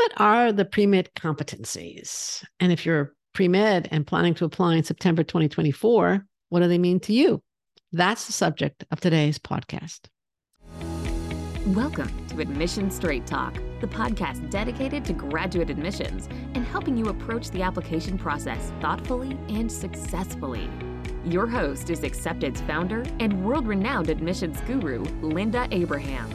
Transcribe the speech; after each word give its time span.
what 0.00 0.12
are 0.16 0.50
the 0.50 0.64
pre 0.64 0.86
med 0.86 1.10
competencies? 1.14 2.42
And 2.58 2.72
if 2.72 2.86
you're 2.86 3.12
pre 3.34 3.48
med 3.48 3.86
and 3.90 4.06
planning 4.06 4.32
to 4.36 4.46
apply 4.46 4.76
in 4.76 4.82
September 4.82 5.22
2024, 5.22 6.24
what 6.48 6.60
do 6.60 6.68
they 6.68 6.78
mean 6.78 7.00
to 7.00 7.12
you? 7.12 7.42
That's 7.92 8.24
the 8.24 8.32
subject 8.32 8.82
of 8.90 9.00
today's 9.00 9.38
podcast. 9.38 10.06
Welcome 11.66 12.26
to 12.28 12.40
Admission 12.40 12.90
Straight 12.90 13.26
Talk, 13.26 13.52
the 13.82 13.88
podcast 13.88 14.48
dedicated 14.48 15.04
to 15.04 15.12
graduate 15.12 15.68
admissions 15.68 16.30
and 16.54 16.64
helping 16.64 16.96
you 16.96 17.10
approach 17.10 17.50
the 17.50 17.60
application 17.60 18.16
process 18.16 18.72
thoughtfully 18.80 19.36
and 19.50 19.70
successfully. 19.70 20.70
Your 21.26 21.46
host 21.46 21.90
is 21.90 22.04
Accepted's 22.04 22.62
founder 22.62 23.04
and 23.20 23.44
world 23.44 23.68
renowned 23.68 24.08
admissions 24.08 24.62
guru, 24.62 25.02
Linda 25.20 25.68
Abraham. 25.70 26.30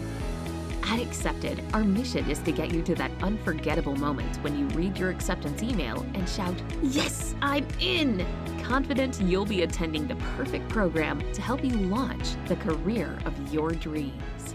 At 0.88 1.00
Accepted, 1.00 1.64
our 1.74 1.84
mission 1.84 2.30
is 2.30 2.38
to 2.40 2.52
get 2.52 2.72
you 2.72 2.84
to 2.84 2.94
that 2.94 3.10
unforgettable 3.24 3.96
moment 3.96 4.38
when 4.44 4.58
you 4.58 4.68
read 4.78 5.00
your 5.00 5.10
acceptance 5.10 5.64
email 5.64 6.06
and 6.14 6.30
shout, 6.30 6.54
Yes, 6.84 7.34
I'm 7.42 7.68
in! 7.80 8.24
Confident 8.62 9.20
you'll 9.20 9.48
be 9.48 9.64
attending 9.64 10.08
the 10.08 10.16
perfect 10.38 10.70
program 10.70 11.20
to 11.34 11.42
help 11.42 11.64
you 11.64 11.72
launch 11.72 12.36
the 12.46 12.56
career 12.58 13.18
of 13.26 13.52
your 13.52 13.72
dreams. 13.72 14.54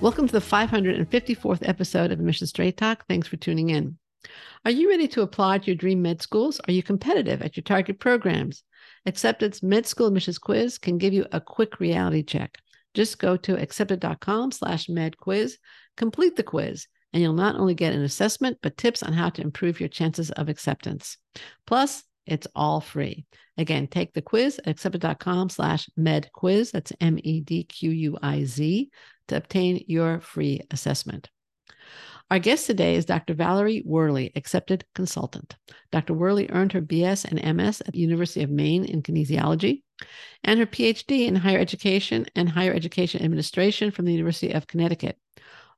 Welcome 0.00 0.26
to 0.26 0.32
the 0.32 0.40
554th 0.40 1.66
episode 1.68 2.10
of 2.10 2.18
Admission 2.18 2.48
Straight 2.48 2.76
Talk. 2.76 3.06
Thanks 3.06 3.28
for 3.28 3.36
tuning 3.36 3.70
in. 3.70 3.96
Are 4.64 4.72
you 4.72 4.90
ready 4.90 5.06
to 5.06 5.22
apply 5.22 5.58
to 5.58 5.66
your 5.66 5.76
dream 5.76 6.02
med 6.02 6.20
schools? 6.20 6.60
Are 6.66 6.72
you 6.72 6.82
competitive 6.82 7.42
at 7.42 7.56
your 7.56 7.62
target 7.62 8.00
programs? 8.00 8.64
Acceptance 9.06 9.62
Med 9.62 9.86
School 9.86 10.08
Admissions 10.08 10.38
Quiz 10.38 10.78
can 10.78 10.98
give 10.98 11.12
you 11.12 11.26
a 11.30 11.40
quick 11.40 11.78
reality 11.78 12.24
check. 12.24 12.58
Just 12.96 13.18
go 13.18 13.36
to 13.36 13.60
accepted.com 13.60 14.52
slash 14.52 14.88
med 14.88 15.18
quiz, 15.18 15.58
complete 15.98 16.34
the 16.34 16.42
quiz, 16.42 16.86
and 17.12 17.22
you'll 17.22 17.34
not 17.34 17.56
only 17.56 17.74
get 17.74 17.92
an 17.92 18.02
assessment, 18.02 18.56
but 18.62 18.78
tips 18.78 19.02
on 19.02 19.12
how 19.12 19.28
to 19.28 19.42
improve 19.42 19.80
your 19.80 19.90
chances 19.90 20.30
of 20.30 20.48
acceptance. 20.48 21.18
Plus, 21.66 22.02
it's 22.24 22.46
all 22.56 22.80
free. 22.80 23.26
Again, 23.58 23.86
take 23.86 24.14
the 24.14 24.22
quiz 24.22 24.58
at 24.60 24.68
accepted.com 24.68 25.50
slash 25.50 25.90
med 25.94 26.30
quiz. 26.32 26.70
That's 26.70 26.90
M 26.98 27.18
E 27.22 27.42
D 27.42 27.64
Q 27.64 27.90
U 27.90 28.18
I 28.22 28.44
Z 28.44 28.88
to 29.28 29.36
obtain 29.36 29.84
your 29.86 30.20
free 30.20 30.62
assessment. 30.70 31.28
Our 32.30 32.38
guest 32.38 32.66
today 32.66 32.96
is 32.96 33.04
Dr. 33.04 33.34
Valerie 33.34 33.82
Wherley, 33.84 34.32
accepted 34.34 34.86
consultant. 34.94 35.54
Dr. 35.92 36.14
Wherley 36.14 36.48
earned 36.50 36.72
her 36.72 36.80
BS 36.80 37.26
and 37.26 37.56
MS 37.56 37.82
at 37.82 37.92
the 37.92 38.00
University 38.00 38.42
of 38.42 38.48
Maine 38.48 38.86
in 38.86 39.02
kinesiology 39.02 39.82
and 40.44 40.58
her 40.58 40.66
PhD 40.66 41.26
in 41.26 41.36
higher 41.36 41.58
education 41.58 42.26
and 42.34 42.48
higher 42.48 42.72
education 42.72 43.22
administration 43.22 43.90
from 43.90 44.04
the 44.04 44.12
University 44.12 44.52
of 44.52 44.66
Connecticut. 44.66 45.18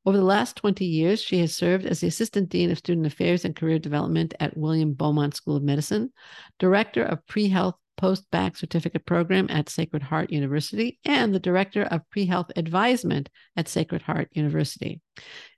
Over 0.06 0.16
the 0.16 0.24
last 0.24 0.56
20 0.56 0.84
years, 0.84 1.20
she 1.20 1.38
has 1.40 1.54
served 1.54 1.84
as 1.84 2.00
the 2.00 2.06
Assistant 2.06 2.48
Dean 2.48 2.70
of 2.70 2.78
Student 2.78 3.06
Affairs 3.06 3.44
and 3.44 3.54
Career 3.54 3.78
Development 3.78 4.32
at 4.40 4.56
William 4.56 4.94
Beaumont 4.94 5.34
School 5.34 5.56
of 5.56 5.62
Medicine, 5.62 6.12
Director 6.58 7.02
of 7.02 7.26
Pre 7.26 7.48
Health 7.48 7.74
post-bac 7.98 8.56
certificate 8.56 9.04
program 9.04 9.48
at 9.50 9.68
Sacred 9.68 10.02
Heart 10.02 10.30
University 10.30 10.98
and 11.04 11.34
the 11.34 11.40
director 11.40 11.82
of 11.82 12.08
pre-health 12.10 12.50
advisement 12.56 13.28
at 13.56 13.68
Sacred 13.68 14.00
Heart 14.02 14.28
University. 14.32 15.02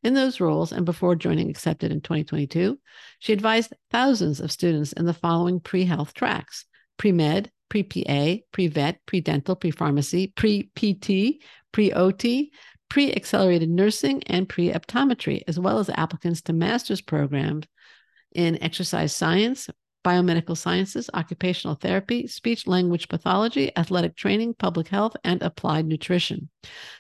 In 0.03 0.15
those 0.15 0.41
roles 0.41 0.73
and 0.73 0.85
before 0.85 1.15
joining 1.15 1.51
Accepted 1.51 1.93
in 1.93 2.01
2022, 2.01 2.81
she 3.21 3.33
advised 3.33 3.75
thousands 3.91 4.41
of 4.41 4.51
students 4.51 4.93
in 4.95 5.05
the 5.05 5.15
following 5.15 5.61
pre-health 5.61 6.15
tracks: 6.15 6.65
pre-med, 7.71 7.89
pre-PA, 7.91 8.43
pre-vet, 8.53 9.01
pre-dental, 9.07 9.57
pre-pharmacy, 9.57 10.33
pre-PT, 10.37 11.43
pre-OT, 11.73 12.53
pre-accelerated 12.91 13.71
nursing, 13.71 14.23
and 14.25 14.49
pre-optometry, 14.49 15.43
as 15.49 15.59
well 15.59 15.79
as 15.79 15.89
applicants 15.91 16.43
to 16.43 16.53
master's 16.53 17.01
programs 17.01 17.67
in 18.33 18.63
exercise 18.63 19.15
science, 19.15 19.71
biomedical 20.05 20.57
sciences, 20.57 21.11
occupational 21.15 21.75
therapy, 21.75 22.27
speech 22.27 22.67
language 22.67 23.09
pathology, 23.09 23.75
athletic 23.77 24.17
training, 24.17 24.55
public 24.55 24.89
health, 24.89 25.17
and 25.25 25.43
applied 25.43 25.87
nutrition. 25.87 26.49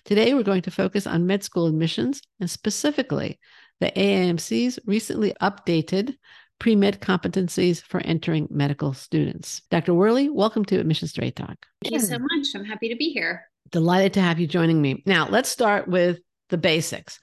Today, 0.04 0.34
we're 0.34 0.42
going 0.42 0.62
to 0.62 0.70
focus 0.70 1.06
on 1.06 1.26
med 1.26 1.42
school 1.42 1.66
admissions 1.66 2.20
and 2.40 2.50
specifically 2.50 3.38
the 3.80 3.90
AAMC's 3.96 4.78
recently 4.84 5.32
updated 5.40 6.14
pre 6.60 6.76
med 6.76 7.00
competencies 7.00 7.82
for 7.82 8.00
entering 8.04 8.46
medical 8.50 8.94
students. 8.94 9.62
Dr. 9.70 9.92
Wherley, 9.92 10.28
welcome 10.28 10.64
to 10.66 10.78
Admission 10.78 11.08
Straight 11.08 11.34
Talk. 11.34 11.66
Thank 11.82 11.94
you 11.94 11.98
so 11.98 12.18
much. 12.18 12.46
I'm 12.54 12.64
happy 12.64 12.88
to 12.88 12.96
be 12.96 13.10
here. 13.10 13.50
Delighted 13.72 14.14
to 14.14 14.20
have 14.20 14.38
you 14.38 14.46
joining 14.46 14.80
me. 14.80 15.02
Now, 15.06 15.28
let's 15.28 15.48
start 15.48 15.88
with 15.88 16.20
the 16.50 16.58
basics. 16.58 17.18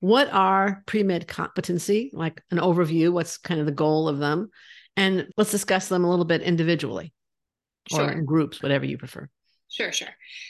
What 0.00 0.28
are 0.30 0.82
pre 0.84 1.02
med 1.02 1.26
competency? 1.26 2.10
Like 2.12 2.42
an 2.50 2.58
overview, 2.58 3.10
what's 3.12 3.38
kind 3.38 3.60
of 3.60 3.66
the 3.66 3.72
goal 3.72 4.06
of 4.06 4.18
them? 4.18 4.50
and 4.96 5.28
let's 5.36 5.50
discuss 5.50 5.88
them 5.88 6.04
a 6.04 6.10
little 6.10 6.24
bit 6.24 6.42
individually 6.42 7.12
sure. 7.90 8.04
or 8.04 8.12
in 8.12 8.24
groups, 8.24 8.62
whatever 8.62 8.84
you 8.84 8.98
prefer. 8.98 9.28
Sure, 9.68 9.92
sure. 9.92 10.08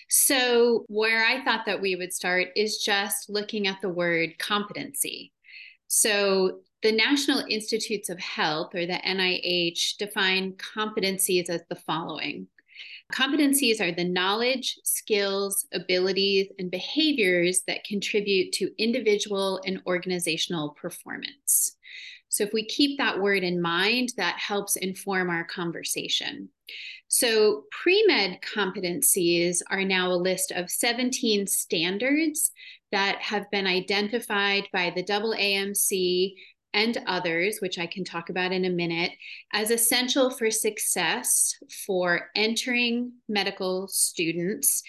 So, 0.09 0.85
where 0.89 1.25
I 1.25 1.45
thought 1.45 1.67
that 1.67 1.81
we 1.81 1.95
would 1.95 2.13
start 2.13 2.49
is 2.57 2.79
just 2.79 3.29
looking 3.29 3.67
at 3.67 3.81
the 3.83 3.89
word 3.89 4.39
competency. 4.39 5.33
So, 5.89 6.61
the 6.83 6.93
National 6.93 7.45
Institutes 7.49 8.09
of 8.09 8.19
Health, 8.19 8.75
or 8.75 8.87
the 8.87 9.01
NIH, 9.05 9.97
define 9.99 10.55
competencies 10.55 11.51
as 11.51 11.63
the 11.69 11.77
following 11.77 12.47
Competencies 13.13 13.81
are 13.81 13.93
the 13.93 14.05
knowledge, 14.05 14.79
skills, 14.85 15.67
abilities, 15.73 16.47
and 16.59 16.71
behaviors 16.71 17.63
that 17.67 17.85
contribute 17.85 18.53
to 18.53 18.71
individual 18.79 19.61
and 19.67 19.83
organizational 19.87 20.71
performance. 20.71 21.77
So 22.29 22.45
if 22.45 22.53
we 22.53 22.65
keep 22.65 22.99
that 22.99 23.21
word 23.21 23.43
in 23.43 23.61
mind, 23.61 24.13
that 24.17 24.39
helps 24.39 24.77
inform 24.77 25.29
our 25.29 25.45
conversation. 25.45 26.51
So 27.09 27.65
pre 27.73 28.05
med 28.07 28.39
competencies 28.43 29.59
are 29.69 29.85
now 29.85 30.13
a 30.13 30.15
list 30.15 30.53
of 30.53 30.71
17 30.71 31.49
standards 31.49 32.53
that 32.93 33.21
have 33.21 33.51
been 33.51 33.67
identified 33.67 34.69
by 34.73 34.93
the 34.95 35.03
AAMC 35.03 36.35
and 36.73 36.99
others, 37.07 37.59
which 37.61 37.79
I 37.79 37.87
can 37.87 38.05
talk 38.05 38.31
about 38.31 38.53
in 38.53 38.65
a 38.65 38.71
minute, 38.71 39.13
as 39.53 39.71
essential 39.71 40.31
for 40.31 40.51
success 40.51 41.55
for 41.87 42.31
entering 42.35 43.13
medical 43.29 43.89
students 43.89 44.83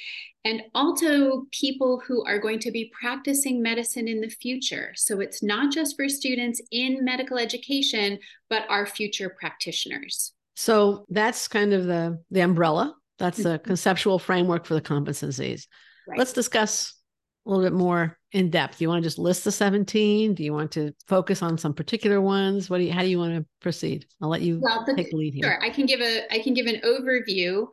and 0.44 0.64
also 0.74 1.46
people 1.52 2.02
who 2.06 2.26
are 2.26 2.40
going 2.40 2.60
to 2.60 2.72
be 2.72 2.92
practicing 3.00 3.62
medicine 3.62 4.08
in 4.08 4.22
the 4.22 4.30
future. 4.30 4.92
So 4.96 5.20
it's 5.20 5.44
not 5.44 5.72
just 5.72 5.96
for 5.96 6.10
students 6.10 6.62
in 6.72 7.06
medical 7.06 7.38
education, 7.38 8.20
but 8.50 8.64
our 8.70 8.86
future 8.86 9.36
practitioners. 9.40 10.34
So 10.56 11.06
that's 11.10 11.48
kind 11.48 11.74
of 11.74 11.86
the 11.86 12.20
the 12.32 12.42
umbrella. 12.42 12.96
That's 13.20 13.40
a 13.40 13.58
mm-hmm. 13.58 13.68
conceptual 13.68 14.18
framework 14.18 14.66
for 14.66 14.74
the 14.74 14.82
competencies. 14.82 15.68
Right. 16.08 16.18
Let's 16.18 16.34
discuss 16.34 16.96
a 17.46 17.50
little 17.50 17.64
bit 17.64 17.74
more 17.74 18.18
in 18.32 18.50
depth. 18.50 18.78
Do 18.78 18.86
you 18.86 18.90
want 18.90 19.04
to 19.04 19.08
just 19.08 19.20
list 19.20 19.44
the 19.44 19.52
17? 19.52 20.34
Do 20.34 20.44
you 20.44 20.54
want 20.54 20.72
to 20.72 20.94
focus 21.08 21.42
on 21.42 21.58
some 21.58 21.74
particular 21.74 22.22
ones? 22.22 22.70
What 22.70 22.78
do 22.78 22.84
you 22.84 22.92
how 22.94 23.02
do 23.02 23.08
you 23.08 23.18
want 23.18 23.36
to 23.36 23.46
proceed? 23.60 24.06
I'll 24.22 24.30
let 24.30 24.42
you 24.42 24.60
well, 24.62 24.84
the, 24.86 24.96
take 24.96 25.12
the 25.12 25.18
lead 25.18 25.34
here. 25.34 25.44
Sure. 25.44 25.64
I 25.64 25.70
can 25.70 25.86
give 25.86 26.02
a 26.02 26.34
I 26.34 26.40
can 26.40 26.54
give 26.54 26.68
an 26.68 26.82
overview 26.86 27.68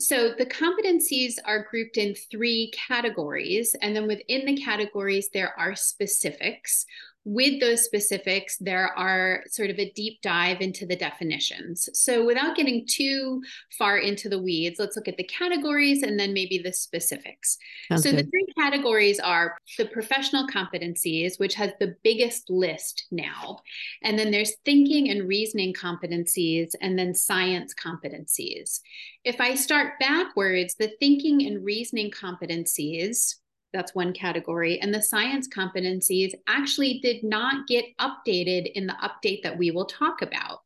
so 0.00 0.32
the 0.36 0.46
competencies 0.46 1.34
are 1.44 1.66
grouped 1.70 1.96
in 1.96 2.14
three 2.30 2.72
categories. 2.88 3.76
And 3.82 3.94
then 3.94 4.06
within 4.06 4.46
the 4.46 4.56
categories, 4.56 5.28
there 5.32 5.58
are 5.58 5.76
specifics, 5.76 6.86
with 7.24 7.60
those 7.60 7.84
specifics, 7.84 8.56
there 8.58 8.92
are 8.98 9.44
sort 9.48 9.70
of 9.70 9.78
a 9.78 9.90
deep 9.92 10.20
dive 10.22 10.60
into 10.60 10.86
the 10.86 10.96
definitions. 10.96 11.88
So, 11.92 12.24
without 12.24 12.56
getting 12.56 12.84
too 12.86 13.42
far 13.78 13.98
into 13.98 14.28
the 14.28 14.40
weeds, 14.40 14.80
let's 14.80 14.96
look 14.96 15.08
at 15.08 15.16
the 15.16 15.24
categories 15.24 16.02
and 16.02 16.18
then 16.18 16.32
maybe 16.32 16.58
the 16.58 16.72
specifics. 16.72 17.58
Sounds 17.88 18.02
so, 18.02 18.10
good. 18.10 18.26
the 18.26 18.30
three 18.30 18.46
categories 18.58 19.20
are 19.20 19.56
the 19.78 19.86
professional 19.86 20.48
competencies, 20.48 21.38
which 21.38 21.54
has 21.54 21.70
the 21.78 21.94
biggest 22.02 22.50
list 22.50 23.06
now. 23.12 23.60
And 24.02 24.18
then 24.18 24.32
there's 24.32 24.56
thinking 24.64 25.10
and 25.10 25.28
reasoning 25.28 25.74
competencies, 25.74 26.72
and 26.80 26.98
then 26.98 27.14
science 27.14 27.72
competencies. 27.74 28.80
If 29.24 29.40
I 29.40 29.54
start 29.54 30.00
backwards, 30.00 30.74
the 30.74 30.92
thinking 30.98 31.46
and 31.46 31.64
reasoning 31.64 32.10
competencies 32.10 33.36
that's 33.72 33.94
one 33.94 34.12
category. 34.12 34.78
And 34.80 34.94
the 34.94 35.02
science 35.02 35.48
competencies 35.48 36.32
actually 36.46 37.00
did 37.00 37.24
not 37.24 37.66
get 37.66 37.86
updated 38.00 38.70
in 38.74 38.86
the 38.86 38.96
update 39.02 39.42
that 39.42 39.56
we 39.56 39.70
will 39.70 39.86
talk 39.86 40.22
about. 40.22 40.60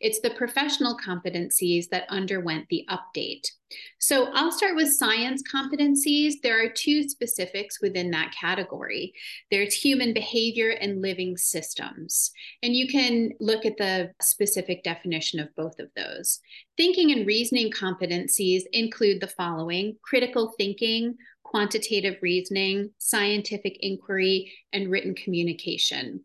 It's 0.00 0.20
the 0.20 0.30
professional 0.30 0.96
competencies 0.96 1.88
that 1.90 2.08
underwent 2.08 2.66
the 2.68 2.86
update. 2.88 3.50
So 3.98 4.30
I'll 4.34 4.52
start 4.52 4.76
with 4.76 4.92
science 4.92 5.42
competencies. 5.42 6.34
There 6.42 6.62
are 6.62 6.68
two 6.68 7.08
specifics 7.08 7.80
within 7.80 8.10
that 8.10 8.34
category 8.38 9.14
there's 9.50 9.74
human 9.74 10.12
behavior 10.12 10.70
and 10.70 11.02
living 11.02 11.36
systems. 11.36 12.30
And 12.62 12.74
you 12.74 12.88
can 12.88 13.32
look 13.40 13.64
at 13.64 13.76
the 13.76 14.12
specific 14.20 14.82
definition 14.82 15.40
of 15.40 15.54
both 15.56 15.78
of 15.78 15.88
those. 15.96 16.40
Thinking 16.76 17.12
and 17.12 17.26
reasoning 17.26 17.70
competencies 17.70 18.62
include 18.72 19.20
the 19.20 19.26
following 19.26 19.96
critical 20.02 20.52
thinking, 20.56 21.16
quantitative 21.52 22.16
reasoning, 22.22 22.90
scientific 22.96 23.76
inquiry, 23.80 24.50
and 24.72 24.90
written 24.90 25.14
communication. 25.14 26.18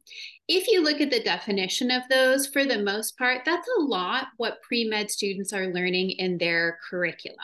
If 0.48 0.70
you 0.70 0.82
look 0.82 1.02
at 1.02 1.12
the 1.12 1.20
definition 1.20 1.92
of 1.92 2.04
those, 2.10 2.48
for 2.48 2.64
the 2.64 2.82
most 2.82 3.18
part, 3.18 3.42
that's 3.46 3.68
a 3.78 3.82
lot 3.82 4.28
what 4.38 4.62
pre 4.62 4.86
med 4.86 5.12
students 5.12 5.52
are 5.52 5.68
learning 5.68 6.12
in 6.12 6.38
their 6.38 6.80
curriculum. 6.90 7.38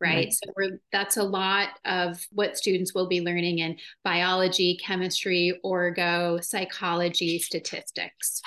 Right. 0.00 0.14
right. 0.14 0.32
So 0.34 0.78
that's 0.92 1.16
a 1.16 1.22
lot 1.22 1.70
of 1.86 2.22
what 2.30 2.58
students 2.58 2.94
will 2.94 3.08
be 3.08 3.22
learning 3.22 3.60
in 3.60 3.78
biology, 4.02 4.78
chemistry, 4.84 5.58
orgo, 5.64 6.44
psychology, 6.44 7.38
statistics. 7.38 8.42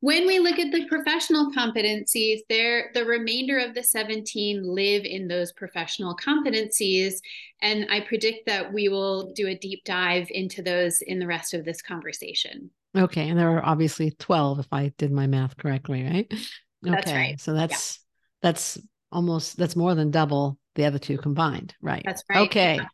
When 0.00 0.26
we 0.26 0.38
look 0.38 0.58
at 0.58 0.72
the 0.72 0.86
professional 0.86 1.52
competencies, 1.52 2.40
there 2.48 2.90
the 2.94 3.04
remainder 3.04 3.58
of 3.58 3.74
the 3.74 3.82
17 3.82 4.62
live 4.62 5.04
in 5.04 5.28
those 5.28 5.52
professional 5.52 6.16
competencies. 6.16 7.14
And 7.60 7.86
I 7.90 8.00
predict 8.00 8.46
that 8.46 8.72
we 8.72 8.88
will 8.88 9.32
do 9.32 9.48
a 9.48 9.54
deep 9.54 9.84
dive 9.84 10.28
into 10.30 10.62
those 10.62 11.02
in 11.02 11.18
the 11.18 11.26
rest 11.26 11.52
of 11.52 11.66
this 11.66 11.82
conversation. 11.82 12.70
Okay. 12.96 13.28
And 13.28 13.38
there 13.38 13.54
are 13.56 13.64
obviously 13.64 14.10
12 14.12 14.60
if 14.60 14.72
I 14.72 14.92
did 14.96 15.12
my 15.12 15.26
math 15.26 15.56
correctly, 15.56 16.02
right? 16.02 16.26
Okay. 16.32 16.94
That's 16.94 17.12
right. 17.12 17.40
So 17.40 17.52
that's 17.52 17.98
yeah. 17.98 18.48
that's 18.48 18.78
almost 19.12 19.58
that's 19.58 19.76
more 19.76 19.94
than 19.94 20.10
double 20.10 20.58
the 20.76 20.86
other 20.86 20.98
two 20.98 21.18
combined, 21.18 21.74
right? 21.82 22.02
That's 22.06 22.24
right. 22.30 22.48
Okay. 22.48 22.76
Yeah. 22.76 22.86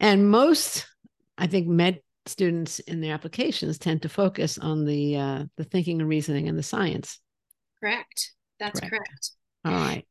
And 0.00 0.30
most 0.30 0.86
I 1.38 1.46
think 1.46 1.66
med 1.66 2.00
students 2.26 2.78
in 2.80 3.00
their 3.00 3.14
applications 3.14 3.78
tend 3.78 4.02
to 4.02 4.08
focus 4.08 4.58
on 4.58 4.84
the 4.84 5.16
uh, 5.16 5.44
the 5.56 5.64
thinking 5.64 6.00
and 6.00 6.08
reasoning 6.08 6.48
and 6.48 6.58
the 6.58 6.62
science. 6.62 7.18
Correct. 7.80 8.32
That's 8.58 8.80
correct. 8.80 8.94
correct. 8.94 9.30
All 9.64 9.72
right. 9.72 10.06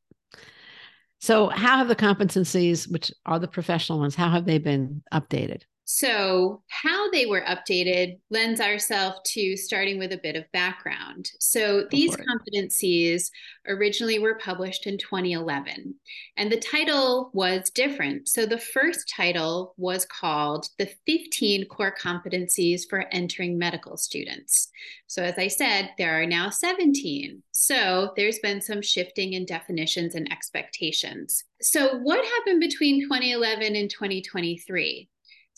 So, 1.20 1.50
how 1.50 1.78
have 1.78 1.88
the 1.88 1.96
competencies, 1.96 2.92
which 2.92 3.12
are 3.26 3.40
the 3.40 3.48
professional 3.48 4.00
ones, 4.00 4.16
how 4.16 4.30
have 4.30 4.46
they 4.46 4.58
been 4.58 5.04
updated? 5.14 5.62
So, 5.94 6.64
how 6.70 7.12
they 7.12 7.26
were 7.26 7.42
updated 7.42 8.18
lends 8.30 8.62
ourselves 8.62 9.20
to 9.34 9.58
starting 9.58 10.00
with 10.00 10.14
a 10.14 10.22
bit 10.24 10.38
of 10.38 10.50
background. 10.54 11.30
So, 11.42 11.86
these 11.92 12.16
competencies 12.16 13.30
originally 13.68 14.18
were 14.18 14.36
published 14.36 14.88
in 14.88 14.98
2011, 14.98 15.94
and 16.38 16.50
the 16.50 16.62
title 16.62 17.30
was 17.34 17.70
different. 17.72 18.30
So, 18.30 18.46
the 18.46 18.58
first 18.58 19.12
title 19.14 19.74
was 19.76 20.06
called 20.06 20.70
The 20.80 20.90
15 21.06 21.66
Core 21.68 21.94
Competencies 22.02 22.84
for 22.90 23.06
Entering 23.12 23.58
Medical 23.58 23.98
Students. 23.98 24.70
So, 25.08 25.24
as 25.24 25.38
I 25.38 25.50
said, 25.50 25.90
there 25.98 26.22
are 26.22 26.26
now 26.26 26.50
17. 26.50 27.44
So, 27.52 28.14
there's 28.16 28.40
been 28.40 28.62
some 28.62 28.82
shifting 28.82 29.34
in 29.34 29.46
definitions 29.46 30.16
and 30.16 30.32
expectations. 30.32 31.44
So, 31.62 31.98
what 31.98 32.24
happened 32.24 32.62
between 32.62 33.02
2011 33.02 33.76
and 33.76 33.90
2023? 33.90 35.10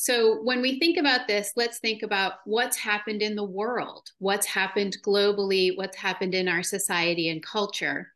So, 0.03 0.41
when 0.43 0.61
we 0.61 0.79
think 0.79 0.97
about 0.97 1.29
this, 1.29 1.53
let's 1.55 1.79
think 1.79 2.03
about 2.03 2.33
what's 2.43 2.75
happened 2.75 3.21
in 3.21 3.37
the 3.37 3.45
world, 3.45 4.09
what's 4.19 4.45
happened 4.45 4.97
globally, 5.01 5.77
what's 5.77 5.95
happened 5.95 6.35
in 6.35 6.49
our 6.49 6.61
society 6.61 7.29
and 7.29 7.41
culture. 7.41 8.11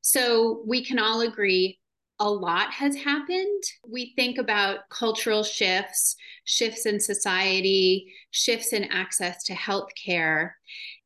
So, 0.00 0.64
we 0.66 0.84
can 0.84 0.98
all 0.98 1.20
agree 1.20 1.78
a 2.18 2.28
lot 2.28 2.72
has 2.72 2.96
happened. 2.96 3.62
We 3.88 4.14
think 4.16 4.38
about 4.38 4.88
cultural 4.90 5.44
shifts, 5.44 6.16
shifts 6.42 6.86
in 6.86 6.98
society, 6.98 8.12
shifts 8.32 8.72
in 8.72 8.82
access 8.86 9.44
to 9.44 9.54
healthcare. 9.54 10.54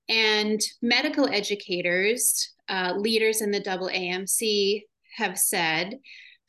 And 0.09 0.63
medical 0.81 1.29
educators, 1.29 2.55
uh, 2.71 2.95
leaders 2.97 3.43
in 3.43 3.51
the 3.51 3.61
AAMC 3.61 4.85
have 5.19 5.39
said 5.39 5.99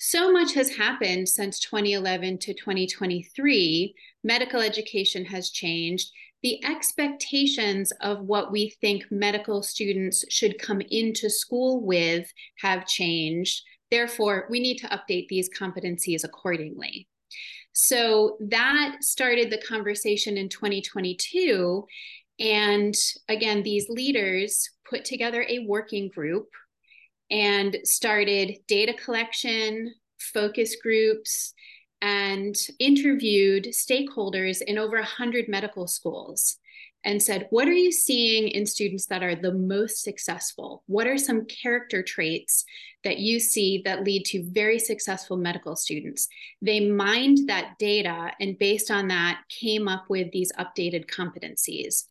so 0.06 0.34
much 0.34 0.54
has 0.54 0.76
happened 0.76 1.30
since 1.30 1.62
2011 1.62 2.38
to 2.40 2.54
2023. 2.54 3.96
Medical 4.22 4.60
education 4.60 5.24
has 5.24 5.50
changed. 5.50 6.12
The 6.42 6.62
expectations 6.66 7.94
of 8.02 8.20
what 8.20 8.52
we 8.52 8.76
think 8.82 9.06
medical 9.10 9.64
students 9.64 10.26
should 10.30 10.60
come 10.60 10.82
into 10.82 11.30
school 11.30 11.86
with 11.86 12.30
have 12.58 12.86
changed. 12.86 13.64
Therefore, 13.92 14.46
we 14.50 14.60
need 14.60 14.76
to 14.80 14.88
update 14.88 15.30
these 15.30 15.50
competencies 15.58 16.26
accordingly. 16.26 17.08
So 17.72 18.36
that 18.42 18.98
started 19.00 19.52
the 19.52 19.64
conversation 19.66 20.36
in 20.36 20.50
2022. 20.50 21.86
And 22.42 22.94
again, 23.30 23.64
these 23.64 23.88
leaders 23.88 24.70
put 24.90 25.06
together 25.06 25.46
a 25.48 25.66
working 25.66 26.10
group 26.10 26.50
and 27.34 27.78
started 27.84 28.60
data 28.68 28.94
collection, 28.94 29.92
focus 30.20 30.76
groups, 30.82 31.54
and 32.00 32.56
interviewed 32.78 33.66
stakeholders 33.66 34.62
in 34.62 34.78
over 34.78 34.98
100 34.98 35.50
medical 35.50 35.88
schools 35.88 36.58
and 37.04 37.22
said, 37.22 37.48
What 37.50 37.68
are 37.68 37.74
you 37.74 37.92
seeing 37.92 38.50
in 38.50 38.68
students 38.68 39.08
that 39.08 39.24
are 39.24 39.36
the 39.36 39.52
most 39.52 40.04
successful? 40.04 40.84
What 40.86 41.08
are 41.08 41.18
some 41.18 41.46
character 41.46 42.04
traits 42.04 42.66
that 43.04 43.18
you 43.18 43.40
see 43.40 43.82
that 43.84 44.04
lead 44.04 44.26
to 44.26 44.46
very 44.52 44.78
successful 44.78 45.36
medical 45.36 45.76
students? 45.76 46.28
They 46.62 46.88
mined 46.88 47.50
that 47.50 47.80
data 47.80 48.32
and, 48.40 48.60
based 48.60 48.92
on 48.92 49.08
that, 49.08 49.42
came 49.50 49.88
up 49.88 50.06
with 50.08 50.32
these 50.32 50.52
updated 50.60 51.08
competencies. 51.08 52.04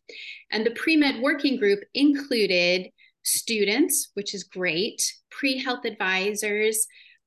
And 0.51 0.67
the 0.67 0.73
pre 0.73 0.97
med 0.97 1.23
working 1.23 1.59
group 1.59 1.81
included 1.95 2.91
students, 3.23 4.11
which 4.15 4.35
is 4.35 4.45
great, 4.45 5.03
pre 5.31 5.59
health 5.59 5.85
advisors, 5.85 6.87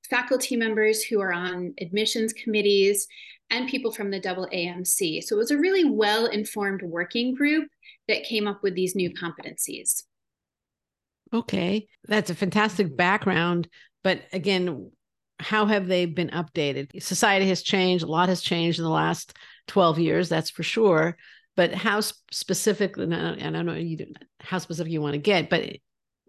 faculty 0.10 0.56
members 0.56 1.04
who 1.04 1.20
are 1.22 1.34
on 1.34 1.74
admissions 1.80 2.34
committees, 2.34 3.08
and 3.50 3.70
people 3.70 3.92
from 3.92 4.12
the 4.12 4.20
AAMC. 4.20 5.24
So 5.24 5.36
it 5.36 5.40
was 5.40 5.52
a 5.52 5.58
really 5.58 5.86
well 5.86 6.26
informed 6.26 6.82
working 6.82 7.36
group 7.36 7.68
that 8.08 8.24
came 8.24 8.48
up 8.48 8.62
with 8.64 8.76
these 8.76 8.96
new 8.96 9.12
competencies. 9.12 10.04
Okay, 11.34 11.88
that's 12.08 12.30
a 12.30 12.36
fantastic 12.36 12.96
background. 12.96 13.68
But 14.04 14.22
again, 14.32 14.92
how 15.40 15.66
have 15.66 15.88
they 15.88 16.06
been 16.06 16.30
updated? 16.30 17.02
Society 17.02 17.48
has 17.50 17.62
changed, 17.62 18.04
a 18.04 18.08
lot 18.08 18.30
has 18.30 18.42
changed 18.42 18.80
in 18.80 18.86
the 18.86 18.92
last 18.92 19.36
12 19.68 20.00
years, 20.00 20.30
that's 20.30 20.50
for 20.50 20.64
sure. 20.64 21.18
But 21.56 21.74
how 21.74 22.02
specific, 22.02 22.98
and 22.98 23.14
I 23.14 23.50
don't 23.50 23.66
know 23.66 24.06
how 24.42 24.60
specific 24.60 24.92
you 24.92 25.02
want 25.02 25.14
to 25.14 25.20
get, 25.20 25.50
but 25.50 25.78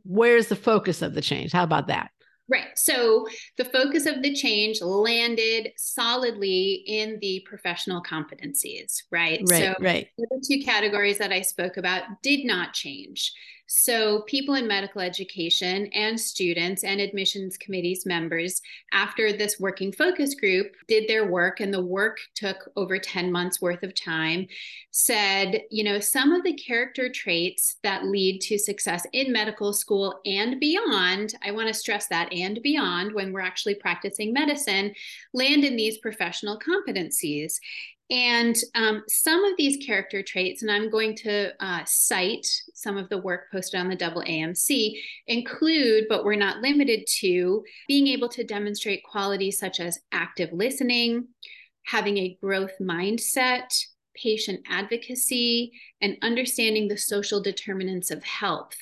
where's 0.07 0.49
the 0.49 0.57
focus 0.57 1.03
of 1.03 1.15
the 1.15 1.21
change? 1.21 1.53
How 1.53 1.65
about 1.65 1.89
that? 1.89 2.11
Right. 2.49 2.69
So 2.77 3.27
the 3.57 3.65
focus 3.65 4.07
of 4.07 4.23
the 4.23 4.33
change 4.33 4.81
landed 4.81 5.73
solidly 5.77 6.85
in 6.87 7.19
the 7.21 7.45
professional 7.45 8.03
competencies, 8.03 9.03
right? 9.11 9.43
Right. 9.51 9.63
So 9.63 9.75
right. 9.81 10.09
the 10.17 10.47
two 10.49 10.65
categories 10.65 11.19
that 11.19 11.33
I 11.33 11.41
spoke 11.41 11.77
about 11.77 12.05
did 12.23 12.45
not 12.45 12.73
change. 12.73 13.33
So, 13.69 14.23
people 14.23 14.55
in 14.55 14.69
medical 14.69 15.01
education 15.01 15.87
and 15.93 16.19
students 16.19 16.85
and 16.85 17.01
admissions 17.01 17.57
committees 17.57 18.07
members, 18.07 18.63
after 18.93 19.33
this 19.33 19.59
working 19.59 19.91
focus 19.91 20.37
group 20.37 20.77
did 20.87 21.09
their 21.09 21.27
work, 21.27 21.59
and 21.59 21.75
the 21.75 21.85
work 21.85 22.19
took 22.37 22.71
over 22.77 22.97
10 22.97 23.33
months 23.33 23.61
worth 23.61 23.83
of 23.83 23.93
time, 23.93 24.47
said, 24.93 25.63
you 25.71 25.83
know, 25.83 25.99
some 25.99 26.31
of 26.33 26.45
the 26.45 26.55
character 26.55 27.09
traits 27.09 27.77
that 27.83 28.05
lead 28.05 28.41
to 28.43 28.57
success 28.57 29.05
in 29.13 29.33
medical 29.33 29.73
school 29.73 30.21
and 30.25 30.61
beyond, 30.61 31.35
I 31.45 31.51
want 31.51 31.67
to 31.67 31.75
stress 31.75 32.07
that 32.07 32.33
and 32.33 32.63
beyond 32.63 33.15
when 33.15 33.33
we're 33.33 33.41
actually 33.41 33.75
practicing 33.75 34.33
medicine, 34.33 34.95
land 35.35 35.65
in 35.65 35.75
these 35.75 35.99
professional 35.99 36.59
competencies. 36.59 37.59
And 38.09 38.57
um, 38.77 39.03
some 39.09 39.45
of 39.45 39.57
these 39.57 39.85
character 39.85 40.23
traits, 40.23 40.63
and 40.63 40.71
I'm 40.71 40.91
going 40.91 41.17
to 41.17 41.53
uh, 41.59 41.83
cite 41.87 42.47
some 42.73 42.97
of 42.97 43.09
the 43.09 43.19
work 43.19 43.51
posted 43.51 43.81
on 43.81 43.89
the 43.89 43.97
double 43.97 44.23
AMC, 44.23 44.93
include, 45.27 46.05
but 46.09 46.25
we're 46.25 46.37
not 46.37 46.63
limited 46.63 47.05
to, 47.21 47.65
being 47.89 48.07
able 48.07 48.29
to 48.29 48.45
demonstrate 48.45 49.03
qualities 49.03 49.59
such 49.59 49.81
as 49.81 49.99
active 50.13 50.53
listening, 50.53 51.27
having 51.87 52.19
a 52.19 52.39
growth 52.41 52.75
mindset, 52.81 53.69
patient 54.15 54.61
advocacy, 54.69 55.73
and 56.01 56.17
understanding 56.23 56.87
the 56.87 56.97
social 56.97 57.43
determinants 57.43 58.13
of 58.13 58.23
health. 58.23 58.77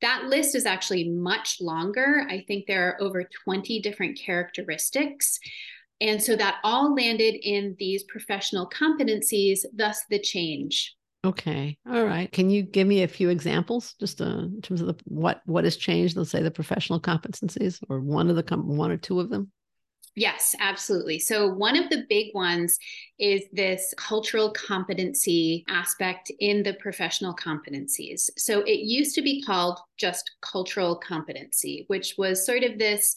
That 0.00 0.26
list 0.26 0.54
is 0.54 0.64
actually 0.64 1.08
much 1.08 1.58
longer. 1.60 2.24
I 2.28 2.44
think 2.46 2.66
there 2.66 2.88
are 2.88 3.02
over 3.02 3.28
20 3.44 3.80
different 3.80 4.18
characteristics. 4.18 5.38
And 6.00 6.22
so 6.22 6.36
that 6.36 6.58
all 6.64 6.94
landed 6.94 7.34
in 7.42 7.76
these 7.78 8.04
professional 8.04 8.68
competencies, 8.68 9.60
thus 9.72 10.02
the 10.10 10.18
change. 10.18 10.94
Okay. 11.24 11.76
All 11.86 12.04
right. 12.04 12.32
Can 12.32 12.48
you 12.48 12.62
give 12.62 12.86
me 12.86 13.02
a 13.02 13.08
few 13.08 13.28
examples 13.28 13.94
just 14.00 14.22
uh, 14.22 14.24
in 14.24 14.62
terms 14.62 14.80
of 14.80 14.86
the, 14.86 14.96
what 15.04 15.42
what 15.44 15.64
has 15.64 15.76
changed? 15.76 16.16
Let's 16.16 16.30
say 16.30 16.42
the 16.42 16.50
professional 16.50 16.98
competencies 16.98 17.78
or 17.90 18.00
one 18.00 18.30
of 18.30 18.36
the 18.36 18.42
com- 18.42 18.76
one 18.76 18.90
or 18.90 18.96
two 18.96 19.20
of 19.20 19.28
them. 19.28 19.52
Yes, 20.16 20.56
absolutely. 20.58 21.20
So, 21.20 21.48
one 21.48 21.76
of 21.76 21.88
the 21.88 22.04
big 22.08 22.34
ones 22.34 22.78
is 23.18 23.42
this 23.52 23.94
cultural 23.96 24.50
competency 24.50 25.64
aspect 25.68 26.32
in 26.40 26.64
the 26.64 26.74
professional 26.74 27.34
competencies. 27.34 28.28
So, 28.36 28.60
it 28.62 28.80
used 28.80 29.14
to 29.14 29.22
be 29.22 29.42
called 29.42 29.78
just 29.98 30.32
cultural 30.42 30.96
competency, 30.96 31.84
which 31.86 32.14
was 32.18 32.44
sort 32.44 32.64
of 32.64 32.76
this, 32.76 33.14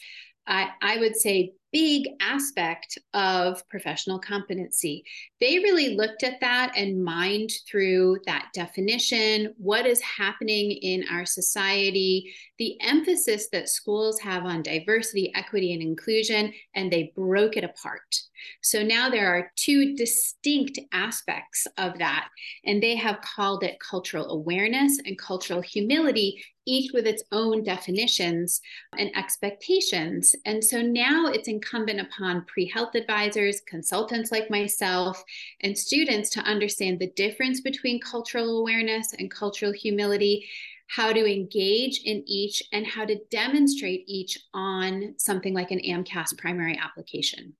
I, 0.47 0.69
I 0.81 0.97
would 0.97 1.15
say, 1.15 1.53
big 1.73 2.07
aspect 2.21 2.99
of 3.15 3.67
professional 3.67 4.19
competency. 4.19 5.03
They 5.41 5.57
really 5.57 5.95
looked 5.95 6.23
at 6.23 6.39
that 6.39 6.71
and 6.77 7.03
mined 7.03 7.49
through 7.67 8.19
that 8.27 8.49
definition, 8.53 9.55
what 9.57 9.87
is 9.87 9.99
happening 9.99 10.71
in 10.71 11.03
our 11.11 11.25
society, 11.25 12.31
the 12.59 12.79
emphasis 12.79 13.49
that 13.51 13.69
schools 13.69 14.19
have 14.19 14.45
on 14.45 14.61
diversity, 14.61 15.33
equity, 15.33 15.73
and 15.73 15.81
inclusion, 15.81 16.53
and 16.75 16.93
they 16.93 17.11
broke 17.15 17.57
it 17.57 17.63
apart. 17.63 18.19
So 18.61 18.83
now 18.83 19.09
there 19.09 19.33
are 19.33 19.51
two 19.55 19.95
distinct 19.95 20.79
aspects 20.91 21.65
of 21.79 21.97
that, 21.97 22.27
and 22.65 22.83
they 22.83 22.95
have 22.97 23.21
called 23.21 23.63
it 23.63 23.79
cultural 23.79 24.29
awareness 24.29 24.99
and 25.03 25.17
cultural 25.17 25.61
humility, 25.61 26.43
each 26.65 26.91
with 26.93 27.05
its 27.05 27.23
own 27.31 27.63
definitions 27.63 28.61
and 28.97 29.15
expectations. 29.15 30.35
And 30.45 30.63
so 30.63 30.81
now 30.81 31.27
it's 31.27 31.47
incumbent 31.47 31.99
upon 31.99 32.45
pre 32.45 32.67
health 32.67 32.95
advisors, 32.95 33.61
consultants 33.61 34.31
like 34.31 34.49
myself, 34.49 35.23
and 35.61 35.77
students 35.77 36.29
to 36.31 36.41
understand 36.41 36.99
the 36.99 37.11
difference 37.15 37.61
between 37.61 37.99
cultural 37.99 38.59
awareness 38.59 39.13
and 39.13 39.31
cultural 39.31 39.71
humility 39.71 40.47
how 40.87 41.11
to 41.11 41.25
engage 41.25 42.01
in 42.03 42.23
each 42.27 42.61
and 42.71 42.85
how 42.85 43.05
to 43.05 43.17
demonstrate 43.31 44.03
each 44.05 44.37
on 44.53 45.15
something 45.17 45.53
like 45.53 45.71
an 45.71 45.79
AMCAS 45.79 46.37
primary 46.37 46.77
application. 46.77 47.55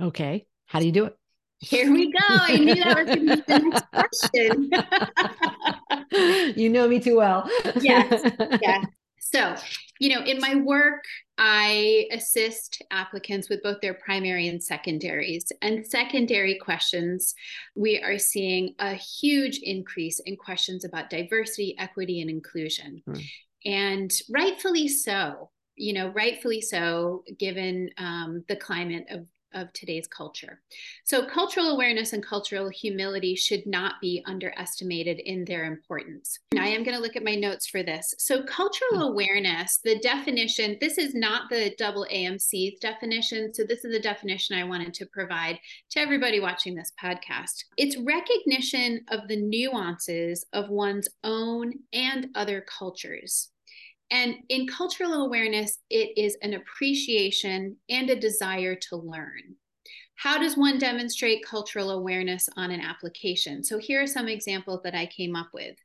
Okay. 0.00 0.46
How 0.66 0.78
do 0.78 0.86
you 0.86 0.92
do 0.92 1.04
it? 1.04 1.16
Here 1.58 1.92
we 1.92 2.10
go. 2.10 2.18
I 2.28 2.56
knew 2.56 2.74
that 2.76 2.96
was 2.96 3.06
going 3.06 3.26
to 3.26 3.36
be 3.36 3.42
the 3.46 3.58
next 3.58 3.84
question. 3.92 4.70
you 6.56 6.68
know 6.68 6.88
me 6.88 7.00
too 7.00 7.16
well. 7.16 7.48
yes. 7.80 8.30
Yes. 8.62 8.86
So, 9.22 9.54
you 10.00 10.08
know, 10.14 10.24
in 10.24 10.40
my 10.40 10.56
work, 10.56 11.04
I 11.38 12.06
assist 12.10 12.82
applicants 12.90 13.48
with 13.48 13.62
both 13.62 13.80
their 13.80 13.94
primary 13.94 14.48
and 14.48 14.62
secondaries. 14.62 15.52
And 15.62 15.86
secondary 15.86 16.58
questions, 16.58 17.34
we 17.76 18.00
are 18.02 18.18
seeing 18.18 18.74
a 18.78 18.94
huge 18.94 19.60
increase 19.62 20.20
in 20.26 20.36
questions 20.36 20.84
about 20.84 21.10
diversity, 21.10 21.76
equity, 21.78 22.20
and 22.20 22.30
inclusion. 22.30 23.02
Hmm. 23.06 23.20
And 23.64 24.12
rightfully 24.30 24.88
so, 24.88 25.50
you 25.76 25.92
know, 25.92 26.08
rightfully 26.08 26.60
so, 26.60 27.22
given 27.38 27.90
um, 27.98 28.44
the 28.48 28.56
climate 28.56 29.06
of 29.10 29.26
of 29.54 29.72
today's 29.72 30.06
culture. 30.06 30.60
So, 31.04 31.26
cultural 31.26 31.68
awareness 31.68 32.12
and 32.12 32.24
cultural 32.24 32.68
humility 32.68 33.34
should 33.34 33.66
not 33.66 33.94
be 34.00 34.22
underestimated 34.26 35.20
in 35.20 35.44
their 35.44 35.64
importance. 35.64 36.38
I 36.58 36.68
am 36.68 36.82
going 36.82 36.96
to 36.96 37.02
look 37.02 37.16
at 37.16 37.24
my 37.24 37.34
notes 37.34 37.66
for 37.66 37.82
this. 37.82 38.14
So, 38.18 38.42
cultural 38.42 38.96
hmm. 38.96 39.12
awareness, 39.12 39.80
the 39.84 39.98
definition, 39.98 40.76
this 40.80 40.98
is 40.98 41.14
not 41.14 41.50
the 41.50 41.74
double 41.78 42.06
AMC's 42.12 42.78
definition. 42.80 43.52
So, 43.54 43.64
this 43.64 43.84
is 43.84 43.92
the 43.92 44.00
definition 44.00 44.56
I 44.56 44.64
wanted 44.64 44.94
to 44.94 45.06
provide 45.06 45.58
to 45.90 46.00
everybody 46.00 46.40
watching 46.40 46.74
this 46.74 46.92
podcast. 47.02 47.64
It's 47.76 47.96
recognition 47.98 49.04
of 49.08 49.28
the 49.28 49.36
nuances 49.36 50.44
of 50.52 50.68
one's 50.68 51.08
own 51.24 51.74
and 51.92 52.28
other 52.34 52.64
cultures. 52.78 53.50
And 54.10 54.36
in 54.48 54.66
cultural 54.66 55.24
awareness, 55.24 55.78
it 55.88 56.16
is 56.16 56.36
an 56.42 56.54
appreciation 56.54 57.76
and 57.88 58.10
a 58.10 58.18
desire 58.18 58.74
to 58.74 58.96
learn. 58.96 59.56
How 60.16 60.36
does 60.38 60.56
one 60.56 60.78
demonstrate 60.78 61.44
cultural 61.46 61.92
awareness 61.92 62.48
on 62.56 62.70
an 62.70 62.80
application? 62.80 63.64
So 63.64 63.78
here 63.78 64.02
are 64.02 64.06
some 64.06 64.28
examples 64.28 64.80
that 64.84 64.94
I 64.94 65.06
came 65.06 65.34
up 65.34 65.48
with. 65.54 65.76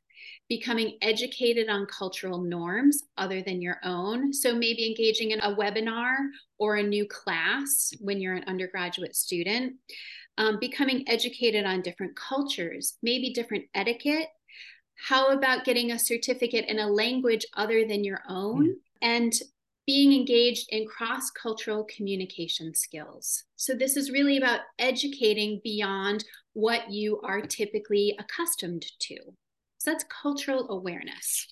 Becoming 0.48 0.98
educated 1.00 1.68
on 1.68 1.86
cultural 1.86 2.42
norms 2.42 3.02
other 3.16 3.40
than 3.40 3.62
your 3.62 3.78
own. 3.82 4.32
So 4.32 4.54
maybe 4.54 4.86
engaging 4.86 5.30
in 5.30 5.40
a 5.40 5.54
webinar 5.54 6.16
or 6.58 6.76
a 6.76 6.82
new 6.82 7.06
class 7.06 7.92
when 8.00 8.20
you're 8.20 8.34
an 8.34 8.44
undergraduate 8.46 9.16
student. 9.16 9.74
Um, 10.38 10.58
becoming 10.60 11.04
educated 11.08 11.64
on 11.64 11.80
different 11.80 12.14
cultures, 12.14 12.98
maybe 13.02 13.32
different 13.32 13.64
etiquette 13.74 14.28
how 14.96 15.32
about 15.32 15.64
getting 15.64 15.92
a 15.92 15.98
certificate 15.98 16.64
in 16.68 16.78
a 16.78 16.88
language 16.88 17.44
other 17.54 17.86
than 17.86 18.04
your 18.04 18.22
own? 18.28 18.76
And 19.02 19.32
being 19.86 20.12
engaged 20.12 20.66
in 20.70 20.86
cross 20.86 21.30
cultural 21.30 21.84
communication 21.84 22.74
skills. 22.74 23.44
So, 23.54 23.72
this 23.74 23.96
is 23.96 24.10
really 24.10 24.36
about 24.36 24.60
educating 24.78 25.60
beyond 25.62 26.24
what 26.54 26.90
you 26.90 27.20
are 27.22 27.40
typically 27.40 28.16
accustomed 28.18 28.84
to. 29.00 29.16
So, 29.78 29.90
that's 29.92 30.04
cultural 30.04 30.68
awareness. 30.70 31.46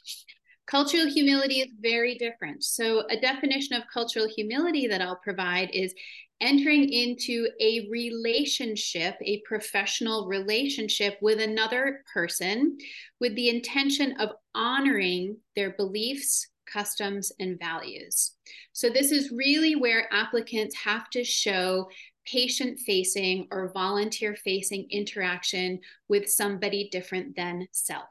Cultural 0.66 1.06
humility 1.06 1.60
is 1.60 1.68
very 1.78 2.16
different. 2.16 2.64
So, 2.64 3.06
a 3.10 3.20
definition 3.20 3.76
of 3.76 3.82
cultural 3.92 4.28
humility 4.28 4.86
that 4.86 5.02
I'll 5.02 5.20
provide 5.22 5.70
is 5.72 5.94
entering 6.40 6.88
into 6.90 7.48
a 7.60 7.86
relationship, 7.90 9.16
a 9.20 9.42
professional 9.46 10.26
relationship 10.26 11.18
with 11.20 11.40
another 11.40 12.02
person 12.12 12.78
with 13.20 13.34
the 13.34 13.50
intention 13.50 14.18
of 14.18 14.30
honoring 14.54 15.36
their 15.54 15.74
beliefs, 15.76 16.48
customs, 16.66 17.30
and 17.38 17.58
values. 17.58 18.32
So, 18.72 18.88
this 18.88 19.12
is 19.12 19.30
really 19.30 19.76
where 19.76 20.12
applicants 20.12 20.76
have 20.76 21.10
to 21.10 21.24
show 21.24 21.88
patient 22.26 22.80
facing 22.80 23.48
or 23.50 23.70
volunteer 23.72 24.34
facing 24.34 24.86
interaction 24.90 25.78
with 26.08 26.30
somebody 26.30 26.88
different 26.90 27.36
than 27.36 27.66
self. 27.70 28.08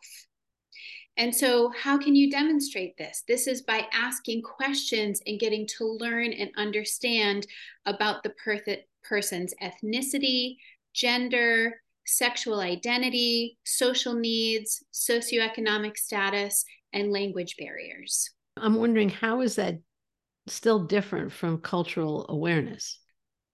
And 1.18 1.34
so, 1.34 1.72
how 1.80 1.98
can 1.98 2.16
you 2.16 2.32
demonstrate 2.32 2.98
this? 2.98 3.24
This 3.28 3.46
is 3.48 3.62
by 3.62 3.88
asking 3.94 4.42
questions 4.42 5.22
and 5.28 5.40
getting 5.40 5.68
to 5.78 5.86
learn 5.86 6.34
and 6.34 6.50
understand 6.58 7.46
about 7.86 8.24
the 8.24 8.32
per- 8.32 8.62
person's 9.04 9.54
ethnicity, 9.62 10.58
gender, 10.94 11.82
sexual 12.06 12.60
identity, 12.60 13.58
social 13.64 14.14
needs, 14.14 14.84
socioeconomic 14.94 15.98
status, 15.98 16.66
and 16.94 17.12
language 17.12 17.56
barriers. 17.58 18.32
I'm 18.58 18.76
wondering 18.76 19.10
how 19.10 19.42
is 19.42 19.56
that 19.56 19.80
still 20.48 20.80
different 20.80 21.32
from 21.32 21.60
cultural 21.60 22.26
awareness? 22.30 23.00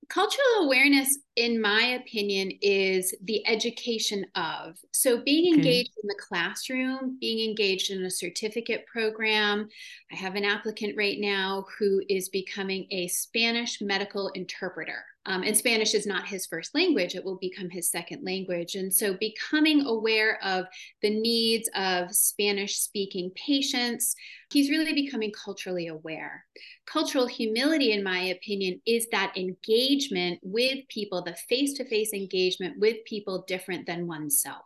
cultural 0.09 0.63
awareness 0.63 1.19
in 1.39 1.61
my 1.61 1.97
opinion 2.01 2.51
is 2.61 3.15
the 3.23 3.47
education 3.47 4.25
of 4.35 4.77
so 4.91 5.21
being 5.21 5.53
okay. 5.53 5.57
engaged 5.57 5.93
in 6.03 6.07
the 6.07 6.19
classroom 6.19 7.17
being 7.21 7.49
engaged 7.49 7.91
in 7.91 8.03
a 8.03 8.11
certificate 8.11 8.85
program 8.91 9.65
i 10.11 10.15
have 10.17 10.35
an 10.35 10.43
applicant 10.43 10.93
right 10.97 11.17
now 11.21 11.65
who 11.79 12.01
is 12.09 12.27
becoming 12.27 12.85
a 12.91 13.07
spanish 13.07 13.79
medical 13.81 14.27
interpreter 14.35 15.05
um, 15.25 15.43
and 15.43 15.55
Spanish 15.55 15.93
is 15.93 16.07
not 16.07 16.27
his 16.27 16.47
first 16.47 16.73
language, 16.73 17.13
it 17.13 17.23
will 17.23 17.37
become 17.37 17.69
his 17.69 17.91
second 17.91 18.23
language. 18.25 18.75
And 18.75 18.91
so, 18.91 19.13
becoming 19.13 19.85
aware 19.85 20.43
of 20.43 20.65
the 21.01 21.09
needs 21.09 21.69
of 21.75 22.11
Spanish 22.15 22.77
speaking 22.77 23.29
patients, 23.35 24.15
he's 24.51 24.71
really 24.71 24.93
becoming 24.93 25.31
culturally 25.31 25.87
aware. 25.87 26.45
Cultural 26.87 27.27
humility, 27.27 27.91
in 27.91 28.03
my 28.03 28.19
opinion, 28.19 28.81
is 28.87 29.07
that 29.11 29.37
engagement 29.37 30.39
with 30.41 30.79
people, 30.87 31.21
the 31.29 31.35
face 31.47 31.73
to 31.73 31.85
face 31.85 32.13
engagement 32.13 32.79
with 32.79 32.97
people 33.05 33.43
different 33.47 33.85
than 33.85 34.07
oneself. 34.07 34.65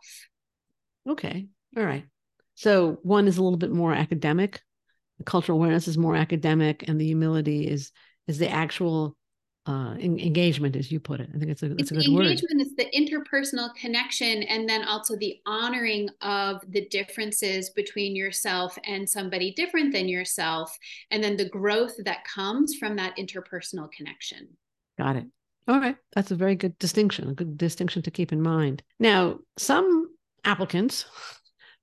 Okay. 1.08 1.48
All 1.76 1.84
right. 1.84 2.04
So, 2.54 2.98
one 3.02 3.26
is 3.26 3.36
a 3.36 3.42
little 3.42 3.58
bit 3.58 3.72
more 3.72 3.92
academic. 3.92 4.62
The 5.18 5.24
cultural 5.24 5.58
awareness 5.58 5.88
is 5.88 5.98
more 5.98 6.16
academic, 6.16 6.88
and 6.88 7.00
the 7.00 7.04
humility 7.04 7.68
is 7.68 7.92
is 8.26 8.38
the 8.38 8.48
actual 8.48 9.16
uh, 9.66 9.96
engagement, 9.98 10.76
as 10.76 10.92
you 10.92 11.00
put 11.00 11.20
it. 11.20 11.30
I 11.34 11.38
think 11.38 11.50
it's 11.50 11.62
a, 11.62 11.72
it's, 11.72 11.90
it's 11.90 11.92
a 11.92 11.94
good 11.94 12.14
word. 12.14 12.26
Engagement 12.26 12.60
is 12.60 12.74
the 12.76 12.90
interpersonal 12.94 13.74
connection, 13.74 14.42
and 14.44 14.68
then 14.68 14.84
also 14.84 15.16
the 15.16 15.40
honoring 15.46 16.08
of 16.20 16.60
the 16.68 16.86
differences 16.88 17.70
between 17.70 18.14
yourself 18.14 18.78
and 18.84 19.08
somebody 19.08 19.52
different 19.54 19.92
than 19.92 20.08
yourself, 20.08 20.76
and 21.10 21.24
then 21.24 21.36
the 21.36 21.48
growth 21.48 21.94
that 22.04 22.24
comes 22.24 22.74
from 22.76 22.96
that 22.96 23.16
interpersonal 23.16 23.90
connection. 23.90 24.48
Got 24.98 25.16
it. 25.16 25.26
All 25.66 25.80
right, 25.80 25.96
that's 26.14 26.30
a 26.30 26.36
very 26.36 26.56
good 26.56 26.78
distinction. 26.78 27.30
A 27.30 27.34
good 27.34 27.56
distinction 27.56 28.02
to 28.02 28.10
keep 28.10 28.32
in 28.32 28.42
mind. 28.42 28.82
Now, 28.98 29.38
some 29.56 30.14
applicants 30.44 31.06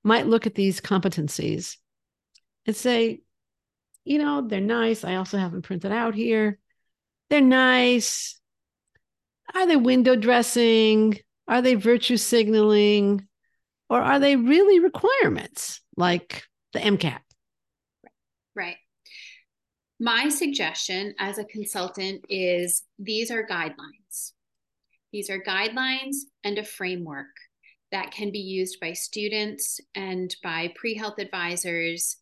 might 0.04 0.26
look 0.26 0.46
at 0.46 0.54
these 0.54 0.80
competencies 0.80 1.76
and 2.66 2.76
say, 2.76 3.22
you 4.04 4.18
know, 4.18 4.46
they're 4.46 4.60
nice. 4.60 5.04
I 5.04 5.16
also 5.16 5.38
have 5.38 5.52
them 5.52 5.62
printed 5.62 5.92
out 5.92 6.14
here 6.14 6.58
they're 7.32 7.40
nice. 7.40 8.38
Are 9.54 9.66
they 9.66 9.76
window 9.76 10.16
dressing? 10.16 11.18
Are 11.48 11.62
they 11.62 11.76
virtue 11.76 12.18
signaling? 12.18 13.26
Or 13.88 14.02
are 14.02 14.20
they 14.20 14.36
really 14.36 14.80
requirements 14.80 15.80
like 15.96 16.44
the 16.74 16.80
MCAT? 16.80 17.20
My 20.02 20.30
suggestion 20.30 21.14
as 21.20 21.38
a 21.38 21.44
consultant 21.44 22.24
is 22.28 22.82
these 22.98 23.30
are 23.30 23.46
guidelines. 23.46 24.32
These 25.12 25.30
are 25.30 25.38
guidelines 25.38 26.16
and 26.42 26.58
a 26.58 26.64
framework 26.64 27.28
that 27.92 28.10
can 28.10 28.32
be 28.32 28.40
used 28.40 28.80
by 28.80 28.94
students 28.94 29.78
and 29.94 30.34
by 30.42 30.72
pre 30.74 30.96
health 30.96 31.20
advisors, 31.20 32.16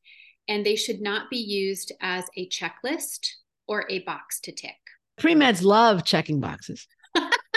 and 0.47 0.67
they 0.67 0.77
should 0.77 1.01
not 1.01 1.31
be 1.31 1.39
used 1.39 1.93
as 2.03 2.27
a 2.37 2.51
checklist 2.51 3.27
or 3.67 3.87
a 3.89 4.01
box 4.01 4.41
to 4.41 4.53
tick 4.53 4.77
pre-meds 5.17 5.63
love 5.63 6.05
checking 6.05 6.41
boxes. 6.41 6.87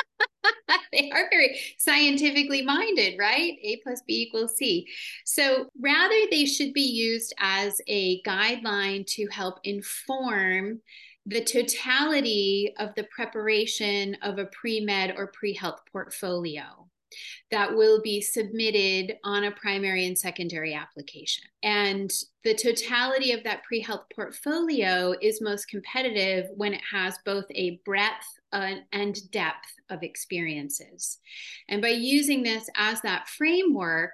they 0.94 1.12
are 1.12 1.28
very 1.30 1.60
scientifically 1.78 2.62
minded, 2.62 3.18
right? 3.20 3.58
A 3.62 3.78
plus 3.84 4.02
B 4.08 4.24
equals 4.24 4.56
C. 4.56 4.88
So 5.26 5.68
rather, 5.80 6.16
they 6.32 6.46
should 6.46 6.74
be 6.74 6.82
used 6.82 7.34
as 7.40 7.80
a 7.88 8.22
guideline 8.22 9.06
to 9.08 9.28
help 9.28 9.60
inform 9.64 10.82
the 11.26 11.44
totality 11.44 12.74
of 12.80 12.94
the 12.96 13.06
preparation 13.06 14.16
of 14.22 14.38
a 14.38 14.46
pre 14.46 14.82
med 14.82 15.16
or 15.18 15.28
pre 15.28 15.54
health 15.54 15.82
portfolio 15.92 16.83
that 17.52 17.76
will 17.76 18.02
be 18.02 18.22
submitted 18.22 19.18
on 19.24 19.44
a 19.44 19.52
primary 19.52 20.06
and 20.06 20.18
secondary 20.18 20.74
application. 20.74 21.44
And 21.62 22.12
the 22.44 22.54
totality 22.54 23.32
of 23.32 23.44
that 23.44 23.64
pre 23.64 23.82
health 23.82 24.06
portfolio 24.16 25.14
is 25.22 25.42
most 25.42 25.68
competitive 25.68 26.48
when 26.56 26.74
it 26.74 26.82
has 26.92 27.18
both 27.26 27.46
a 27.52 27.80
breadth 27.86 28.26
uh, 28.52 28.76
and 28.92 29.32
depth 29.32 29.74
of 29.90 30.04
experiences. 30.04 31.20
And 31.70 31.82
by 31.82 31.90
using 31.90 32.44
this 32.44 32.70
as 32.76 33.02
that 33.02 33.28
framework, 33.28 34.12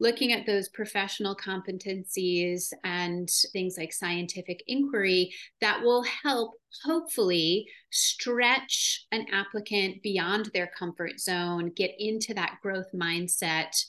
looking 0.00 0.32
at 0.32 0.46
those 0.46 0.68
professional 0.70 1.36
competencies 1.36 2.72
and 2.82 3.28
things 3.52 3.76
like 3.78 3.92
scientific 3.92 4.64
inquiry 4.66 5.32
that 5.60 5.82
will 5.82 6.02
help 6.02 6.54
hopefully 6.82 7.66
stretch 7.90 9.06
an 9.12 9.26
applicant 9.30 10.02
beyond 10.02 10.50
their 10.54 10.70
comfort 10.78 11.20
zone, 11.20 11.70
get 11.76 11.90
into 11.98 12.32
that 12.32 12.56
growth 12.62 12.88
mindset, 12.94 13.84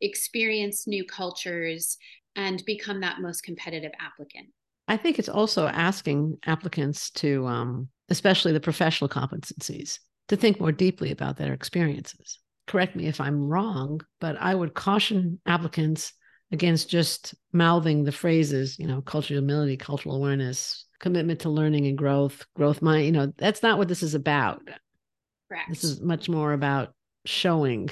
experience 0.00 0.86
new 0.86 1.04
cultures, 1.04 1.98
and 2.36 2.64
become 2.64 3.00
that 3.00 3.20
most 3.20 3.42
competitive 3.42 3.92
applicant. 3.98 4.46
I 4.88 4.96
think 4.96 5.18
it's 5.18 5.28
also 5.28 5.66
asking 5.66 6.38
applicants 6.46 7.10
to, 7.12 7.44
um, 7.46 7.88
especially 8.08 8.52
the 8.52 8.60
professional 8.60 9.08
competencies, 9.08 9.98
to 10.28 10.36
think 10.36 10.60
more 10.60 10.70
deeply 10.70 11.10
about 11.10 11.36
their 11.36 11.52
experiences 11.52 12.38
correct 12.66 12.96
me 12.96 13.06
if 13.06 13.20
I'm 13.20 13.48
wrong, 13.48 14.00
but 14.20 14.36
I 14.40 14.54
would 14.54 14.74
caution 14.74 15.40
applicants 15.46 16.12
against 16.52 16.88
just 16.88 17.34
mouthing 17.52 18.04
the 18.04 18.12
phrases, 18.12 18.78
you 18.78 18.86
know, 18.86 19.00
cultural 19.02 19.40
humility, 19.40 19.76
cultural 19.76 20.16
awareness, 20.16 20.86
commitment 21.00 21.40
to 21.40 21.50
learning 21.50 21.86
and 21.86 21.98
growth, 21.98 22.44
growth 22.54 22.82
mind. 22.82 23.06
You 23.06 23.12
know, 23.12 23.32
that's 23.36 23.62
not 23.62 23.78
what 23.78 23.88
this 23.88 24.02
is 24.02 24.14
about. 24.14 24.62
Correct. 25.48 25.68
This 25.68 25.84
is 25.84 26.00
much 26.00 26.28
more 26.28 26.52
about 26.52 26.94
showing. 27.24 27.90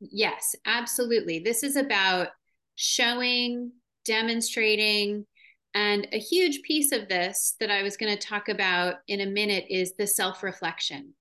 Yes, 0.00 0.54
absolutely. 0.64 1.40
This 1.40 1.62
is 1.62 1.76
about 1.76 2.28
showing, 2.76 3.72
demonstrating, 4.04 5.26
and 5.74 6.08
a 6.12 6.18
huge 6.18 6.62
piece 6.62 6.90
of 6.90 7.08
this 7.08 7.54
that 7.60 7.70
I 7.70 7.82
was 7.82 7.96
going 7.96 8.16
to 8.16 8.26
talk 8.26 8.48
about 8.48 8.96
in 9.06 9.20
a 9.20 9.26
minute 9.26 9.66
is 9.68 9.92
the 9.96 10.06
self 10.06 10.42
reflection. 10.42 11.14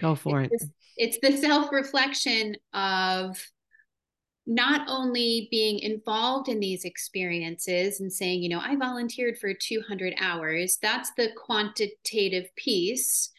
Go 0.00 0.14
for 0.14 0.42
it's 0.42 0.64
it. 0.64 0.70
It's 0.96 1.18
the 1.22 1.36
self 1.36 1.72
reflection 1.72 2.56
of 2.72 3.42
not 4.46 4.86
only 4.88 5.48
being 5.50 5.78
involved 5.78 6.48
in 6.48 6.60
these 6.60 6.84
experiences 6.84 8.00
and 8.00 8.12
saying, 8.12 8.42
you 8.42 8.48
know, 8.50 8.60
I 8.60 8.76
volunteered 8.76 9.38
for 9.38 9.54
200 9.54 10.14
hours, 10.20 10.78
that's 10.82 11.10
the 11.16 11.30
quantitative 11.36 12.54
piece, 12.56 13.30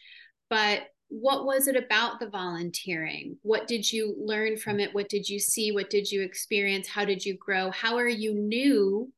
but 0.50 0.82
what 1.08 1.46
was 1.46 1.68
it 1.68 1.76
about 1.76 2.18
the 2.18 2.28
volunteering? 2.28 3.36
What 3.42 3.68
did 3.68 3.90
you 3.92 4.16
learn 4.18 4.56
from 4.56 4.80
it? 4.80 4.92
What 4.92 5.08
did 5.08 5.28
you 5.28 5.38
see? 5.38 5.70
What 5.70 5.90
did 5.90 6.10
you 6.10 6.22
experience? 6.22 6.88
How 6.88 7.04
did 7.04 7.24
you 7.24 7.36
grow? 7.36 7.70
How 7.70 7.96
are 7.96 8.08
you 8.08 8.34
new 8.34 9.12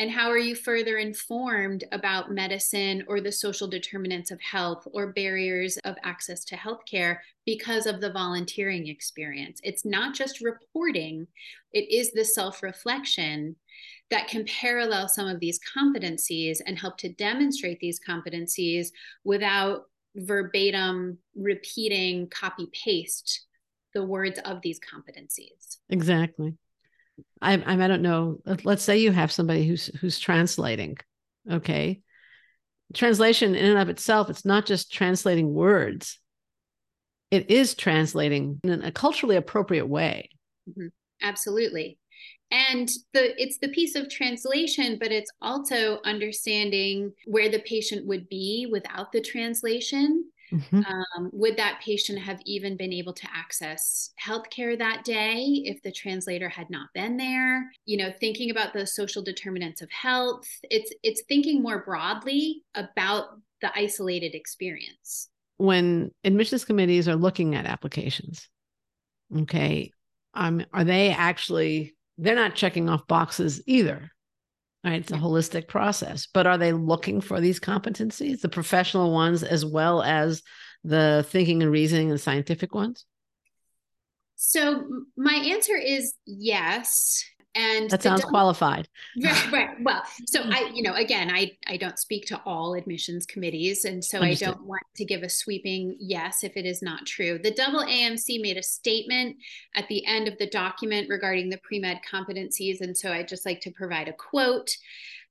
and 0.00 0.10
how 0.10 0.30
are 0.30 0.38
you 0.38 0.54
further 0.54 0.96
informed 0.96 1.84
about 1.92 2.30
medicine 2.30 3.04
or 3.06 3.20
the 3.20 3.30
social 3.30 3.68
determinants 3.68 4.30
of 4.30 4.40
health 4.40 4.88
or 4.94 5.12
barriers 5.12 5.76
of 5.84 5.94
access 6.02 6.42
to 6.46 6.56
healthcare 6.56 7.18
because 7.44 7.84
of 7.84 8.00
the 8.00 8.10
volunteering 8.10 8.88
experience? 8.88 9.60
It's 9.62 9.84
not 9.84 10.14
just 10.14 10.40
reporting, 10.40 11.26
it 11.74 11.92
is 11.92 12.12
the 12.12 12.24
self 12.24 12.62
reflection 12.62 13.56
that 14.10 14.26
can 14.26 14.46
parallel 14.46 15.06
some 15.06 15.28
of 15.28 15.38
these 15.38 15.60
competencies 15.76 16.60
and 16.64 16.78
help 16.78 16.96
to 16.96 17.12
demonstrate 17.12 17.78
these 17.78 18.00
competencies 18.00 18.92
without 19.24 19.82
verbatim 20.16 21.18
repeating, 21.36 22.26
copy 22.30 22.70
paste 22.72 23.44
the 23.92 24.02
words 24.02 24.40
of 24.46 24.62
these 24.62 24.80
competencies. 24.80 25.76
Exactly. 25.90 26.54
I, 27.40 27.54
I 27.54 27.88
don't 27.88 28.02
know. 28.02 28.38
Let's 28.64 28.82
say 28.82 28.98
you 28.98 29.12
have 29.12 29.32
somebody 29.32 29.66
who's 29.66 29.86
who's 30.00 30.18
translating. 30.18 30.98
Okay, 31.50 32.00
translation 32.94 33.54
in 33.54 33.64
and 33.64 33.78
of 33.78 33.88
itself, 33.88 34.30
it's 34.30 34.44
not 34.44 34.66
just 34.66 34.92
translating 34.92 35.52
words. 35.52 36.18
It 37.30 37.50
is 37.50 37.74
translating 37.74 38.60
in 38.64 38.82
a 38.82 38.92
culturally 38.92 39.36
appropriate 39.36 39.86
way. 39.86 40.30
Mm-hmm. 40.68 40.88
Absolutely, 41.22 41.98
and 42.50 42.88
the 43.12 43.40
it's 43.40 43.58
the 43.58 43.68
piece 43.68 43.94
of 43.94 44.10
translation, 44.10 44.98
but 45.00 45.12
it's 45.12 45.30
also 45.40 46.00
understanding 46.04 47.12
where 47.26 47.48
the 47.48 47.60
patient 47.60 48.06
would 48.06 48.28
be 48.28 48.68
without 48.70 49.12
the 49.12 49.20
translation 49.20 50.24
Mm-hmm. 50.52 50.78
Um, 50.78 51.30
would 51.32 51.56
that 51.56 51.80
patient 51.84 52.18
have 52.18 52.40
even 52.44 52.76
been 52.76 52.92
able 52.92 53.12
to 53.12 53.28
access 53.34 54.10
healthcare 54.24 54.78
that 54.78 55.04
day 55.04 55.62
if 55.64 55.82
the 55.82 55.92
translator 55.92 56.48
had 56.48 56.70
not 56.70 56.88
been 56.94 57.16
there? 57.16 57.70
You 57.86 57.98
know, 57.98 58.12
thinking 58.20 58.50
about 58.50 58.72
the 58.72 58.86
social 58.86 59.22
determinants 59.22 59.82
of 59.82 59.90
health. 59.90 60.46
It's 60.64 60.92
it's 61.02 61.22
thinking 61.28 61.62
more 61.62 61.84
broadly 61.84 62.62
about 62.74 63.26
the 63.62 63.70
isolated 63.76 64.34
experience. 64.34 65.28
When 65.58 66.10
admissions 66.24 66.64
committees 66.64 67.08
are 67.08 67.16
looking 67.16 67.54
at 67.54 67.66
applications, 67.66 68.48
okay, 69.40 69.92
um, 70.34 70.64
are 70.72 70.84
they 70.84 71.10
actually 71.10 71.94
they're 72.18 72.34
not 72.34 72.54
checking 72.54 72.88
off 72.88 73.06
boxes 73.06 73.62
either 73.66 74.10
right 74.84 75.00
it's 75.00 75.12
a 75.12 75.16
holistic 75.16 75.68
process 75.68 76.26
but 76.32 76.46
are 76.46 76.58
they 76.58 76.72
looking 76.72 77.20
for 77.20 77.40
these 77.40 77.60
competencies 77.60 78.40
the 78.40 78.48
professional 78.48 79.12
ones 79.12 79.42
as 79.42 79.64
well 79.64 80.02
as 80.02 80.42
the 80.84 81.24
thinking 81.28 81.62
and 81.62 81.70
reasoning 81.70 82.10
and 82.10 82.20
scientific 82.20 82.74
ones? 82.74 83.04
So 84.36 85.04
my 85.16 85.34
answer 85.34 85.76
is 85.76 86.14
yes 86.24 87.22
and 87.54 87.90
that 87.90 88.02
sounds 88.02 88.24
qualified. 88.24 88.88
Right, 89.22 89.52
right. 89.52 89.70
Well 89.82 90.02
so 90.26 90.42
mm. 90.42 90.52
i 90.52 90.70
you 90.72 90.82
know 90.82 90.94
again 90.94 91.30
i 91.30 91.50
i 91.66 91.76
don't 91.76 91.98
speak 91.98 92.26
to 92.26 92.40
all 92.44 92.74
admissions 92.74 93.26
committees 93.26 93.84
and 93.84 94.04
so 94.04 94.18
Understood. 94.18 94.48
i 94.48 94.50
don't 94.52 94.66
want 94.66 94.82
to 94.96 95.04
give 95.04 95.22
a 95.22 95.28
sweeping 95.28 95.96
yes 95.98 96.44
if 96.44 96.56
it 96.56 96.64
is 96.64 96.82
not 96.82 97.06
true. 97.06 97.38
The 97.42 97.50
double 97.50 97.80
amc 97.80 98.40
made 98.40 98.56
a 98.56 98.62
statement 98.62 99.36
at 99.74 99.88
the 99.88 100.04
end 100.06 100.28
of 100.28 100.38
the 100.38 100.46
document 100.46 101.08
regarding 101.08 101.50
the 101.50 101.58
pre-med 101.58 102.00
competencies 102.10 102.80
and 102.80 102.96
so 102.96 103.12
i'd 103.12 103.28
just 103.28 103.46
like 103.46 103.60
to 103.62 103.70
provide 103.70 104.08
a 104.08 104.12
quote 104.12 104.70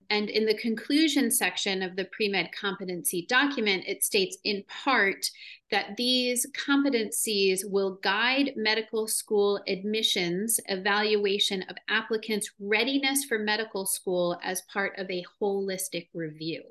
and 0.10 0.30
in 0.30 0.46
the 0.46 0.58
conclusion 0.58 1.30
section 1.30 1.84
of 1.84 1.96
the 1.96 2.06
pre-med 2.06 2.50
competency 2.52 3.26
document, 3.28 3.84
it 3.88 4.04
states 4.04 4.38
in 4.44 4.64
part 4.68 5.30
that 5.72 5.96
these 5.98 6.48
competencies 6.54 7.60
will 7.64 8.00
guide 8.02 8.54
medical 8.56 9.08
school 9.08 9.62
admissions 9.68 10.60
evaluation 10.68 11.64
of 11.70 11.76
applicants' 11.90 12.52
readiness 12.60 13.24
for 13.26 13.38
medical 13.38 13.86
school 13.86 14.40
as 14.44 14.64
part 14.74 14.98
of 14.98 15.10
a 15.12 15.24
holistic 15.40 16.08
review. 16.14 16.64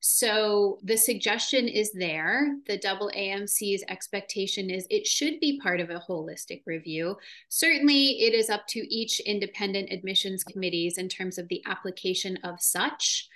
So 0.00 0.78
the 0.84 0.96
suggestion 0.96 1.66
is 1.66 1.92
there. 1.92 2.56
The 2.66 2.78
double 2.78 3.10
AMC's 3.16 3.82
expectation 3.88 4.70
is 4.70 4.86
it 4.90 5.06
should 5.06 5.40
be 5.40 5.60
part 5.60 5.80
of 5.80 5.90
a 5.90 6.02
holistic 6.08 6.62
review. 6.66 7.16
Certainly, 7.48 8.20
it 8.20 8.32
is 8.32 8.48
up 8.48 8.66
to 8.68 8.94
each 8.94 9.18
independent 9.20 9.90
admissions 9.90 10.44
committees 10.44 10.98
in 10.98 11.08
terms 11.08 11.36
of 11.36 11.48
the 11.48 11.62
application 11.66 12.38
of 12.44 12.60
such, 12.60 13.28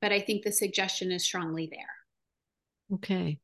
but 0.00 0.10
I 0.10 0.20
think 0.20 0.42
the 0.42 0.52
suggestion 0.52 1.12
is 1.12 1.24
strongly 1.24 1.68
there. 1.70 2.96
Okay. 2.96 3.38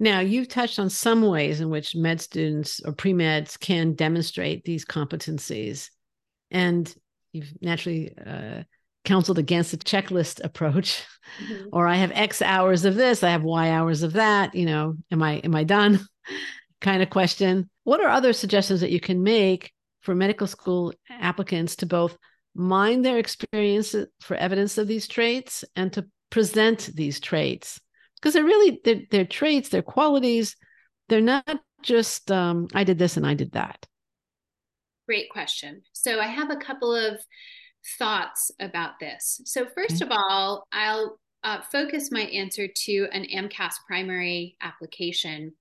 Now, 0.00 0.20
you've 0.20 0.48
touched 0.48 0.78
on 0.78 0.88
some 0.88 1.22
ways 1.22 1.60
in 1.60 1.68
which 1.68 1.94
med 1.94 2.20
students 2.20 2.80
or 2.84 2.92
pre 2.92 3.12
meds 3.12 3.60
can 3.60 3.94
demonstrate 3.94 4.64
these 4.64 4.84
competencies. 4.84 5.90
And 6.50 6.92
you've 7.32 7.52
naturally 7.60 8.16
uh, 8.18 8.62
counseled 9.04 9.38
against 9.38 9.70
the 9.70 9.76
checklist 9.76 10.42
approach 10.44 11.04
mm-hmm. 11.44 11.68
or 11.72 11.88
i 11.88 11.96
have 11.96 12.12
x 12.14 12.40
hours 12.40 12.84
of 12.84 12.94
this 12.94 13.22
i 13.22 13.30
have 13.30 13.42
y 13.42 13.70
hours 13.70 14.02
of 14.02 14.12
that 14.12 14.54
you 14.54 14.64
know 14.64 14.94
am 15.10 15.22
i 15.22 15.34
am 15.38 15.54
i 15.54 15.64
done? 15.64 16.00
Kind 16.80 17.02
of 17.02 17.10
question. 17.10 17.70
What 17.84 18.00
are 18.00 18.08
other 18.08 18.32
suggestions 18.32 18.80
that 18.80 18.90
you 18.90 18.98
can 18.98 19.22
make 19.22 19.70
for 20.00 20.16
medical 20.16 20.48
school 20.48 20.92
applicants 21.08 21.76
to 21.76 21.86
both 21.86 22.18
mind 22.56 23.04
their 23.04 23.18
experience 23.18 23.94
for 24.20 24.34
evidence 24.34 24.78
of 24.78 24.88
these 24.88 25.06
traits 25.06 25.64
and 25.76 25.92
to 25.92 26.06
present 26.30 26.90
these 26.94 27.20
traits? 27.20 27.80
Because 28.16 28.34
they're 28.34 28.44
really 28.44 28.80
they're, 28.84 29.02
they're 29.12 29.24
traits 29.24 29.68
they're 29.68 29.82
qualities. 29.82 30.56
They're 31.08 31.20
not 31.20 31.60
just 31.82 32.30
um, 32.30 32.68
i 32.74 32.84
did 32.84 32.98
this 32.98 33.16
and 33.16 33.26
i 33.26 33.34
did 33.34 33.52
that. 33.52 33.86
Great 35.06 35.30
question. 35.30 35.82
So 35.92 36.18
i 36.20 36.26
have 36.26 36.50
a 36.50 36.56
couple 36.56 36.94
of 36.94 37.20
thoughts 37.98 38.50
about 38.60 38.98
this. 39.00 39.40
So, 39.44 39.64
1st 39.64 39.68
mm-hmm. 39.68 40.02
of 40.04 40.10
all, 40.12 40.66
I'll 40.72 41.18
uh, 41.44 41.60
focus 41.70 42.10
my 42.10 42.22
answer 42.22 42.68
to 42.68 43.08
an 43.12 43.24
AMCAS 43.24 43.74
primary 43.86 44.56
application. 44.60 45.52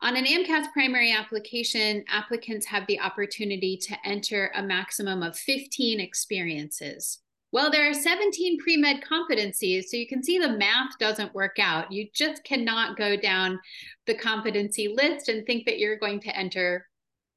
On 0.00 0.16
an 0.16 0.24
AMCAS 0.24 0.72
primary 0.72 1.12
application, 1.12 2.04
applicants 2.08 2.66
have 2.66 2.86
the 2.88 2.98
opportunity 2.98 3.76
to 3.82 3.96
enter 4.04 4.50
a 4.54 4.62
maximum 4.62 5.22
of 5.22 5.38
15 5.38 6.00
experiences. 6.00 7.20
Well, 7.52 7.70
there 7.70 7.88
are 7.88 7.94
17 7.94 8.58
pre 8.58 8.78
med 8.78 9.02
competencies, 9.02 9.84
so 9.84 9.98
you 9.98 10.08
can 10.08 10.22
see 10.22 10.38
the 10.38 10.56
math 10.56 10.98
doesn't 10.98 11.34
work 11.34 11.58
out. 11.60 11.92
You 11.92 12.08
just 12.14 12.42
cannot 12.44 12.96
go 12.96 13.14
down 13.14 13.60
the 14.06 14.14
competency 14.14 14.88
list 14.88 15.28
and 15.28 15.46
think 15.46 15.66
that 15.66 15.78
you're 15.78 15.98
going 15.98 16.20
to 16.22 16.36
enter 16.36 16.88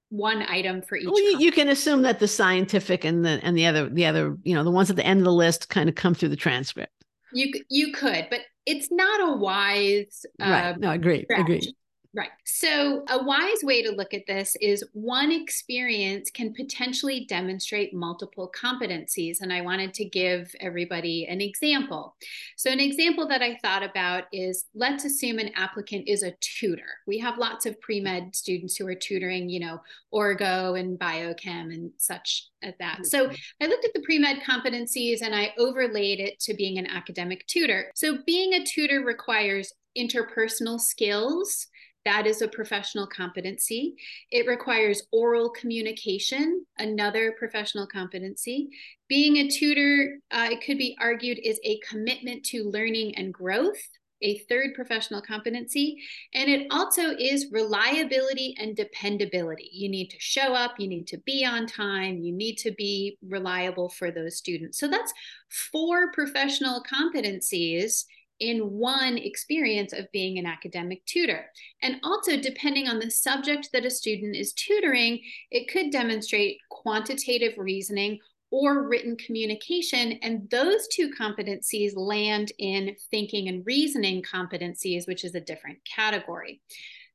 one 0.10 0.44
item 0.44 0.82
for 0.82 0.98
each. 0.98 1.06
Well, 1.06 1.22
you, 1.22 1.40
you, 1.40 1.52
can 1.52 1.70
assume 1.70 2.04
that 2.04 2.20
the 2.20 2.28
scientific 2.28 3.04
and 3.04 3.26
the 3.26 3.40
and 3.44 3.58
the 3.58 3.66
other 3.66 3.90
the 3.90 4.06
other 4.06 4.38
you 4.44 4.54
know 4.54 4.64
the 4.64 4.72
ones 4.72 4.90
at 4.90 4.96
the 4.96 5.06
end 5.06 5.20
of 5.20 5.26
the 5.26 5.34
list 5.34 5.70
kind 5.70 5.90
of 5.90 5.96
come 5.96 6.14
through 6.14 6.30
the 6.30 6.36
transcript. 6.36 6.92
You 7.34 7.52
you 7.70 7.92
could, 7.92 8.28
but 8.30 8.42
it's 8.66 8.92
not 8.92 9.30
a 9.30 9.38
wise. 9.38 10.26
Uh, 10.40 10.50
right. 10.50 10.80
No, 10.80 10.92
agree. 10.92 11.26
Agree. 11.30 11.74
Right. 12.16 12.30
So, 12.46 13.04
a 13.10 13.22
wise 13.22 13.62
way 13.62 13.84
to 13.84 13.92
look 13.92 14.14
at 14.14 14.26
this 14.26 14.56
is 14.62 14.86
one 14.94 15.34
experience 15.34 16.30
can 16.30 16.54
potentially 16.54 17.26
demonstrate 17.28 17.94
multiple 17.94 18.50
competencies. 18.56 19.42
And 19.42 19.52
I 19.52 19.60
wanted 19.60 19.94
to 19.96 20.06
give 20.06 20.56
everybody 20.62 21.26
an 21.26 21.42
example. 21.42 22.16
So, 22.56 22.72
an 22.72 22.80
example 22.80 23.28
that 23.28 23.42
I 23.42 23.58
thought 23.58 23.84
about 23.84 24.24
is 24.32 24.64
let's 24.74 25.04
assume 25.04 25.40
an 25.40 25.52
applicant 25.56 26.08
is 26.08 26.24
a 26.24 26.34
tutor. 26.40 26.88
We 27.06 27.20
have 27.20 27.38
lots 27.38 27.66
of 27.66 27.82
pre 27.82 28.00
med 28.00 28.34
students 28.34 28.78
who 28.78 28.88
are 28.88 28.96
tutoring, 28.96 29.50
you 29.50 29.60
know, 29.60 29.82
Orgo 30.14 30.80
and 30.80 30.98
biochem 30.98 31.74
and 31.74 31.92
such 31.98 32.48
as 32.64 32.76
that. 32.80 33.06
So, 33.08 33.26
mm-hmm. 33.26 33.36
I 33.64 33.68
looked 33.68 33.84
at 33.84 33.94
the 33.94 34.04
pre 34.04 34.20
med 34.20 34.38
competencies 34.38 35.22
and 35.22 35.36
I 35.36 35.54
overlaid 35.58 36.22
it 36.22 36.40
to 36.42 36.54
being 36.54 36.78
an 36.78 36.88
academic 36.88 37.46
tutor. 37.48 37.92
So, 37.94 38.20
being 38.26 38.54
a 38.54 38.64
tutor 38.64 39.02
requires 39.02 39.74
interpersonal 39.98 40.80
skills 40.80 41.68
that 42.06 42.28
is 42.28 42.42
a 42.42 42.48
professional 42.48 43.08
competency. 43.08 43.96
It 44.32 44.48
requires 44.48 45.04
oral 45.12 45.50
communication, 45.50 46.66
another 46.78 47.34
professional 47.38 47.88
competency. 47.88 48.70
Being 49.10 49.38
a 49.38 49.50
tutor, 49.50 50.20
uh, 50.32 50.50
it 50.52 50.64
could 50.64 50.78
be 50.78 50.96
argued, 51.00 51.40
is 51.44 51.60
a 51.64 51.80
commitment 51.80 52.46
to 52.46 52.70
learning 52.70 53.16
and 53.16 53.34
growth, 53.34 53.82
a 54.22 54.38
third 54.50 54.76
professional 54.76 55.22
competency. 55.22 55.98
And 56.34 56.50
it 56.50 56.68
also 56.72 57.16
is 57.18 57.52
reliability 57.52 58.56
and 58.60 58.76
dependability. 58.76 59.70
You 59.74 59.90
need 59.90 60.10
to 60.12 60.20
show 60.20 60.54
up, 60.54 60.80
you 60.80 60.88
need 60.88 61.08
to 61.08 61.18
be 61.18 61.44
on 61.44 61.66
time, 61.68 62.20
you 62.20 62.32
need 62.32 62.56
to 62.60 62.72
be 62.72 63.18
reliable 63.28 63.90
for 63.90 64.12
those 64.12 64.38
students. 64.38 64.80
So 64.80 64.88
that's 64.88 65.14
four 65.50 66.12
professional 66.12 66.84
competencies 66.84 68.06
in 68.40 68.60
one 68.72 69.18
experience 69.18 69.94
of 69.94 70.12
being 70.12 70.38
an 70.38 70.46
academic 70.46 71.06
tutor. 71.06 71.46
And 71.82 71.98
also, 72.04 72.38
depending 72.38 72.88
on 72.88 73.00
the 73.00 73.10
subject 73.10 73.70
that 73.74 73.86
a 73.86 73.90
student 73.90 74.36
is 74.36 74.54
tutoring, 74.54 75.22
it 75.52 75.70
could 75.72 75.92
demonstrate 75.92 76.58
quantitative 76.70 77.54
reasoning 77.58 78.20
or 78.52 78.88
written 78.88 79.18
communication. 79.18 80.14
And 80.22 80.50
those 80.50 80.88
two 80.88 81.12
competencies 81.20 81.94
land 81.96 82.52
in 82.58 82.96
thinking 83.12 83.48
and 83.48 83.66
reasoning 83.66 84.24
competencies, 84.24 85.08
which 85.08 85.24
is 85.24 85.36
a 85.36 85.42
different 85.42 85.80
category. 85.84 86.62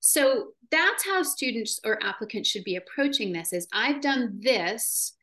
So 0.01 0.49
that's 0.71 1.05
how 1.05 1.23
students 1.23 1.79
or 1.85 2.03
applicants 2.03 2.49
should 2.49 2.65
be 2.65 2.77
approaching 2.77 3.33
this 3.33 3.53
is 3.53 3.69
I've 3.73 4.01
done 4.01 4.41
this 4.43 5.15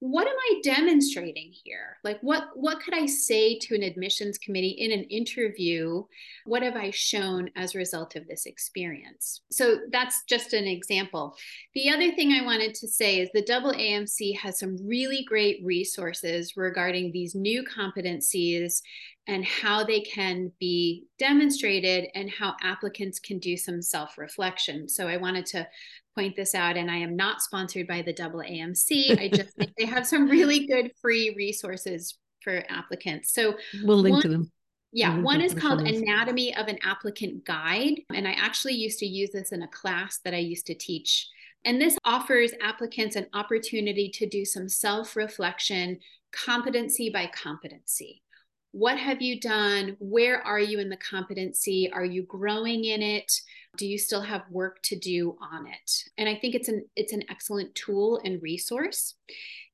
what 0.00 0.26
am 0.26 0.34
i 0.50 0.60
demonstrating 0.62 1.52
here? 1.64 1.96
Like 2.04 2.18
what 2.20 2.48
what 2.54 2.80
could 2.80 2.94
i 2.94 3.06
say 3.06 3.58
to 3.60 3.74
an 3.74 3.82
admissions 3.82 4.36
committee 4.36 4.76
in 4.78 4.92
an 4.92 5.04
interview? 5.04 6.04
What 6.44 6.62
have 6.62 6.76
i 6.76 6.90
shown 6.90 7.50
as 7.56 7.74
a 7.74 7.78
result 7.78 8.14
of 8.14 8.26
this 8.28 8.44
experience? 8.46 9.40
So 9.50 9.78
that's 9.90 10.22
just 10.28 10.52
an 10.52 10.66
example. 10.66 11.34
The 11.74 11.88
other 11.88 12.12
thing 12.12 12.32
i 12.32 12.44
wanted 12.44 12.74
to 12.74 12.88
say 12.88 13.20
is 13.20 13.30
the 13.32 13.42
double 13.42 13.72
amc 13.72 14.38
has 14.38 14.58
some 14.58 14.76
really 14.86 15.24
great 15.26 15.60
resources 15.64 16.56
regarding 16.56 17.12
these 17.12 17.34
new 17.34 17.64
competencies 17.64 18.82
and 19.26 19.44
how 19.44 19.82
they 19.82 20.00
can 20.00 20.52
be 20.60 21.04
demonstrated 21.18 22.08
and 22.14 22.30
how 22.30 22.54
applicants 22.62 23.18
can 23.18 23.38
do 23.38 23.56
some 23.56 23.82
self 23.82 24.18
reflection. 24.18 24.88
So 24.88 25.08
I 25.08 25.16
wanted 25.16 25.46
to 25.46 25.66
point 26.16 26.34
this 26.34 26.54
out, 26.54 26.76
and 26.76 26.90
I 26.90 26.96
am 26.96 27.14
not 27.14 27.42
sponsored 27.42 27.86
by 27.86 28.02
the 28.02 28.12
double 28.12 28.40
AMC. 28.40 29.18
I 29.20 29.28
just 29.28 29.54
think 29.56 29.72
they 29.76 29.84
have 29.84 30.06
some 30.06 30.28
really 30.28 30.66
good 30.66 30.90
free 31.00 31.34
resources 31.36 32.18
for 32.42 32.64
applicants. 32.68 33.32
So 33.32 33.54
we'll 33.84 33.98
link 33.98 34.14
one, 34.14 34.22
to 34.22 34.28
them. 34.28 34.52
Yeah, 34.92 35.20
one 35.20 35.40
is 35.40 35.52
called 35.52 35.80
Anatomy 35.80 36.56
of 36.56 36.68
an 36.68 36.78
Applicant 36.82 37.44
Guide. 37.44 38.00
And 38.14 38.26
I 38.26 38.32
actually 38.32 38.74
used 38.74 38.98
to 39.00 39.06
use 39.06 39.30
this 39.32 39.52
in 39.52 39.62
a 39.62 39.68
class 39.68 40.20
that 40.24 40.32
I 40.32 40.38
used 40.38 40.66
to 40.66 40.74
teach. 40.74 41.28
And 41.64 41.80
this 41.80 41.98
offers 42.04 42.52
applicants 42.62 43.16
an 43.16 43.26
opportunity 43.34 44.10
to 44.14 44.26
do 44.26 44.44
some 44.44 44.68
self 44.68 45.16
reflection, 45.16 45.98
competency 46.32 47.10
by 47.10 47.30
competency 47.34 48.22
what 48.76 48.98
have 48.98 49.22
you 49.22 49.40
done 49.40 49.96
where 50.00 50.46
are 50.46 50.60
you 50.60 50.78
in 50.78 50.90
the 50.90 50.98
competency 50.98 51.90
are 51.94 52.04
you 52.04 52.22
growing 52.24 52.84
in 52.84 53.00
it 53.00 53.40
do 53.76 53.86
you 53.86 53.98
still 53.98 54.22
have 54.22 54.42
work 54.50 54.82
to 54.82 54.96
do 54.96 55.36
on 55.40 55.66
it? 55.66 56.04
And 56.18 56.28
i 56.28 56.34
think 56.34 56.54
it's 56.54 56.68
an 56.68 56.84
it's 56.96 57.12
an 57.12 57.24
excellent 57.30 57.74
tool 57.74 58.20
and 58.24 58.42
resource. 58.42 59.14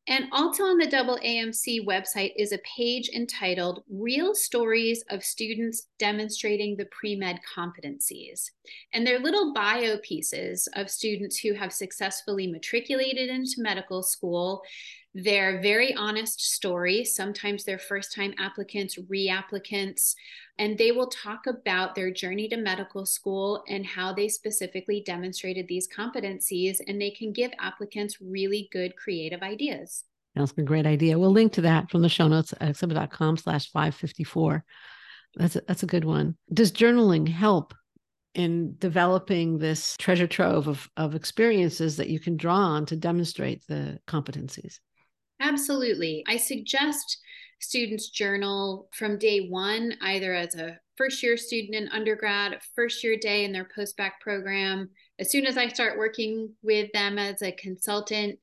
And 0.08 0.24
also 0.32 0.64
on 0.64 0.78
the 0.78 0.88
double 0.88 1.16
amc 1.24 1.86
website 1.86 2.32
is 2.36 2.50
a 2.50 2.58
page 2.76 3.08
entitled 3.14 3.84
real 3.88 4.34
stories 4.34 5.04
of 5.10 5.22
students 5.22 5.86
demonstrating 6.00 6.76
the 6.76 6.86
pre-med 6.86 7.38
competencies. 7.56 8.50
And 8.92 9.06
they're 9.06 9.20
little 9.20 9.54
bio 9.54 9.98
pieces 9.98 10.68
of 10.74 10.90
students 10.90 11.38
who 11.38 11.52
have 11.54 11.72
successfully 11.72 12.48
matriculated 12.48 13.30
into 13.30 13.54
medical 13.58 14.02
school 14.02 14.62
they're 15.14 15.60
very 15.60 15.94
honest 15.94 16.40
story. 16.40 17.04
Sometimes 17.04 17.64
they're 17.64 17.78
first 17.78 18.14
time 18.14 18.32
applicants, 18.38 18.96
reapplicants, 18.96 20.14
and 20.58 20.78
they 20.78 20.90
will 20.90 21.08
talk 21.08 21.46
about 21.46 21.94
their 21.94 22.10
journey 22.10 22.48
to 22.48 22.56
medical 22.56 23.04
school 23.04 23.62
and 23.68 23.84
how 23.84 24.12
they 24.12 24.28
specifically 24.28 25.02
demonstrated 25.04 25.68
these 25.68 25.86
competencies. 25.88 26.78
And 26.86 27.00
they 27.00 27.10
can 27.10 27.32
give 27.32 27.50
applicants 27.58 28.20
really 28.20 28.68
good 28.72 28.96
creative 28.96 29.42
ideas. 29.42 30.04
That's 30.34 30.54
a 30.56 30.62
great 30.62 30.86
idea. 30.86 31.18
We'll 31.18 31.30
link 31.30 31.52
to 31.54 31.60
that 31.62 31.90
from 31.90 32.00
the 32.00 32.08
show 32.08 32.26
notes 32.26 32.54
at 32.58 32.70
accepted.com 32.70 33.36
slash 33.36 33.70
554. 33.70 34.64
That's 35.36 35.56
a, 35.56 35.62
that's 35.68 35.82
a 35.82 35.86
good 35.86 36.04
one. 36.04 36.36
Does 36.52 36.72
journaling 36.72 37.28
help 37.28 37.74
in 38.34 38.76
developing 38.78 39.58
this 39.58 39.94
treasure 39.98 40.26
trove 40.26 40.68
of, 40.68 40.88
of 40.96 41.14
experiences 41.14 41.98
that 41.98 42.08
you 42.08 42.18
can 42.18 42.38
draw 42.38 42.56
on 42.56 42.86
to 42.86 42.96
demonstrate 42.96 43.62
the 43.66 43.98
competencies? 44.06 44.78
Absolutely. 45.42 46.24
I 46.28 46.36
suggest 46.36 47.18
students 47.58 48.10
journal 48.10 48.88
from 48.92 49.18
day 49.18 49.48
one, 49.48 49.94
either 50.00 50.34
as 50.34 50.54
a 50.54 50.78
first 50.96 51.22
year 51.22 51.36
student 51.36 51.74
in 51.74 51.88
undergrad, 51.88 52.58
first 52.74 53.02
year 53.02 53.16
day 53.16 53.44
in 53.44 53.52
their 53.52 53.68
post 53.74 53.96
bac 53.96 54.20
program. 54.20 54.88
As 55.18 55.30
soon 55.30 55.44
as 55.44 55.58
I 55.58 55.68
start 55.68 55.98
working 55.98 56.50
with 56.62 56.90
them 56.92 57.18
as 57.18 57.42
a 57.42 57.52
consultant, 57.52 58.38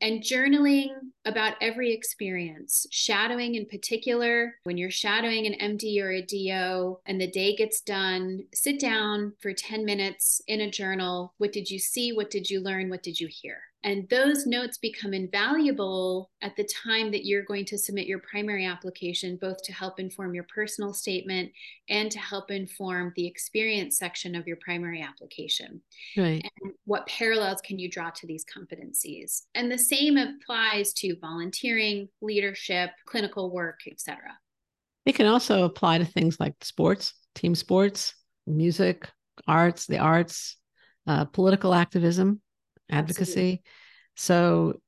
and 0.00 0.20
journaling 0.20 0.88
about 1.24 1.54
every 1.62 1.92
experience, 1.92 2.86
shadowing 2.90 3.54
in 3.54 3.64
particular. 3.64 4.56
When 4.64 4.76
you're 4.76 4.90
shadowing 4.90 5.46
an 5.46 5.78
MD 5.78 6.02
or 6.02 6.10
a 6.10 6.20
DO 6.20 6.98
and 7.06 7.18
the 7.18 7.30
day 7.30 7.56
gets 7.56 7.80
done, 7.80 8.40
sit 8.52 8.78
down 8.78 9.32
for 9.40 9.54
10 9.54 9.84
minutes 9.84 10.42
in 10.46 10.60
a 10.60 10.70
journal. 10.70 11.32
What 11.38 11.52
did 11.52 11.70
you 11.70 11.78
see? 11.78 12.12
What 12.12 12.28
did 12.28 12.50
you 12.50 12.60
learn? 12.60 12.90
What 12.90 13.02
did 13.02 13.18
you 13.18 13.28
hear? 13.30 13.62
And 13.84 14.08
those 14.08 14.46
notes 14.46 14.78
become 14.78 15.12
invaluable 15.12 16.30
at 16.40 16.56
the 16.56 16.64
time 16.64 17.10
that 17.10 17.26
you're 17.26 17.44
going 17.44 17.66
to 17.66 17.76
submit 17.76 18.06
your 18.06 18.20
primary 18.20 18.64
application, 18.64 19.36
both 19.38 19.62
to 19.62 19.74
help 19.74 20.00
inform 20.00 20.34
your 20.34 20.46
personal 20.52 20.94
statement 20.94 21.52
and 21.90 22.10
to 22.10 22.18
help 22.18 22.50
inform 22.50 23.12
the 23.14 23.26
experience 23.26 23.98
section 23.98 24.34
of 24.34 24.46
your 24.46 24.56
primary 24.64 25.02
application. 25.02 25.82
Right. 26.16 26.42
And 26.62 26.72
what 26.86 27.06
parallels 27.06 27.60
can 27.60 27.78
you 27.78 27.90
draw 27.90 28.08
to 28.08 28.26
these 28.26 28.46
competencies? 28.46 29.42
And 29.54 29.70
the 29.70 29.78
same 29.78 30.16
applies 30.16 30.94
to 30.94 31.16
volunteering, 31.20 32.08
leadership, 32.22 32.90
clinical 33.04 33.52
work, 33.52 33.80
etc. 33.86 34.22
It 35.04 35.14
can 35.14 35.26
also 35.26 35.64
apply 35.64 35.98
to 35.98 36.06
things 36.06 36.40
like 36.40 36.54
sports, 36.62 37.12
team 37.34 37.54
sports, 37.54 38.14
music, 38.46 39.10
arts, 39.46 39.86
the 39.86 39.98
arts, 39.98 40.56
uh, 41.06 41.26
political 41.26 41.74
activism 41.74 42.40
advocacy. 42.94 43.30
Absolutely. 43.30 43.62
So 44.16 44.80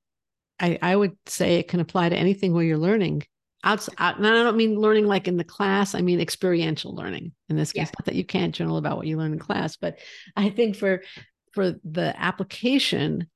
I, 0.60 0.78
I 0.80 0.96
would 0.96 1.16
say 1.26 1.56
it 1.56 1.68
can 1.68 1.80
apply 1.80 2.08
to 2.08 2.16
anything 2.16 2.52
where 2.52 2.64
you're 2.64 2.78
learning 2.78 3.24
outside. 3.64 4.16
And 4.16 4.26
I 4.26 4.30
don't 4.30 4.56
mean 4.56 4.78
learning 4.78 5.06
like 5.06 5.28
in 5.28 5.36
the 5.36 5.44
class. 5.44 5.94
I 5.94 6.00
mean 6.00 6.20
experiential 6.20 6.94
learning 6.94 7.32
in 7.48 7.56
this 7.56 7.72
case. 7.72 7.88
Yeah. 7.88 7.92
Not 7.98 8.06
that 8.06 8.14
you 8.14 8.24
can't 8.24 8.54
journal 8.54 8.76
about 8.76 8.96
what 8.96 9.06
you 9.06 9.16
learn 9.16 9.32
in 9.32 9.38
class, 9.38 9.76
but 9.76 9.98
I 10.36 10.50
think 10.50 10.76
for 10.76 11.02
for 11.52 11.72
the 11.84 12.14
application, 12.18 13.26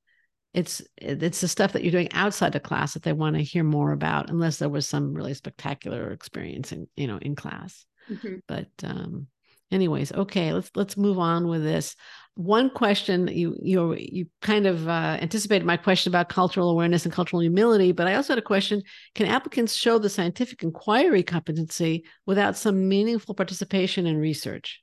it's 0.53 0.83
it's 0.97 1.41
the 1.41 1.49
stuff 1.49 1.73
that 1.73 1.83
you're 1.83 1.93
doing 1.93 2.13
outside 2.13 2.53
the 2.53 2.61
class 2.61 2.95
that 2.95 3.03
they 3.03 3.13
want 3.13 3.37
to 3.37 3.43
hear 3.43 3.65
more 3.65 3.93
about 3.93 4.31
unless 4.31 4.59
there 4.59 4.69
was 4.69 4.87
some 4.87 5.15
really 5.15 5.35
spectacular 5.35 6.11
experience 6.11 6.73
in 6.73 6.89
you 6.97 7.07
know 7.07 7.19
in 7.19 7.37
class 7.37 7.87
mm-hmm. 8.11 8.37
but 8.49 8.69
um 8.83 9.29
anyways 9.73 10.13
okay 10.13 10.53
let's 10.53 10.71
let's 10.75 10.97
move 10.97 11.19
on 11.19 11.49
with 11.49 11.63
this 11.63 11.97
one 12.35 12.71
question 12.71 13.29
you 13.29 13.57
you 13.61 13.95
you 13.99 14.27
kind 14.41 14.67
of 14.67 14.89
uh, 14.89 15.19
anticipated 15.21 15.65
my 15.65 15.77
question 15.77 16.11
about 16.11 16.29
cultural 16.29 16.71
awareness 16.71 17.05
and 17.05 17.13
cultural 17.13 17.43
humility 17.43 17.93
but 17.93 18.07
i 18.07 18.15
also 18.15 18.33
had 18.33 18.39
a 18.39 18.43
question 18.43 18.83
can 19.15 19.27
applicants 19.27 19.75
show 19.75 19.99
the 19.99 20.09
scientific 20.09 20.63
inquiry 20.63 21.23
competency 21.23 22.05
without 22.27 22.57
some 22.57 22.89
meaningful 22.89 23.35
participation 23.35 24.07
in 24.07 24.17
research 24.17 24.83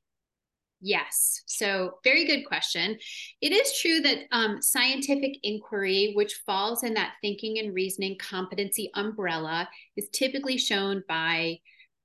Yes. 0.80 1.42
So, 1.48 1.94
very 2.04 2.26
good 2.26 2.44
question. 2.44 2.98
It 3.42 3.52
is 3.52 3.80
true 3.80 4.00
that 4.02 4.20
um, 4.32 4.62
scientific 4.62 5.40
inquiry, 5.42 6.12
which 6.16 6.36
falls 6.46 6.84
in 6.84 6.94
that 6.94 7.14
thinking 7.20 7.58
and 7.58 7.74
reasoning 7.74 8.16
competency 8.20 8.92
umbrella, 8.94 9.68
is 9.96 10.08
typically 10.10 10.58
shown 10.58 11.04
by 11.08 11.58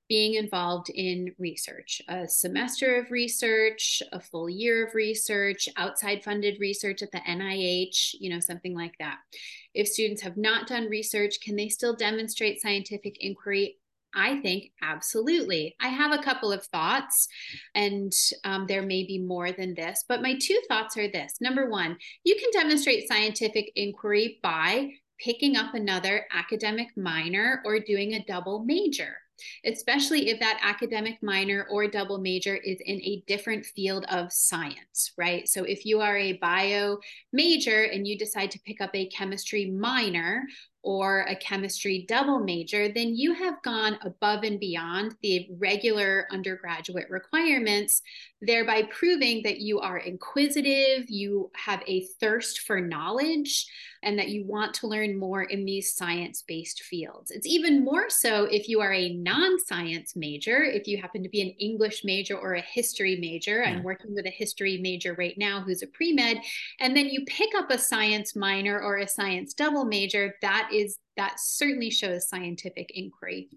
being 0.09 0.35
involved 0.35 0.89
in 0.89 1.33
research, 1.39 2.01
a 2.07 2.27
semester 2.27 2.95
of 2.97 3.11
research, 3.11 4.03
a 4.11 4.19
full 4.19 4.49
year 4.49 4.85
of 4.85 4.95
research, 4.95 5.69
outside 5.77 6.23
funded 6.23 6.59
research 6.59 7.01
at 7.01 7.11
the 7.11 7.19
NIH, 7.19 8.15
you 8.19 8.29
know, 8.29 8.39
something 8.39 8.75
like 8.75 8.93
that. 8.99 9.17
If 9.73 9.87
students 9.87 10.21
have 10.21 10.37
not 10.37 10.67
done 10.67 10.89
research, 10.89 11.39
can 11.41 11.55
they 11.55 11.69
still 11.69 11.95
demonstrate 11.95 12.61
scientific 12.61 13.17
inquiry? 13.21 13.77
I 14.15 14.41
think 14.41 14.71
absolutely. 14.81 15.75
I 15.81 15.87
have 15.87 16.11
a 16.11 16.21
couple 16.21 16.51
of 16.51 16.65
thoughts, 16.65 17.27
and 17.73 18.13
um, 18.43 18.67
there 18.67 18.83
may 18.83 19.05
be 19.05 19.19
more 19.19 19.51
than 19.51 19.73
this, 19.73 20.05
but 20.07 20.21
my 20.21 20.37
two 20.39 20.59
thoughts 20.67 20.97
are 20.97 21.07
this. 21.07 21.35
Number 21.41 21.69
one, 21.69 21.97
you 22.23 22.35
can 22.35 22.51
demonstrate 22.51 23.07
scientific 23.07 23.71
inquiry 23.75 24.39
by 24.43 24.91
picking 25.19 25.55
up 25.55 25.73
another 25.73 26.25
academic 26.31 26.89
minor 26.95 27.61
or 27.65 27.79
doing 27.79 28.13
a 28.13 28.25
double 28.25 28.63
major 28.63 29.15
especially 29.65 30.29
if 30.29 30.39
that 30.39 30.59
academic 30.61 31.21
minor 31.21 31.67
or 31.69 31.87
double 31.87 32.17
major 32.17 32.55
is 32.55 32.79
in 32.85 33.01
a 33.01 33.23
different 33.27 33.65
field 33.65 34.05
of 34.09 34.31
science, 34.31 35.11
right? 35.17 35.47
So 35.47 35.63
if 35.63 35.85
you 35.85 36.01
are 36.01 36.17
a 36.17 36.33
bio 36.33 36.97
major 37.31 37.83
and 37.83 38.07
you 38.07 38.17
decide 38.17 38.51
to 38.51 38.59
pick 38.61 38.81
up 38.81 38.91
a 38.93 39.07
chemistry 39.07 39.69
minor 39.69 40.43
or 40.83 41.21
a 41.21 41.35
chemistry 41.35 42.05
double 42.09 42.39
major, 42.39 42.89
then 42.89 43.15
you 43.15 43.33
have 43.33 43.61
gone 43.63 43.97
above 44.01 44.43
and 44.43 44.59
beyond 44.59 45.15
the 45.21 45.47
regular 45.57 46.27
undergraduate 46.29 47.09
requirements, 47.09 48.01
thereby 48.41 48.83
proving 48.91 49.41
that 49.43 49.59
you 49.59 49.79
are 49.79 49.97
inquisitive, 49.97 51.05
you 51.07 51.49
have 51.55 51.81
a 51.87 52.05
thirst 52.19 52.59
for 52.59 52.81
knowledge, 52.81 53.65
and 54.03 54.17
that 54.19 54.29
you 54.29 54.45
want 54.45 54.73
to 54.75 54.87
learn 54.87 55.17
more 55.17 55.43
in 55.43 55.65
these 55.65 55.95
science 55.95 56.43
based 56.47 56.83
fields. 56.83 57.31
It's 57.31 57.47
even 57.47 57.83
more 57.83 58.09
so 58.09 58.45
if 58.45 58.67
you 58.67 58.81
are 58.81 58.93
a 58.93 59.13
non 59.13 59.59
science 59.59 60.15
major, 60.15 60.63
if 60.63 60.87
you 60.87 60.97
happen 60.97 61.23
to 61.23 61.29
be 61.29 61.41
an 61.41 61.49
English 61.59 62.03
major 62.03 62.37
or 62.37 62.53
a 62.53 62.61
history 62.61 63.17
major. 63.19 63.61
Yeah. 63.61 63.69
I'm 63.69 63.83
working 63.83 64.13
with 64.13 64.25
a 64.25 64.31
history 64.31 64.79
major 64.81 65.15
right 65.15 65.37
now 65.37 65.61
who's 65.61 65.81
a 65.81 65.87
pre 65.87 66.13
med, 66.13 66.41
and 66.79 66.95
then 66.95 67.07
you 67.07 67.25
pick 67.25 67.49
up 67.57 67.71
a 67.71 67.77
science 67.77 68.35
minor 68.35 68.79
or 68.79 68.97
a 68.97 69.07
science 69.07 69.53
double 69.53 69.85
major, 69.85 70.35
that 70.41 70.69
is 70.73 70.97
that 71.17 71.39
certainly 71.39 71.89
shows 71.89 72.27
scientific 72.27 72.91
inquiry. 72.95 73.49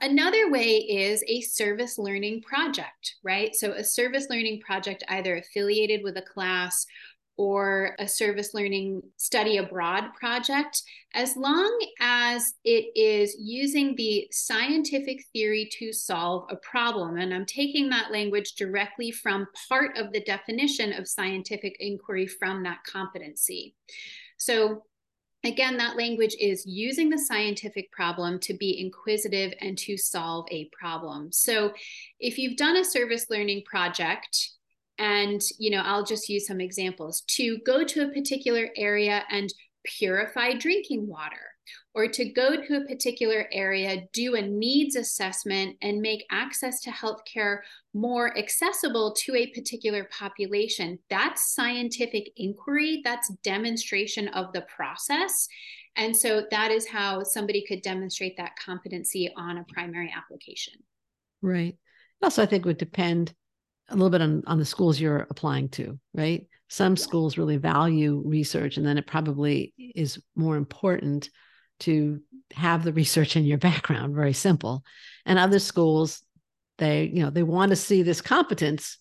Another 0.00 0.50
way 0.50 0.78
is 0.78 1.22
a 1.28 1.40
service 1.40 1.98
learning 1.98 2.42
project, 2.42 3.14
right? 3.22 3.54
So, 3.54 3.72
a 3.72 3.84
service 3.84 4.26
learning 4.28 4.60
project 4.60 5.04
either 5.08 5.36
affiliated 5.36 6.02
with 6.02 6.16
a 6.16 6.22
class 6.22 6.86
or 7.36 7.96
a 7.98 8.06
service 8.06 8.54
learning 8.54 9.02
study 9.16 9.56
abroad 9.56 10.04
project, 10.18 10.82
as 11.14 11.36
long 11.36 11.78
as 12.00 12.54
it 12.64 12.86
is 12.94 13.36
using 13.38 13.94
the 13.96 14.28
scientific 14.30 15.24
theory 15.32 15.68
to 15.78 15.92
solve 15.92 16.46
a 16.50 16.56
problem. 16.56 17.16
And 17.18 17.34
I'm 17.34 17.46
taking 17.46 17.88
that 17.90 18.12
language 18.12 18.54
directly 18.54 19.10
from 19.10 19.48
part 19.68 19.96
of 19.96 20.12
the 20.12 20.20
definition 20.20 20.92
of 20.92 21.08
scientific 21.08 21.76
inquiry 21.80 22.26
from 22.26 22.62
that 22.62 22.78
competency. 22.84 23.74
So 24.36 24.82
Again, 25.44 25.76
that 25.76 25.98
language 25.98 26.34
is 26.40 26.64
using 26.64 27.10
the 27.10 27.18
scientific 27.18 27.92
problem 27.92 28.38
to 28.40 28.54
be 28.54 28.80
inquisitive 28.80 29.52
and 29.60 29.76
to 29.78 29.98
solve 29.98 30.46
a 30.50 30.70
problem. 30.72 31.30
So, 31.32 31.74
if 32.18 32.38
you've 32.38 32.56
done 32.56 32.78
a 32.78 32.84
service 32.84 33.26
learning 33.28 33.64
project, 33.66 34.53
and 34.98 35.40
you 35.58 35.70
know, 35.70 35.82
I'll 35.84 36.04
just 36.04 36.28
use 36.28 36.46
some 36.46 36.60
examples 36.60 37.22
to 37.36 37.58
go 37.66 37.84
to 37.84 38.02
a 38.02 38.12
particular 38.12 38.70
area 38.76 39.24
and 39.30 39.52
purify 39.84 40.54
drinking 40.54 41.06
water 41.06 41.54
or 41.94 42.08
to 42.08 42.24
go 42.24 42.60
to 42.60 42.76
a 42.76 42.86
particular 42.86 43.46
area, 43.52 44.02
do 44.12 44.34
a 44.34 44.42
needs 44.42 44.96
assessment, 44.96 45.76
and 45.80 46.00
make 46.00 46.24
access 46.30 46.80
to 46.80 46.90
healthcare 46.90 47.58
more 47.94 48.36
accessible 48.36 49.14
to 49.14 49.34
a 49.36 49.46
particular 49.48 50.08
population. 50.16 50.98
That's 51.08 51.54
scientific 51.54 52.30
inquiry, 52.36 53.00
that's 53.04 53.32
demonstration 53.44 54.28
of 54.28 54.52
the 54.52 54.62
process. 54.62 55.46
And 55.96 56.16
so 56.16 56.44
that 56.50 56.72
is 56.72 56.88
how 56.88 57.22
somebody 57.22 57.64
could 57.66 57.82
demonstrate 57.82 58.36
that 58.38 58.56
competency 58.56 59.32
on 59.36 59.58
a 59.58 59.64
primary 59.72 60.12
application. 60.14 60.74
Right. 61.40 61.76
Also, 62.20 62.42
I 62.42 62.46
think 62.46 62.64
would 62.64 62.78
depend 62.78 63.32
a 63.88 63.94
little 63.94 64.10
bit 64.10 64.22
on, 64.22 64.42
on 64.46 64.58
the 64.58 64.64
schools 64.64 65.00
you're 65.00 65.26
applying 65.30 65.68
to, 65.70 65.98
right? 66.14 66.46
Some 66.68 66.96
schools 66.96 67.36
really 67.38 67.56
value 67.56 68.22
research, 68.24 68.76
and 68.76 68.86
then 68.86 68.98
it 68.98 69.06
probably 69.06 69.74
is 69.78 70.22
more 70.34 70.56
important 70.56 71.30
to 71.80 72.20
have 72.52 72.84
the 72.84 72.92
research 73.02 73.36
in 73.36 73.44
your 73.44 73.58
background 73.58 74.14
very 74.14 74.32
simple. 74.32 74.84
And 75.26 75.38
other 75.38 75.58
schools 75.58 76.22
they 76.78 77.04
you 77.04 77.22
know 77.22 77.30
they 77.30 77.44
want 77.44 77.70
to 77.70 77.76
see 77.76 78.02
this 78.02 78.20
competence. 78.20 78.98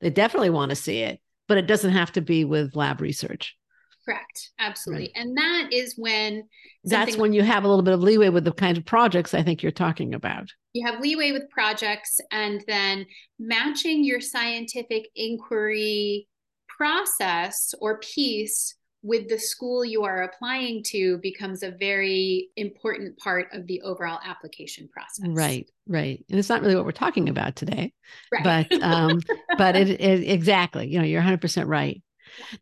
They 0.00 0.10
definitely 0.10 0.50
want 0.50 0.70
to 0.70 0.76
see 0.76 1.00
it 1.00 1.20
but 1.48 1.58
it 1.58 1.66
doesn't 1.66 1.92
have 1.92 2.12
to 2.12 2.20
be 2.20 2.44
with 2.44 2.76
lab 2.76 3.00
research. 3.00 3.56
Correct. 4.04 4.50
Absolutely. 4.58 5.12
Right. 5.14 5.22
and 5.22 5.36
that 5.36 5.68
is 5.72 5.94
when 5.96 6.44
that's 6.84 7.16
when 7.16 7.32
you 7.32 7.42
have 7.42 7.64
a 7.64 7.68
little 7.68 7.82
bit 7.82 7.94
of 7.94 8.00
leeway 8.00 8.28
with 8.28 8.44
the 8.44 8.52
kind 8.52 8.76
of 8.76 8.84
projects 8.84 9.32
i 9.32 9.42
think 9.42 9.62
you're 9.62 9.72
talking 9.72 10.14
about 10.14 10.50
you 10.74 10.84
have 10.86 11.00
leeway 11.00 11.32
with 11.32 11.48
projects 11.48 12.20
and 12.30 12.62
then 12.66 13.06
matching 13.38 14.04
your 14.04 14.20
scientific 14.20 15.08
inquiry 15.14 16.28
process 16.68 17.74
or 17.80 17.98
piece 18.00 18.74
with 19.02 19.28
the 19.28 19.38
school 19.38 19.84
you 19.84 20.02
are 20.02 20.22
applying 20.22 20.82
to 20.82 21.18
becomes 21.18 21.62
a 21.62 21.70
very 21.70 22.48
important 22.56 23.16
part 23.18 23.46
of 23.52 23.66
the 23.66 23.80
overall 23.82 24.18
application 24.24 24.88
process. 24.88 25.28
Right, 25.28 25.70
right. 25.86 26.24
And 26.30 26.38
it's 26.38 26.48
not 26.48 26.62
really 26.62 26.74
what 26.74 26.86
we're 26.86 26.92
talking 26.92 27.28
about 27.28 27.54
today. 27.54 27.92
Right. 28.32 28.66
But 28.70 28.82
um 28.82 29.20
but 29.58 29.76
it, 29.76 30.00
it 30.00 30.28
exactly, 30.28 30.88
you 30.88 30.98
know, 30.98 31.04
you're 31.04 31.22
100% 31.22 31.66
right. 31.68 32.02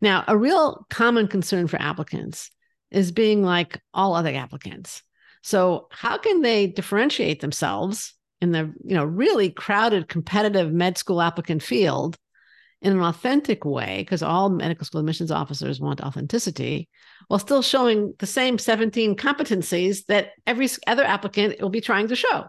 Now, 0.01 0.25
a 0.27 0.37
real 0.37 0.85
common 0.89 1.27
concern 1.27 1.67
for 1.67 1.81
applicants 1.81 2.51
is 2.91 3.11
being 3.11 3.41
like 3.41 3.79
all 3.93 4.13
other 4.13 4.35
applicants. 4.35 5.01
So, 5.43 5.87
how 5.91 6.17
can 6.17 6.41
they 6.41 6.67
differentiate 6.67 7.41
themselves 7.41 8.13
in 8.41 8.51
the, 8.51 8.73
you 8.83 8.95
know, 8.95 9.03
really 9.05 9.49
crowded 9.49 10.07
competitive 10.07 10.71
med 10.71 10.97
school 10.97 11.21
applicant 11.21 11.61
field 11.61 12.17
in 12.81 12.93
an 12.93 13.01
authentic 13.01 13.63
way, 13.63 13.97
because 13.99 14.23
all 14.23 14.49
medical 14.49 14.85
school 14.85 14.99
admissions 14.99 15.31
officers 15.31 15.79
want 15.79 16.01
authenticity, 16.01 16.89
while 17.27 17.39
still 17.39 17.61
showing 17.61 18.13
the 18.19 18.25
same 18.25 18.57
17 18.57 19.15
competencies 19.15 20.05
that 20.07 20.31
every 20.47 20.69
other 20.87 21.03
applicant 21.03 21.61
will 21.61 21.69
be 21.69 21.81
trying 21.81 22.07
to 22.07 22.15
show? 22.15 22.45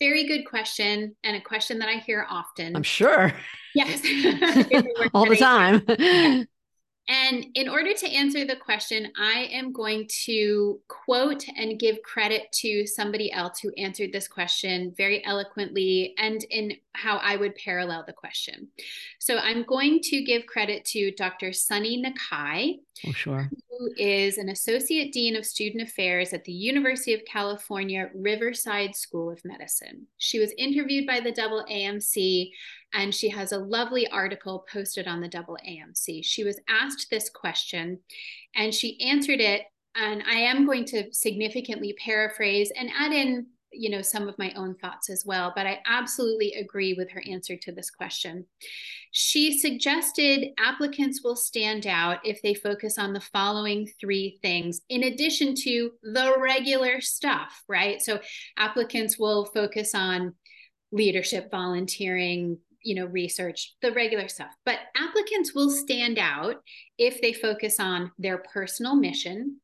Very 0.00 0.26
good 0.26 0.44
question, 0.44 1.14
and 1.22 1.36
a 1.36 1.40
question 1.40 1.78
that 1.78 1.88
I 1.88 1.98
hear 1.98 2.26
often. 2.28 2.74
I'm 2.74 2.82
sure. 2.82 3.32
Yes. 3.74 4.00
all 5.14 5.28
the 5.28 5.36
time. 5.36 6.46
And 7.08 7.46
in 7.54 7.68
order 7.68 7.92
to 7.92 8.08
answer 8.08 8.44
the 8.44 8.54
question, 8.54 9.10
I 9.18 9.48
am 9.52 9.72
going 9.72 10.08
to 10.26 10.80
quote 10.86 11.44
and 11.56 11.78
give 11.78 12.02
credit 12.02 12.52
to 12.60 12.86
somebody 12.86 13.32
else 13.32 13.58
who 13.58 13.72
answered 13.76 14.12
this 14.12 14.28
question 14.28 14.94
very 14.96 15.24
eloquently 15.24 16.14
and 16.18 16.44
in 16.50 16.74
how 16.92 17.16
I 17.16 17.34
would 17.34 17.56
parallel 17.56 18.04
the 18.06 18.12
question. 18.12 18.68
So 19.18 19.38
I'm 19.38 19.64
going 19.64 20.00
to 20.04 20.22
give 20.22 20.46
credit 20.46 20.84
to 20.86 21.10
Dr. 21.12 21.52
Sunny 21.52 22.00
Nakae. 22.00 22.78
Oh, 23.06 23.12
sure. 23.12 23.50
Who 23.70 23.90
is 23.96 24.38
an 24.38 24.48
Associate 24.48 25.10
Dean 25.12 25.34
of 25.34 25.46
Student 25.46 25.88
Affairs 25.88 26.32
at 26.32 26.44
the 26.44 26.52
University 26.52 27.14
of 27.14 27.24
California, 27.24 28.10
Riverside 28.14 28.94
School 28.94 29.30
of 29.30 29.44
Medicine. 29.44 30.06
She 30.18 30.38
was 30.38 30.52
interviewed 30.58 31.06
by 31.06 31.20
the 31.20 31.32
double 31.32 31.64
AMC 31.64 32.50
and 32.92 33.14
she 33.14 33.28
has 33.28 33.52
a 33.52 33.58
lovely 33.58 34.08
article 34.08 34.64
posted 34.72 35.06
on 35.06 35.20
the 35.20 35.28
double 35.28 35.56
AMC. 35.66 36.24
She 36.24 36.44
was 36.44 36.60
asked 36.68 37.08
this 37.10 37.30
question 37.30 37.98
and 38.54 38.74
she 38.74 39.00
answered 39.00 39.40
it. 39.40 39.62
And 39.94 40.22
I 40.22 40.34
am 40.34 40.66
going 40.66 40.84
to 40.86 41.12
significantly 41.12 41.96
paraphrase 42.04 42.72
and 42.76 42.90
add 42.96 43.12
in 43.12 43.46
you 43.72 43.88
know 43.90 44.02
some 44.02 44.28
of 44.28 44.38
my 44.38 44.52
own 44.56 44.74
thoughts 44.74 45.08
as 45.08 45.24
well 45.24 45.52
but 45.54 45.66
i 45.66 45.78
absolutely 45.86 46.52
agree 46.54 46.94
with 46.94 47.10
her 47.10 47.22
answer 47.28 47.56
to 47.56 47.72
this 47.72 47.90
question 47.90 48.44
she 49.12 49.58
suggested 49.58 50.48
applicants 50.58 51.22
will 51.22 51.36
stand 51.36 51.86
out 51.86 52.18
if 52.24 52.42
they 52.42 52.54
focus 52.54 52.98
on 52.98 53.12
the 53.12 53.20
following 53.20 53.88
three 54.00 54.38
things 54.42 54.80
in 54.88 55.04
addition 55.04 55.54
to 55.54 55.92
the 56.02 56.34
regular 56.38 57.00
stuff 57.00 57.62
right 57.68 58.02
so 58.02 58.18
applicants 58.58 59.18
will 59.18 59.44
focus 59.44 59.94
on 59.94 60.34
leadership 60.92 61.50
volunteering 61.50 62.58
you 62.82 62.94
know 62.94 63.06
research 63.06 63.74
the 63.82 63.92
regular 63.92 64.28
stuff. 64.28 64.50
But 64.64 64.78
applicants 64.96 65.54
will 65.54 65.70
stand 65.70 66.18
out 66.18 66.56
if 66.98 67.20
they 67.20 67.32
focus 67.32 67.78
on 67.80 68.12
their 68.18 68.38
personal 68.38 68.94
mission 68.94 69.60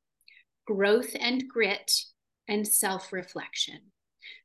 growth 0.66 1.14
and 1.18 1.48
grit 1.48 1.92
and 2.48 2.66
self-reflection. 2.66 3.80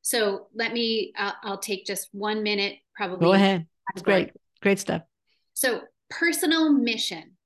So 0.02 0.48
let 0.56 0.74
me 0.74 1.14
uh, 1.18 1.34
i'll 1.44 1.58
take 1.58 1.86
just 1.86 2.10
one 2.12 2.44
minute 2.44 2.76
probably. 2.96 3.26
Go 3.26 3.34
ahead. 3.34 3.68
That's 3.94 4.04
great. 4.04 4.32
Great 4.62 4.80
stuff. 4.80 5.02
So 5.54 5.82
personal 6.10 6.72
mission 6.72 7.38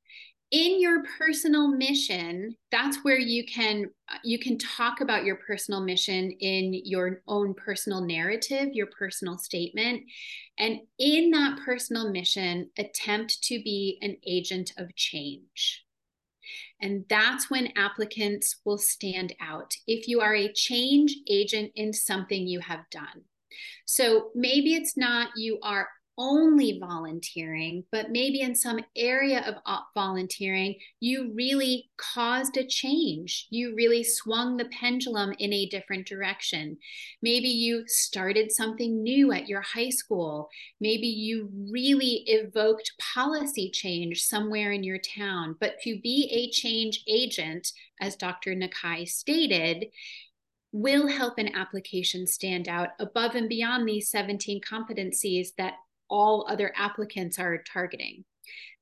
in 0.55 0.79
your 0.79 1.03
personal 1.17 1.67
mission 1.67 2.55
that's 2.71 3.03
where 3.03 3.19
you 3.19 3.43
can 3.45 3.89
you 4.23 4.39
can 4.39 4.57
talk 4.57 5.01
about 5.01 5.25
your 5.25 5.35
personal 5.35 5.81
mission 5.81 6.31
in 6.39 6.73
your 6.85 7.21
own 7.27 7.53
personal 7.53 7.99
narrative 8.01 8.69
your 8.73 8.87
personal 8.87 9.37
statement. 9.37 10.03
And 10.57 10.79
in 10.99 11.31
that 11.31 11.59
personal 11.65 12.11
mission 12.11 12.69
attempt 12.77 13.41
to 13.43 13.61
be 13.61 13.97
an 14.01 14.17
agent 14.25 14.73
of 14.77 14.95
change. 14.95 15.83
And 16.81 17.05
that's 17.09 17.49
when 17.49 17.73
applicants 17.75 18.57
will 18.65 18.77
stand 18.77 19.33
out. 19.41 19.73
If 19.87 20.07
you 20.07 20.21
are 20.21 20.35
a 20.35 20.53
change 20.53 21.15
agent 21.29 21.71
in 21.75 21.93
something 21.93 22.47
you 22.47 22.59
have 22.59 22.89
done. 22.91 23.23
So 23.85 24.31
maybe 24.35 24.75
it's 24.75 24.97
not 24.97 25.29
you 25.35 25.59
are 25.63 25.87
only 26.17 26.79
volunteering, 26.79 27.83
but 27.91 28.11
maybe 28.11 28.41
in 28.41 28.55
some 28.55 28.79
area 28.95 29.43
of 29.47 29.55
uh, 29.65 29.81
volunteering, 29.93 30.75
you 30.99 31.31
really 31.33 31.89
caused 31.97 32.57
a 32.57 32.65
change. 32.65 33.47
You 33.49 33.75
really 33.75 34.03
swung 34.03 34.57
the 34.57 34.65
pendulum 34.65 35.33
in 35.39 35.51
a 35.51 35.65
different 35.65 36.07
direction. 36.07 36.77
Maybe 37.21 37.49
you 37.49 37.83
started 37.87 38.51
something 38.51 39.03
new 39.03 39.31
at 39.31 39.49
your 39.49 39.61
high 39.61 39.89
school. 39.89 40.49
Maybe 40.79 41.07
you 41.07 41.49
really 41.71 42.23
evoked 42.27 42.93
policy 43.13 43.69
change 43.71 44.23
somewhere 44.23 44.71
in 44.71 44.83
your 44.83 44.99
town. 44.99 45.55
But 45.59 45.81
to 45.83 45.99
be 45.99 46.29
a 46.31 46.51
change 46.51 47.03
agent, 47.07 47.71
as 47.99 48.15
Dr. 48.15 48.55
Nakae 48.55 49.07
stated, 49.07 49.87
will 50.71 51.07
help 51.07 51.37
an 51.37 51.55
application 51.55 52.27
stand 52.27 52.67
out 52.67 52.89
above 52.99 53.33
and 53.35 53.47
beyond 53.47 53.87
these 53.87 54.09
17 54.09 54.59
competencies 54.59 55.49
that 55.57 55.75
all 56.09 56.47
other 56.49 56.73
applicants 56.75 57.39
are 57.39 57.63
targeting. 57.71 58.25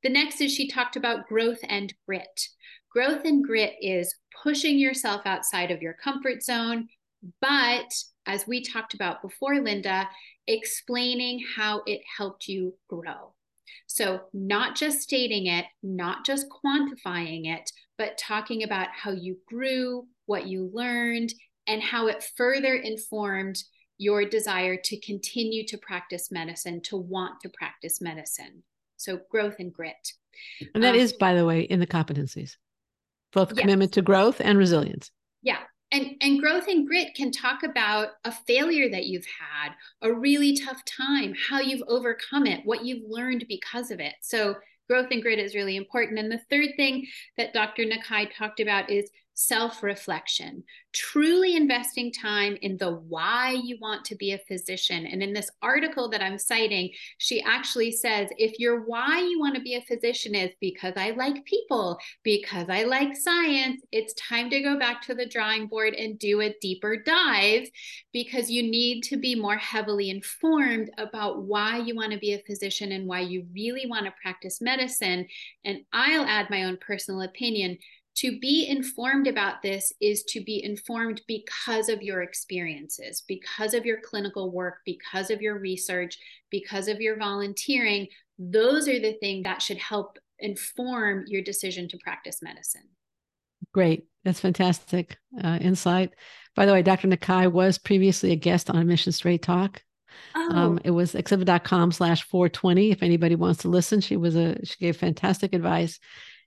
The 0.04 0.10
next 0.10 0.42
is 0.42 0.52
she 0.52 0.68
talked 0.68 0.96
about 0.96 1.28
growth 1.28 1.60
and 1.68 1.94
grit. 2.06 2.48
Growth 2.92 3.26
and 3.26 3.44
grit 3.44 3.76
is 3.82 4.16
pushing 4.44 4.78
yourself 4.78 5.22
outside 5.26 5.72
of 5.72 5.82
your 5.82 5.94
comfort 5.94 6.44
zone, 6.44 6.88
but 7.42 7.92
as 8.26 8.48
we 8.48 8.62
talked 8.62 8.94
about 8.94 9.22
before, 9.22 9.60
Linda, 9.60 10.08
explaining 10.48 11.44
how 11.56 11.82
it 11.86 12.02
helped 12.18 12.48
you 12.48 12.76
grow. 12.90 13.34
So, 13.88 14.22
not 14.34 14.76
just 14.76 15.02
stating 15.02 15.48
it, 15.48 15.66
not 15.82 16.26
just 16.26 16.48
quantifying 16.50 17.48
it, 17.48 17.72
but 17.98 18.18
talking 18.18 18.64
about 18.64 18.88
how 18.92 19.12
you 19.12 19.38
grew, 19.48 20.08
what 20.26 20.48
you 20.48 20.70
learned, 20.74 21.34
and 21.68 21.82
how 21.82 22.08
it 22.08 22.28
further 22.36 22.76
informed 22.76 23.58
your 24.04 24.26
desire 24.26 24.78
to 24.78 25.00
continue 25.00 25.66
to 25.68 25.78
practice 25.78 26.32
medicine, 26.32 26.82
to 26.82 26.98
want 26.98 27.40
to 27.42 27.50
practice 27.50 28.02
medicine. 28.02 28.64
So 28.98 29.20
growth 29.30 29.56
and 29.60 29.74
grit. 29.74 30.14
And 30.76 30.84
that 30.84 30.96
um, 30.96 31.00
is, 31.00 31.14
by 31.14 31.34
the 31.34 31.46
way, 31.46 31.62
in 31.62 31.80
the 31.80 31.88
competencies, 31.88 32.58
both 33.32 33.50
yes. 33.52 33.60
commitment 33.60 33.94
to 33.94 34.02
growth 34.02 34.42
and 34.44 34.58
resilience. 34.58 35.12
Yeah. 35.42 35.60
And, 35.92 36.16
and 36.22 36.40
growth 36.40 36.68
and 36.68 36.88
grit 36.88 37.14
can 37.16 37.32
talk 37.32 37.62
about 37.64 38.10
a 38.26 38.32
failure 38.32 38.90
that 38.90 39.06
you've 39.06 39.28
had, 39.40 39.74
a 40.02 40.12
really 40.12 40.58
tough 40.58 40.84
time, 40.86 41.36
how 41.50 41.60
you've 41.60 41.84
overcome 41.88 42.48
it, 42.48 42.62
what 42.66 42.84
you've 42.84 43.04
learned 43.08 43.46
because 43.48 43.92
of 43.92 44.00
it. 44.00 44.16
So 44.22 44.56
growth 44.90 45.08
and 45.12 45.22
grit 45.22 45.40
is 45.40 45.56
really 45.56 45.76
important. 45.76 46.20
And 46.20 46.32
the 46.32 46.42
third 46.50 46.70
thing 46.78 47.06
that 47.38 47.54
Dr. 47.54 47.84
Nakae 47.84 48.30
talked 48.36 48.60
about 48.60 48.90
is 48.90 49.10
self 49.34 49.82
reflection, 49.84 50.64
truly 50.94 51.56
investing 51.56 52.12
time 52.12 52.58
in 52.62 52.78
the 52.78 52.92
why 52.92 53.52
you 53.52 53.78
want 53.82 54.06
to 54.06 54.16
be 54.16 54.32
a 54.32 54.42
physician. 54.48 55.06
And 55.06 55.24
in 55.24 55.34
this 55.34 55.50
article 55.62 56.10
that 56.10 56.22
I'm 56.22 56.38
citing, 56.38 56.92
she 57.18 57.42
actually 57.42 57.92
says 57.92 58.30
if 58.38 58.60
your 58.60 58.82
why 58.86 59.22
you 59.22 59.40
want 59.40 59.56
to 59.56 59.62
be 59.62 59.76
a 59.76 59.82
physician 59.82 60.36
is 60.36 60.52
because 60.62 60.94
I 60.96 61.12
like 61.12 61.46
people, 61.46 61.98
because 62.24 62.70
I 62.70 62.84
like 62.84 63.16
science, 63.16 63.82
it's 63.92 64.14
time 64.14 64.50
to 64.52 64.62
go 64.62 64.78
back 64.78 65.02
to 65.04 65.16
the 65.16 65.26
drawing 65.26 65.68
board 65.68 65.94
and 65.96 66.20
do 66.20 66.42
a 66.42 66.56
deeper 66.62 66.98
dive 66.98 67.68
because 68.12 68.52
you 68.52 68.64
need 68.64 69.02
to 69.04 69.18
be 69.18 69.36
more 69.36 69.58
heavily 69.58 70.10
informed 70.10 70.92
about 70.98 71.44
why 71.44 71.78
you 71.78 71.96
want 71.96 72.12
to 72.14 72.20
be 72.20 72.34
a 72.34 72.44
physician 72.46 72.92
and 72.92 73.08
why 73.08 73.22
you 73.22 73.46
really 73.54 73.88
want 73.88 74.06
to 74.06 74.14
practice 74.22 74.62
medicine. 74.62 75.28
And 75.66 75.80
I'll 75.92 76.26
add 76.26 76.50
my 76.50 76.66
own 76.66 76.78
personal 76.78 77.22
opinion 77.22 77.78
to 78.16 78.40
be 78.40 78.68
informed 78.68 79.28
about 79.28 79.62
this 79.62 79.92
is 80.00 80.24
to 80.26 80.44
be 80.44 80.64
informed 80.64 81.22
because 81.28 81.90
of 81.90 82.02
your 82.02 82.22
experiences, 82.22 83.24
because 83.28 83.74
of 83.74 83.86
your 83.86 84.00
clinical 84.02 84.52
work, 84.52 84.78
because 84.86 85.32
of 85.32 85.42
your 85.42 85.58
research, 85.58 86.18
because 86.52 86.88
of 86.88 87.02
your 87.02 87.18
volunteering. 87.18 88.08
Those 88.38 88.88
are 88.88 89.00
the 89.00 89.18
things 89.20 89.44
that 89.44 89.62
should 89.62 89.78
help 89.78 90.18
inform 90.40 91.26
your 91.28 91.42
decision 91.42 91.88
to 91.90 91.98
practice 92.04 92.42
medicine. 92.42 92.84
Great. 93.74 94.06
That's 94.24 94.40
fantastic 94.40 95.18
uh, 95.44 95.58
insight. 95.60 96.14
By 96.56 96.66
the 96.66 96.74
way, 96.74 96.84
Dr. 96.84 97.08
Nakae 97.08 97.52
was 97.52 97.78
previously 97.78 98.32
a 98.32 98.36
guest 98.36 98.70
on 98.70 98.78
Admissions 98.78 99.16
Straight 99.16 99.42
Talk. 99.42 99.82
Um, 100.36 100.50
oh. 100.52 100.56
Um, 100.56 100.80
it 100.84 100.92
was 100.92 101.16
accepted.com 101.16 101.92
slash 101.92 102.24
420. 102.24 102.92
If 102.92 103.02
anybody 103.02 103.36
wants 103.36 103.62
to 103.62 103.70
listen, 103.70 104.02
she 104.02 104.18
was 104.18 104.36
a, 104.36 104.64
she 104.64 104.76
gave 104.80 104.98
fantastic 104.98 105.54
advice 105.54 106.00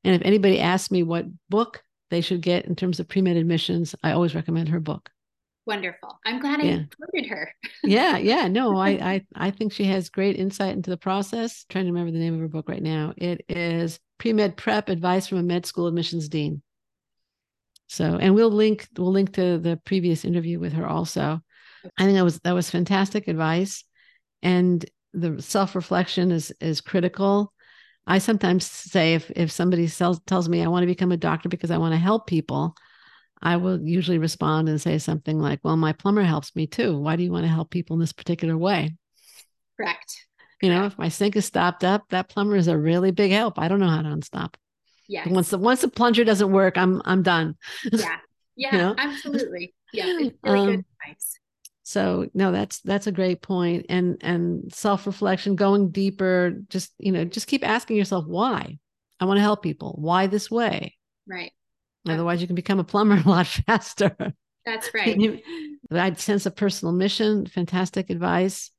and 0.05 0.15
if 0.15 0.23
anybody 0.23 0.61
asks 0.61 0.91
me 0.91 1.03
what 1.03 1.27
book 1.49 1.83
they 2.11 2.21
should 2.21 2.41
get 2.41 2.67
in 2.67 2.77
terms 2.77 3.01
of 3.01 3.09
pre 3.09 3.23
med 3.23 3.37
admissions, 3.37 3.95
I 4.03 4.13
always 4.13 4.35
recommend 4.35 4.69
her 4.69 4.81
book. 4.81 5.11
Wonderful. 5.67 6.21
I'm 6.25 6.39
glad 6.39 6.63
yeah. 6.63 6.77
I 6.77 6.89
quoted 6.95 7.29
her. 7.29 7.53
yeah, 7.83 8.17
yeah. 8.19 8.47
No, 8.47 8.77
I, 8.77 8.91
I 8.91 9.27
I 9.35 9.51
think 9.51 9.73
she 9.73 9.85
has 9.85 10.11
great 10.11 10.37
insight 10.37 10.77
into 10.77 10.91
the 10.91 10.97
process. 10.97 11.65
I'm 11.69 11.73
trying 11.73 11.85
to 11.87 11.91
remember 11.91 12.13
the 12.13 12.21
name 12.21 12.35
of 12.35 12.41
her 12.41 12.49
book 12.49 12.69
right 12.69 12.83
now. 12.83 13.15
It 13.17 13.45
is 13.49 13.99
Pre-Med 14.19 14.57
Prep 14.57 14.89
Advice 14.89 15.27
from 15.27 15.39
a 15.39 15.43
Med 15.43 15.67
School 15.67 15.89
Admissions 15.89 16.29
Dean. 16.29 16.63
So, 17.89 18.17
and 18.17 18.35
we'll 18.35 18.51
link 18.51 18.87
we'll 18.97 19.11
link 19.11 19.35
to 19.35 19.59
the 19.59 19.77
previous 19.85 20.25
interview 20.25 20.61
with 20.61 20.73
her 20.75 20.87
also. 20.87 21.41
I 21.99 22.05
think 22.05 22.17
that 22.17 22.25
was 22.25 22.39
that 22.41 22.55
was 22.55 22.71
fantastic 22.71 23.27
advice, 23.27 23.85
and 24.43 24.85
the 25.13 25.43
self 25.43 25.75
reflection 25.75 26.31
is 26.31 26.53
is 26.61 26.81
critical. 26.81 27.53
I 28.07 28.19
sometimes 28.19 28.67
say 28.67 29.15
if 29.15 29.31
if 29.35 29.51
somebody 29.51 29.89
tells 29.89 30.21
tells 30.21 30.49
me 30.49 30.63
I 30.63 30.69
want 30.69 30.83
to 30.83 30.87
become 30.87 31.13
a 31.13 31.17
doctor 31.17 31.49
because 31.49 31.71
I 31.71 31.79
want 31.79 31.93
to 31.93 31.99
help 31.99 32.27
people, 32.27 32.77
I 33.43 33.57
will 33.57 33.81
usually 33.81 34.19
respond 34.19 34.69
and 34.69 34.81
say 34.81 34.99
something 34.99 35.39
like, 35.39 35.61
"Well, 35.63 35.77
my 35.77 35.93
plumber 35.93 36.23
helps 36.23 36.55
me 36.55 36.67
too. 36.67 36.99
Why 36.99 37.17
do 37.17 37.25
you 37.25 37.33
want 37.33 37.45
to 37.45 37.51
help 37.51 37.71
people 37.71 37.95
in 37.95 38.01
this 38.01 38.13
particular 38.13 38.57
way?" 38.57 38.97
Correct. 39.77 40.27
You 40.63 40.71
know, 40.71 40.87
if 40.87 40.99
my 40.99 41.09
sink 41.09 41.37
is 41.37 41.45
stopped 41.45 41.85
up, 41.85 42.05
that 42.11 42.29
plumber 42.29 42.57
is 42.57 42.69
a 42.69 42.79
really 42.79 43.11
big 43.11 43.33
help. 43.33 43.59
I 43.59 43.69
don't 43.69 43.81
know 43.81 43.89
how 43.89 44.03
to 44.03 44.09
unstop. 44.09 44.57
Yeah. 45.09 45.29
Once 45.29 45.51
the 45.51 45.59
once 45.59 45.83
the 45.83 45.89
plunger 45.89 46.25
doesn't 46.25 46.51
work, 46.53 46.79
I'm 46.79 47.03
I'm 47.05 47.23
done. 47.23 47.57
Yeah. 47.93 48.17
Yeah. 48.59 48.73
you 48.73 48.79
know? 48.79 48.95
Absolutely. 48.97 49.75
Yeah. 49.93 50.05
It's 50.19 50.35
really 50.43 50.59
um, 50.61 50.67
good 50.67 50.85
advice 51.05 51.39
so 51.87 52.29
no 52.35 52.51
that's 52.51 52.81
that's 52.81 53.07
a 53.07 53.13
great 53.13 53.43
point 53.43 53.87
and 53.89 54.17
and 54.21 54.75
self-reflection 54.75 55.55
going 55.55 55.91
deeper 55.91 56.55
just 56.69 56.93
you 56.99 57.13
know 57.13 57.25
just 57.25 57.47
keep 57.47 57.65
asking 57.65 57.97
yourself 57.97 58.27
why? 58.27 58.77
I 59.21 59.25
want 59.25 59.39
to 59.39 59.43
help 59.43 59.63
people. 59.63 59.95
Why 59.97 60.27
this 60.27 60.51
way? 60.51 60.97
Right. 61.29 61.53
Otherwise 62.09 62.41
you 62.41 62.49
can 62.49 62.57
become 62.57 62.81
a 62.81 62.85
plumber 62.85 63.23
a 63.25 63.29
lot 63.29 63.47
faster. 63.47 64.17
That's 64.65 64.91
right. 64.95 65.41
i'd 65.93 66.19
sense 66.19 66.45
a 66.45 66.51
personal 66.51 66.93
mission 66.93 67.47
fantastic 67.47 68.11
advice 68.11 68.73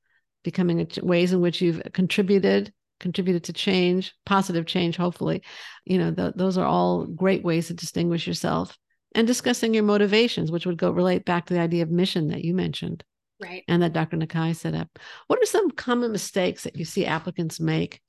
becoming 0.44 0.82
a, 0.82 0.88
ways 1.02 1.32
in 1.32 1.40
which 1.40 1.62
you've 1.62 1.82
contributed 1.94 2.74
contributed 3.00 3.46
to 3.46 3.54
change 3.54 4.14
positive 4.26 4.66
change 4.66 4.98
hopefully. 4.98 5.44
You 5.86 6.00
know 6.00 6.14
th- 6.14 6.34
those 6.36 6.58
are 6.58 6.66
all 6.66 7.06
great 7.06 7.42
ways 7.42 7.68
to 7.68 7.74
distinguish 7.74 8.28
yourself 8.28 8.78
and 9.18 9.26
discussing 9.26 9.74
your 9.74 9.84
motivations, 9.84 10.52
which 10.52 10.68
would 10.68 10.78
go 10.78 10.92
relate 10.92 11.26
back 11.26 11.48
to 11.48 11.54
the 11.56 11.60
idea 11.60 11.82
of 11.82 11.90
mission 11.90 12.28
that 12.28 12.46
you 12.46 12.54
mentioned. 12.54 13.04
Right. 13.42 13.64
And 13.68 13.82
that 13.82 13.94
Dr. 13.94 14.16
Nakae 14.16 14.56
set 14.56 14.76
up. 14.76 14.88
What 15.26 15.42
are 15.42 15.46
some 15.48 15.72
common 15.72 16.12
mistakes 16.12 16.64
that 16.64 16.76
you 16.76 16.86
see 16.86 17.06
applicants 17.06 17.60
make 17.60 18.00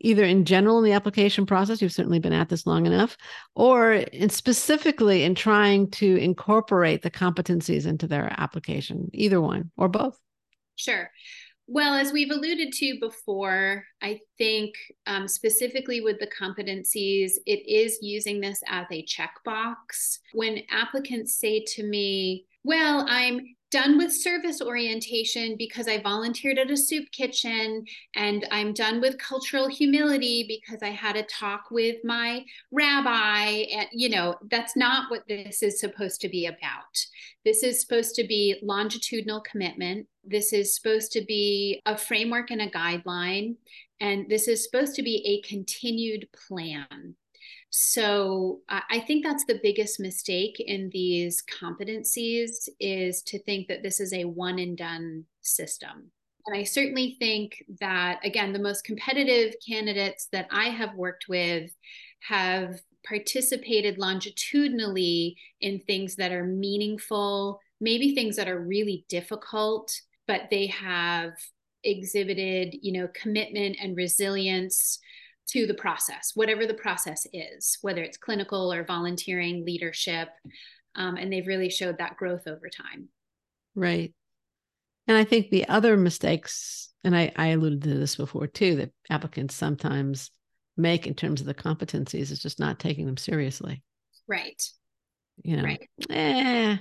either 0.00 0.24
in 0.24 0.44
general 0.44 0.78
in 0.78 0.84
the 0.84 0.92
application 0.92 1.46
process, 1.46 1.80
you've 1.80 1.92
certainly 1.92 2.18
been 2.18 2.32
at 2.32 2.48
this 2.48 2.66
long 2.66 2.86
enough, 2.86 3.16
or 3.54 3.92
in 3.92 4.28
specifically 4.28 5.22
in 5.22 5.34
trying 5.34 5.90
to 5.90 6.16
incorporate 6.16 7.02
the 7.02 7.10
competencies 7.10 7.86
into 7.86 8.08
their 8.08 8.34
application, 8.38 9.08
either 9.12 9.40
one 9.40 9.70
or 9.76 9.88
both? 9.88 10.18
Sure. 10.74 11.10
Well, 11.72 11.94
as 11.94 12.12
we've 12.12 12.32
alluded 12.32 12.72
to 12.72 12.98
before, 12.98 13.84
I 14.02 14.18
think 14.38 14.74
um, 15.06 15.28
specifically 15.28 16.00
with 16.00 16.18
the 16.18 16.26
competencies, 16.26 17.34
it 17.46 17.64
is 17.64 18.00
using 18.02 18.40
this 18.40 18.60
as 18.66 18.86
a 18.90 19.06
checkbox. 19.06 20.18
When 20.32 20.62
applicants 20.68 21.36
say 21.36 21.64
to 21.76 21.84
me, 21.84 22.46
well, 22.64 23.06
I'm 23.08 23.54
done 23.70 23.96
with 23.96 24.12
service 24.12 24.60
orientation 24.60 25.54
because 25.56 25.86
I 25.86 26.00
volunteered 26.00 26.58
at 26.58 26.70
a 26.70 26.76
soup 26.76 27.10
kitchen, 27.12 27.84
and 28.16 28.46
I'm 28.50 28.72
done 28.72 29.00
with 29.00 29.18
cultural 29.18 29.68
humility 29.68 30.44
because 30.48 30.82
I 30.82 30.90
had 30.90 31.16
a 31.16 31.22
talk 31.22 31.70
with 31.70 31.96
my 32.04 32.44
rabbi. 32.72 33.66
And, 33.72 33.88
you 33.92 34.08
know, 34.08 34.34
that's 34.50 34.76
not 34.76 35.10
what 35.10 35.26
this 35.28 35.62
is 35.62 35.80
supposed 35.80 36.20
to 36.22 36.28
be 36.28 36.46
about. 36.46 37.06
This 37.44 37.62
is 37.62 37.80
supposed 37.80 38.14
to 38.16 38.24
be 38.24 38.58
longitudinal 38.62 39.40
commitment. 39.42 40.06
This 40.24 40.52
is 40.52 40.74
supposed 40.74 41.12
to 41.12 41.24
be 41.24 41.80
a 41.86 41.96
framework 41.96 42.50
and 42.50 42.62
a 42.62 42.70
guideline. 42.70 43.56
And 44.00 44.28
this 44.28 44.48
is 44.48 44.64
supposed 44.64 44.94
to 44.96 45.02
be 45.02 45.22
a 45.26 45.48
continued 45.48 46.26
plan. 46.48 47.14
So 47.70 48.60
I 48.68 48.98
think 49.06 49.24
that's 49.24 49.44
the 49.44 49.60
biggest 49.62 50.00
mistake 50.00 50.58
in 50.58 50.90
these 50.92 51.42
competencies 51.42 52.68
is 52.80 53.22
to 53.22 53.40
think 53.44 53.68
that 53.68 53.84
this 53.84 54.00
is 54.00 54.12
a 54.12 54.24
one 54.24 54.58
and 54.58 54.76
done 54.76 55.24
system. 55.40 56.10
And 56.46 56.56
I 56.56 56.64
certainly 56.64 57.16
think 57.20 57.62
that, 57.80 58.18
again, 58.24 58.52
the 58.52 58.58
most 58.58 58.82
competitive 58.82 59.54
candidates 59.66 60.26
that 60.32 60.48
I 60.50 60.64
have 60.64 60.94
worked 60.96 61.26
with 61.28 61.70
have 62.20 62.80
participated 63.06 63.98
longitudinally 63.98 65.36
in 65.60 65.78
things 65.80 66.16
that 66.16 66.32
are 66.32 66.44
meaningful, 66.44 67.60
maybe 67.80 68.14
things 68.14 68.34
that 68.36 68.48
are 68.48 68.60
really 68.60 69.04
difficult, 69.08 69.92
but 70.26 70.48
they 70.50 70.66
have 70.66 71.32
exhibited, 71.84 72.74
you 72.82 72.92
know, 72.92 73.08
commitment 73.14 73.76
and 73.80 73.96
resilience 73.96 74.98
to 75.52 75.66
the 75.66 75.74
process, 75.74 76.32
whatever 76.34 76.66
the 76.66 76.74
process 76.74 77.26
is, 77.32 77.78
whether 77.82 78.02
it's 78.02 78.16
clinical 78.16 78.72
or 78.72 78.84
volunteering, 78.84 79.64
leadership. 79.64 80.28
Um, 80.94 81.16
and 81.16 81.32
they've 81.32 81.46
really 81.46 81.70
showed 81.70 81.98
that 81.98 82.16
growth 82.16 82.46
over 82.46 82.68
time. 82.68 83.08
Right. 83.74 84.14
And 85.06 85.16
I 85.16 85.24
think 85.24 85.50
the 85.50 85.68
other 85.68 85.96
mistakes, 85.96 86.92
and 87.04 87.16
I, 87.16 87.32
I 87.36 87.48
alluded 87.48 87.82
to 87.82 87.94
this 87.94 88.16
before 88.16 88.46
too, 88.46 88.76
that 88.76 88.90
applicants 89.08 89.54
sometimes 89.54 90.30
make 90.76 91.06
in 91.06 91.14
terms 91.14 91.40
of 91.40 91.46
the 91.46 91.54
competencies 91.54 92.30
is 92.30 92.40
just 92.40 92.60
not 92.60 92.78
taking 92.78 93.06
them 93.06 93.16
seriously. 93.16 93.82
Right. 94.28 94.62
You 95.42 95.56
know, 95.56 95.64
right. 95.64 95.88
eh, 96.10 96.76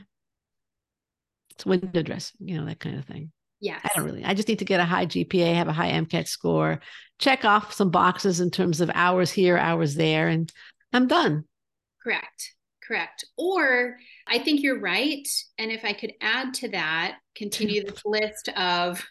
it's 1.51 1.65
window 1.65 2.03
dressing, 2.03 2.37
you 2.39 2.59
know, 2.59 2.65
that 2.65 2.79
kind 2.79 2.97
of 2.97 3.05
thing. 3.05 3.31
Yeah. 3.61 3.79
I 3.83 3.89
don't 3.95 4.05
really. 4.05 4.23
I 4.23 4.33
just 4.33 4.47
need 4.47 4.59
to 4.59 4.65
get 4.65 4.79
a 4.79 4.85
high 4.85 5.05
GPA, 5.05 5.55
have 5.55 5.67
a 5.67 5.73
high 5.73 5.91
MCAT 5.91 6.27
score, 6.27 6.79
check 7.19 7.45
off 7.45 7.73
some 7.73 7.91
boxes 7.91 8.39
in 8.39 8.51
terms 8.51 8.81
of 8.81 8.89
hours 8.93 9.31
here, 9.31 9.57
hours 9.57 9.95
there, 9.95 10.27
and 10.27 10.51
I'm 10.93 11.07
done. 11.07 11.45
Correct. 12.01 12.53
Correct. 12.89 13.23
Or 13.37 13.97
I 14.27 14.39
think 14.39 14.63
you're 14.63 14.79
right. 14.79 15.27
And 15.59 15.71
if 15.71 15.85
I 15.85 15.93
could 15.93 16.13
add 16.21 16.55
to 16.55 16.69
that, 16.69 17.17
continue 17.35 17.83
this 17.83 18.01
list 18.05 18.49
of 18.57 19.05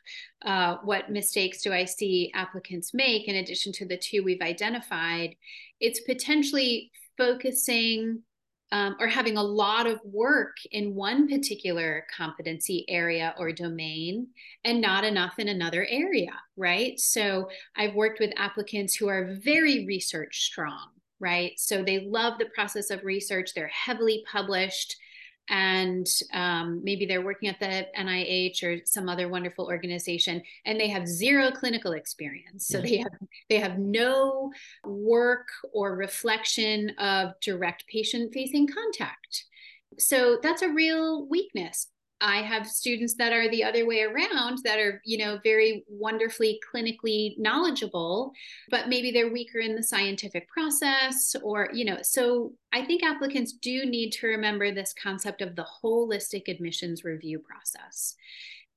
uh, 0.44 0.78
what 0.82 1.10
mistakes 1.10 1.62
do 1.62 1.72
I 1.72 1.84
see 1.84 2.32
applicants 2.34 2.92
make 2.92 3.28
in 3.28 3.36
addition 3.36 3.72
to 3.74 3.86
the 3.86 3.96
two 3.96 4.24
we've 4.24 4.40
identified, 4.40 5.36
it's 5.80 6.00
potentially 6.00 6.90
focusing 7.16 8.22
um, 8.70 8.96
or 9.00 9.06
having 9.06 9.36
a 9.36 9.42
lot 9.42 9.86
of 9.86 10.00
work 10.04 10.56
in 10.72 10.94
one 10.94 11.28
particular 11.28 12.04
competency 12.14 12.84
area 12.88 13.34
or 13.38 13.50
domain 13.52 14.28
and 14.64 14.80
not 14.80 15.04
enough 15.04 15.38
in 15.38 15.48
another 15.48 15.86
area, 15.88 16.32
right? 16.56 16.98
So 17.00 17.48
I've 17.76 17.94
worked 17.94 18.20
with 18.20 18.32
applicants 18.36 18.94
who 18.94 19.08
are 19.08 19.36
very 19.42 19.86
research 19.86 20.42
strong, 20.42 20.88
right? 21.18 21.52
So 21.56 21.82
they 21.82 22.00
love 22.00 22.38
the 22.38 22.50
process 22.54 22.90
of 22.90 23.04
research, 23.04 23.52
they're 23.54 23.68
heavily 23.68 24.24
published 24.30 24.96
and 25.48 26.06
um, 26.32 26.82
maybe 26.82 27.06
they're 27.06 27.24
working 27.24 27.48
at 27.48 27.60
the 27.60 27.86
NIH 27.98 28.62
or 28.62 28.84
some 28.84 29.08
other 29.08 29.28
wonderful 29.28 29.66
organization, 29.66 30.42
and 30.64 30.78
they 30.78 30.88
have 30.88 31.06
zero 31.06 31.50
clinical 31.50 31.92
experience. 31.92 32.66
So 32.66 32.78
yeah. 32.78 32.82
they 32.82 32.96
have 32.96 33.12
they 33.48 33.58
have 33.58 33.78
no 33.78 34.50
work 34.84 35.48
or 35.72 35.96
reflection 35.96 36.90
of 36.98 37.32
direct 37.40 37.86
patient 37.86 38.32
facing 38.32 38.68
contact. 38.68 39.44
So 39.98 40.38
that's 40.42 40.62
a 40.62 40.68
real 40.68 41.26
weakness. 41.26 41.88
I 42.20 42.42
have 42.42 42.66
students 42.66 43.14
that 43.14 43.32
are 43.32 43.48
the 43.48 43.62
other 43.62 43.86
way 43.86 44.02
around 44.02 44.58
that 44.64 44.78
are, 44.78 45.00
you 45.04 45.18
know, 45.18 45.38
very 45.44 45.84
wonderfully 45.88 46.60
clinically 46.74 47.38
knowledgeable, 47.38 48.32
but 48.70 48.88
maybe 48.88 49.10
they're 49.10 49.32
weaker 49.32 49.60
in 49.60 49.76
the 49.76 49.82
scientific 49.82 50.48
process 50.48 51.36
or, 51.42 51.68
you 51.72 51.84
know, 51.84 51.98
so 52.02 52.52
I 52.72 52.84
think 52.84 53.04
applicants 53.04 53.52
do 53.52 53.86
need 53.86 54.10
to 54.12 54.26
remember 54.26 54.72
this 54.72 54.94
concept 55.00 55.42
of 55.42 55.54
the 55.54 55.66
holistic 55.82 56.48
admissions 56.48 57.04
review 57.04 57.38
process. 57.38 58.16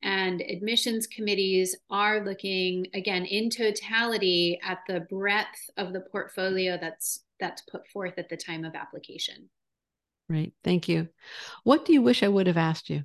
And 0.04 0.42
admissions 0.42 1.08
committees 1.08 1.76
are 1.90 2.26
looking 2.26 2.88
again 2.94 3.26
in 3.26 3.50
totality 3.50 4.60
at 4.64 4.80
the 4.88 5.02
breadth 5.02 5.70
of 5.78 5.94
the 5.94 6.02
portfolio 6.02 6.78
that's 6.80 7.24
that's 7.40 7.62
put 7.64 7.88
forth 7.88 8.14
at 8.18 8.30
the 8.30 8.38
time 8.38 8.64
of 8.66 8.76
application. 8.76 9.50
Right. 10.30 10.54
Thank 10.64 10.88
you. 10.88 11.10
What 11.64 11.86
do 11.86 11.94
you 11.94 12.02
wish 12.02 12.24
I 12.24 12.28
would 12.28 12.48
have 12.48 12.58
asked 12.58 12.90
you? 12.90 13.04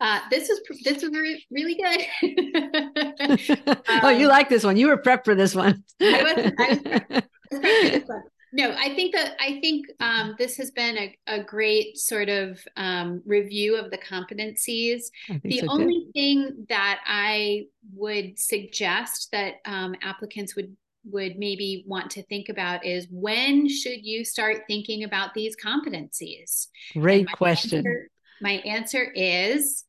Uh, 0.00 0.20
this 0.30 0.48
is 0.48 0.60
this 0.84 1.02
is 1.02 1.10
re- 1.10 1.44
really 1.50 1.74
good. 1.74 3.50
um, 3.66 4.00
oh, 4.02 4.10
you 4.10 4.28
like 4.28 4.48
this 4.48 4.62
one? 4.62 4.76
You 4.76 4.88
were 4.88 4.98
prepped 4.98 5.24
for 5.24 5.34
this 5.34 5.54
one. 5.54 5.82
I 6.00 6.22
was, 6.22 6.52
I 6.58 6.68
was 6.68 6.78
prepped, 6.80 7.22
this 7.50 8.08
one. 8.08 8.22
No, 8.52 8.74
I 8.78 8.94
think 8.94 9.14
that 9.14 9.36
I 9.40 9.60
think 9.60 9.86
um, 10.00 10.34
this 10.38 10.56
has 10.56 10.70
been 10.70 10.96
a, 10.96 11.18
a 11.26 11.42
great 11.42 11.98
sort 11.98 12.28
of 12.28 12.58
um, 12.76 13.22
review 13.26 13.76
of 13.76 13.90
the 13.90 13.98
competencies. 13.98 15.02
The 15.42 15.58
so 15.58 15.66
only 15.68 16.06
too. 16.06 16.10
thing 16.14 16.66
that 16.68 17.00
I 17.06 17.64
would 17.94 18.38
suggest 18.38 19.28
that 19.32 19.56
um, 19.64 19.94
applicants 20.02 20.56
would 20.56 20.74
would 21.04 21.38
maybe 21.38 21.84
want 21.86 22.10
to 22.12 22.22
think 22.24 22.48
about 22.48 22.84
is 22.84 23.06
when 23.10 23.68
should 23.68 24.04
you 24.04 24.24
start 24.24 24.62
thinking 24.66 25.04
about 25.04 25.34
these 25.34 25.56
competencies? 25.56 26.68
Great 26.94 27.26
my 27.26 27.32
question. 27.32 27.78
Answer, 27.78 28.10
my 28.40 28.52
answer 28.64 29.02
is 29.14 29.84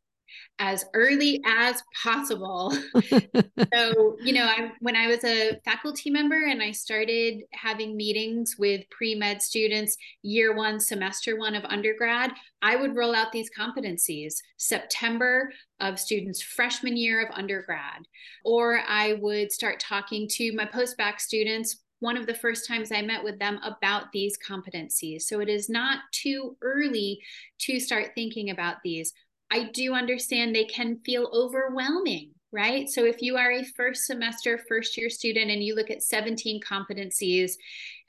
as 0.60 0.86
early 0.93 1.41
as 1.45 1.82
possible. 2.03 2.72
so, 3.74 4.18
you 4.22 4.34
know, 4.34 4.43
I 4.43 4.72
when 4.80 4.95
I 4.95 5.07
was 5.07 5.24
a 5.24 5.60
faculty 5.66 6.10
member 6.10 6.45
and 6.47 6.62
I 6.62 6.72
started 6.72 7.41
having 7.53 7.95
meetings 7.95 8.55
with 8.60 8.82
pre-med 8.91 9.41
students 9.41 9.97
year 10.22 10.55
1 10.55 10.80
semester 10.80 11.38
1 11.38 11.55
of 11.55 11.66
undergrad, 11.66 12.32
I 12.62 12.76
would 12.76 12.95
roll 12.95 13.16
out 13.16 13.32
these 13.32 13.49
competencies 13.57 14.36
September 14.57 15.51
of 15.80 15.99
students 15.99 16.41
freshman 16.41 16.97
year 16.97 17.26
of 17.26 17.34
undergrad 17.34 18.01
or 18.43 18.82
I 18.88 19.14
would 19.14 19.51
start 19.51 19.80
talking 19.80 20.28
to 20.32 20.53
my 20.53 20.66
post-bac 20.66 21.20
students 21.20 21.84
one 21.99 22.18
of 22.18 22.26
the 22.26 22.34
first 22.34 22.68
times 22.68 22.91
I 22.91 23.01
met 23.01 23.24
with 23.24 23.39
them 23.39 23.60
about 23.64 24.12
these 24.12 24.38
competencies. 24.38 25.24
So 25.24 25.41
it 25.41 25.49
is 25.49 25.70
not 25.70 25.99
too 26.12 26.55
early 26.62 27.20
to 27.60 27.80
start 27.80 28.12
thinking 28.16 28.49
about 28.49 28.78
these. 28.84 29.14
I 29.52 29.64
do 29.74 29.93
understand 29.93 30.56
they 30.56 30.66
can 30.66 31.00
feel 31.06 31.30
overwhelming, 31.34 32.32
right? 32.52 32.88
So 32.89 33.06
if 33.06 33.22
you 33.22 33.38
are 33.38 33.52
a 33.52 33.64
first 33.64 34.06
semester, 34.06 34.60
first 34.68 34.97
year 34.97 35.10
student 35.10 35.50
and 35.50 35.64
you 35.64 35.76
look 35.76 35.89
at 35.89 36.04
17 36.04 36.62
competencies 36.62 37.54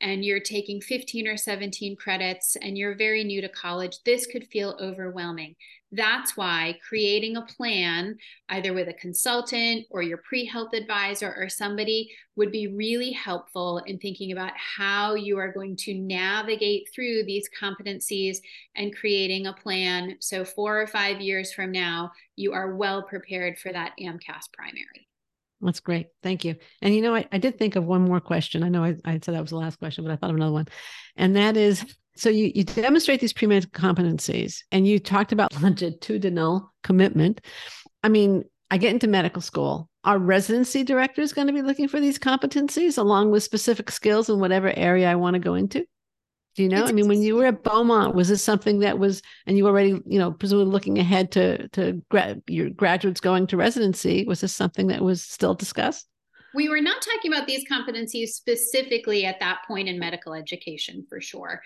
and 0.00 0.24
you're 0.24 0.40
taking 0.40 0.80
15 0.80 1.26
or 1.26 1.36
17 1.36 1.96
credits 1.96 2.56
and 2.56 2.76
you're 2.76 2.96
very 2.96 3.24
new 3.24 3.40
to 3.40 3.48
college, 3.48 3.96
this 4.04 4.26
could 4.26 4.46
feel 4.48 4.76
overwhelming. 4.80 5.54
That's 5.92 6.36
why 6.36 6.78
creating 6.86 7.36
a 7.36 7.42
plan, 7.42 8.16
either 8.48 8.72
with 8.72 8.88
a 8.88 8.94
consultant 8.94 9.86
or 9.90 10.02
your 10.02 10.18
pre 10.18 10.46
health 10.46 10.72
advisor 10.72 11.34
or 11.36 11.48
somebody, 11.48 12.10
would 12.36 12.52
be 12.52 12.68
really 12.68 13.10
helpful 13.10 13.78
in 13.86 13.98
thinking 13.98 14.30
about 14.30 14.52
how 14.56 15.14
you 15.14 15.36
are 15.38 15.52
going 15.52 15.76
to 15.76 15.94
navigate 15.94 16.88
through 16.94 17.24
these 17.24 17.48
competencies 17.60 18.38
and 18.76 18.96
creating 18.96 19.46
a 19.46 19.52
plan. 19.52 20.16
So, 20.20 20.44
four 20.44 20.80
or 20.80 20.86
five 20.86 21.20
years 21.20 21.52
from 21.52 21.72
now, 21.72 22.12
you 22.36 22.52
are 22.52 22.76
well 22.76 23.02
prepared 23.02 23.58
for 23.58 23.72
that 23.72 23.94
AMCAS 24.00 24.52
primary. 24.52 25.08
That's 25.60 25.80
great. 25.80 26.06
Thank 26.22 26.44
you. 26.44 26.56
And 26.80 26.94
you 26.94 27.02
know, 27.02 27.14
I, 27.14 27.26
I 27.32 27.38
did 27.38 27.58
think 27.58 27.76
of 27.76 27.84
one 27.84 28.02
more 28.02 28.20
question. 28.20 28.62
I 28.62 28.68
know 28.68 28.84
I, 28.84 28.96
I 29.04 29.20
said 29.22 29.34
that 29.34 29.42
was 29.42 29.50
the 29.50 29.56
last 29.56 29.78
question, 29.78 30.04
but 30.04 30.12
I 30.12 30.16
thought 30.16 30.30
of 30.30 30.36
another 30.36 30.52
one. 30.52 30.68
And 31.16 31.36
that 31.36 31.56
is 31.56 31.84
so 32.20 32.28
you, 32.28 32.52
you 32.54 32.64
demonstrate 32.64 33.20
these 33.20 33.32
pre-med 33.32 33.72
competencies 33.72 34.62
and 34.70 34.86
you 34.86 34.98
talked 34.98 35.32
about 35.32 35.54
longitudinal 35.62 36.70
commitment. 36.82 37.40
I 38.02 38.10
mean, 38.10 38.44
I 38.70 38.76
get 38.76 38.92
into 38.92 39.08
medical 39.08 39.40
school 39.40 39.88
Are 40.04 40.18
residency 40.18 40.84
directors 40.84 41.32
going 41.32 41.46
to 41.46 41.52
be 41.52 41.62
looking 41.62 41.88
for 41.88 41.98
these 41.98 42.18
competencies 42.18 42.98
along 42.98 43.30
with 43.30 43.42
specific 43.42 43.90
skills 43.90 44.28
in 44.28 44.38
whatever 44.38 44.70
area 44.76 45.10
I 45.10 45.14
want 45.14 45.34
to 45.34 45.40
go 45.40 45.54
into? 45.54 45.86
Do 46.56 46.62
you 46.62 46.68
know? 46.68 46.84
I 46.84 46.92
mean, 46.92 47.08
when 47.08 47.22
you 47.22 47.36
were 47.36 47.46
at 47.46 47.62
Beaumont, 47.62 48.14
was 48.14 48.28
this 48.28 48.42
something 48.42 48.80
that 48.80 48.98
was, 48.98 49.22
and 49.46 49.56
you 49.56 49.66
already, 49.66 50.00
you 50.04 50.18
know, 50.18 50.32
presumably 50.32 50.72
looking 50.72 50.98
ahead 50.98 51.30
to 51.32 51.68
to 51.68 52.02
gra- 52.10 52.42
your 52.48 52.70
graduates 52.70 53.20
going 53.20 53.46
to 53.46 53.56
residency? 53.56 54.24
Was 54.26 54.40
this 54.40 54.52
something 54.52 54.88
that 54.88 55.00
was 55.00 55.22
still 55.22 55.54
discussed? 55.54 56.09
We 56.54 56.68
were 56.68 56.80
not 56.80 57.02
talking 57.02 57.32
about 57.32 57.46
these 57.46 57.64
competencies 57.68 58.28
specifically 58.28 59.24
at 59.24 59.40
that 59.40 59.58
point 59.66 59.88
in 59.88 59.98
medical 59.98 60.34
education 60.34 61.04
for 61.08 61.20
sure. 61.20 61.62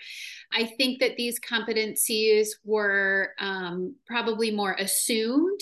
I 0.53 0.65
think 0.65 0.99
that 0.99 1.17
these 1.17 1.39
competencies 1.39 2.49
were 2.63 3.31
um, 3.39 3.95
probably 4.05 4.51
more 4.51 4.73
assumed 4.73 5.59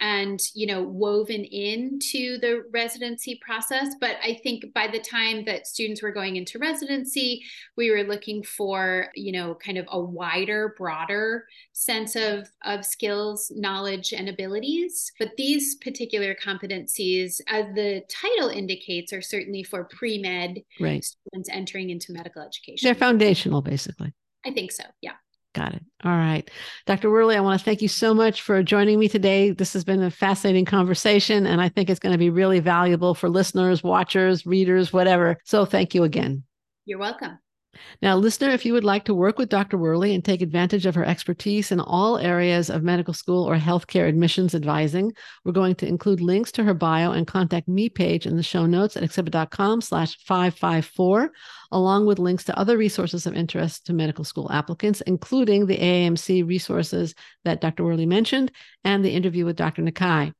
and 0.00 0.40
you 0.54 0.66
know 0.66 0.82
woven 0.82 1.44
into 1.44 2.38
the 2.38 2.64
residency 2.72 3.40
process. 3.44 3.94
But 4.00 4.16
i 4.22 4.38
think 4.42 4.72
by 4.74 4.88
the 4.88 5.00
time 5.00 5.44
that 5.44 5.66
students 5.66 6.02
were 6.02 6.12
going 6.12 6.36
into 6.36 6.58
residency 6.58 7.42
we 7.76 7.90
were 7.90 8.02
looking 8.02 8.42
for 8.42 9.08
you 9.14 9.32
know 9.32 9.54
kind 9.54 9.78
of 9.78 9.86
a 9.90 10.00
wider 10.00 10.74
broader 10.78 11.46
sense 11.72 12.16
of 12.16 12.48
of 12.64 12.84
skills 12.84 13.50
knowledge 13.54 14.12
and 14.12 14.28
abilities. 14.28 15.12
But 15.18 15.36
these 15.36 15.76
particular 15.76 16.34
competencies 16.34 17.40
as 17.48 17.66
the 17.74 18.02
title 18.08 18.48
indicates 18.60 19.12
are 19.12 19.22
certainly 19.22 19.62
for 19.62 19.84
pre-med 19.84 20.58
right. 20.78 21.04
students 21.04 21.48
entering 21.50 21.90
into 21.90 22.12
medical 22.12 22.42
education 22.42 22.86
they're 22.86 22.94
foundational 22.94 23.62
basically 23.62 24.12
i 24.44 24.50
think 24.50 24.70
so 24.70 24.84
yeah 25.00 25.14
Got 25.52 25.74
it. 25.74 25.82
All 26.04 26.12
right. 26.12 26.48
Dr. 26.86 27.10
Wherley, 27.10 27.36
I 27.36 27.40
want 27.40 27.58
to 27.58 27.64
thank 27.64 27.82
you 27.82 27.88
so 27.88 28.14
much 28.14 28.42
for 28.42 28.62
joining 28.62 29.00
me 29.00 29.08
today. 29.08 29.50
This 29.50 29.72
has 29.72 29.82
been 29.82 30.00
a 30.00 30.10
fascinating 30.10 30.64
conversation, 30.64 31.44
and 31.44 31.60
I 31.60 31.68
think 31.68 31.90
it's 31.90 31.98
going 31.98 32.12
to 32.12 32.18
be 32.18 32.30
really 32.30 32.60
valuable 32.60 33.14
for 33.14 33.28
listeners, 33.28 33.82
watchers, 33.82 34.46
readers, 34.46 34.92
whatever. 34.92 35.38
So 35.44 35.64
thank 35.64 35.92
you 35.92 36.04
again. 36.04 36.44
You're 36.84 37.00
welcome. 37.00 37.40
Now, 38.02 38.16
listener, 38.16 38.50
if 38.50 38.64
you 38.64 38.72
would 38.72 38.84
like 38.84 39.04
to 39.04 39.14
work 39.14 39.38
with 39.38 39.48
Dr. 39.48 39.78
Wherley 39.78 40.14
and 40.14 40.24
take 40.24 40.42
advantage 40.42 40.86
of 40.86 40.94
her 40.94 41.04
expertise 41.04 41.70
in 41.70 41.80
all 41.80 42.18
areas 42.18 42.68
of 42.68 42.82
medical 42.82 43.14
school 43.14 43.44
or 43.44 43.56
healthcare 43.56 44.08
admissions 44.08 44.54
advising, 44.54 45.12
we're 45.44 45.52
going 45.52 45.76
to 45.76 45.86
include 45.86 46.20
links 46.20 46.50
to 46.52 46.64
her 46.64 46.74
bio 46.74 47.12
and 47.12 47.26
contact 47.26 47.68
me 47.68 47.88
page 47.88 48.26
in 48.26 48.36
the 48.36 48.42
show 48.42 48.66
notes 48.66 48.96
at 48.96 49.04
accepted.com 49.04 49.80
slash 49.80 50.16
554, 50.24 51.30
along 51.70 52.06
with 52.06 52.18
links 52.18 52.44
to 52.44 52.58
other 52.58 52.76
resources 52.76 53.26
of 53.26 53.34
interest 53.34 53.86
to 53.86 53.92
medical 53.92 54.24
school 54.24 54.50
applicants, 54.50 55.00
including 55.02 55.66
the 55.66 55.78
AAMC 55.78 56.46
resources 56.46 57.14
that 57.44 57.60
Dr. 57.60 57.84
Wherley 57.84 58.06
mentioned 58.06 58.50
and 58.82 59.04
the 59.04 59.12
interview 59.12 59.44
with 59.44 59.56
Dr. 59.56 59.82
Nakae. 59.82 60.32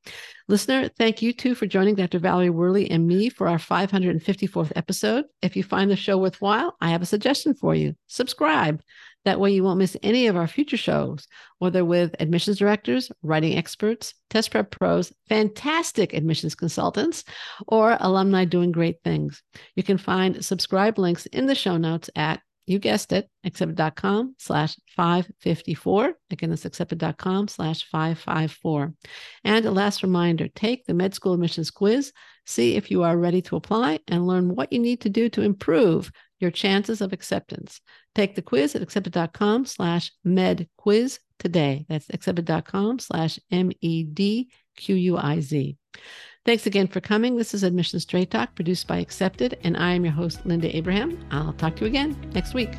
Listener, 0.51 0.88
thank 0.88 1.22
you 1.22 1.32
too 1.32 1.55
for 1.55 1.66
joining 1.66 1.94
Dr. 1.94 2.18
Valerie 2.18 2.51
Wherley 2.51 2.90
and 2.90 3.07
me 3.07 3.28
for 3.28 3.46
our 3.46 3.57
554th 3.57 4.72
episode. 4.74 5.26
If 5.42 5.55
you 5.55 5.62
find 5.62 5.88
the 5.88 5.94
show 5.94 6.18
worthwhile, 6.18 6.76
I 6.80 6.90
have 6.90 7.03
a 7.03 7.07
suggestion 7.07 7.55
for 7.55 7.72
you. 7.72 7.94
Subscribe. 8.09 8.82
That 9.24 9.38
way 9.38 9.53
you 9.53 9.62
won't 9.62 9.78
miss 9.78 9.96
any 10.03 10.26
of 10.26 10.34
our 10.34 10.48
future 10.48 10.76
shows, 10.76 11.28
whether 11.61 11.84
with 11.84 12.16
admissions 12.18 12.59
directors, 12.59 13.12
writing 13.22 13.57
experts, 13.57 14.12
test 14.28 14.51
prep 14.51 14.72
pros, 14.72 15.12
fantastic 15.28 16.14
admissions 16.14 16.57
consultants, 16.57 17.22
or 17.68 17.96
alumni 18.01 18.44
doing 18.44 18.72
great 18.72 18.96
things. 19.05 19.44
You 19.76 19.84
can 19.84 19.98
find 19.98 20.44
subscribe 20.44 20.98
links 20.98 21.26
in 21.26 21.46
the 21.46 21.55
show 21.55 21.76
notes 21.76 22.11
at 22.16 22.40
you 22.71 22.79
guessed 22.79 23.11
it, 23.11 23.29
accepted.com 23.45 24.37
slash 24.39 24.77
554. 24.97 26.14
Again, 26.31 26.51
that's 26.51 26.64
accepted.com 26.64 27.49
slash 27.49 27.85
554. 27.91 28.95
And 29.43 29.66
a 29.66 29.73
last 29.73 30.05
reminder 30.05 30.47
take 30.47 30.87
the 30.87 30.95
med 30.95 31.12
school 31.12 31.35
admissions 31.35 31.73
quiz, 31.73 32.12
see 32.47 32.77
if 32.77 32.89
you 32.89 33.03
are 33.03 33.18
ready 33.18 33.43
to 33.43 33.57
apply, 33.57 33.99
and 34.07 34.25
learn 34.25 34.55
what 34.55 34.73
you 34.73 34.79
need 34.79 35.01
to 35.01 35.09
do 35.09 35.29
to 35.31 35.43
improve 35.43 36.12
your 36.39 36.53
chances 36.53 37.01
of 37.01 37.12
acceptance. 37.12 37.81
Take 38.14 38.37
the 38.37 38.43
quiz 38.43 38.77
at 38.77 38.83
accepted.com 38.83 39.66
slash 39.66 40.12
med 40.23 40.68
quiz 40.77 41.18
today. 41.41 41.87
That's 41.89 42.09
accepted.com 42.11 43.01
slash 43.01 43.41
M 43.51 43.73
E 43.81 44.05
D 44.05 44.49
Q 44.77 44.95
U 44.95 45.16
I 45.16 45.41
Z. 45.41 45.77
Thanks 46.47 46.64
again 46.64 46.88
for 46.88 47.03
coming. 47.03 47.36
This 47.36 47.53
is 47.53 47.62
Admission 47.62 48.01
Straight 48.01 48.30
Talk 48.30 48.55
produced 48.55 48.86
by 48.86 48.97
Accepted, 48.97 49.59
and 49.62 49.76
I 49.76 49.93
am 49.93 50.05
your 50.05 50.14
host, 50.14 50.45
Linda 50.47 50.74
Abraham. 50.74 51.22
I'll 51.30 51.53
talk 51.53 51.76
to 51.76 51.82
you 51.82 51.86
again 51.86 52.16
next 52.34 52.55
week. 52.55 52.70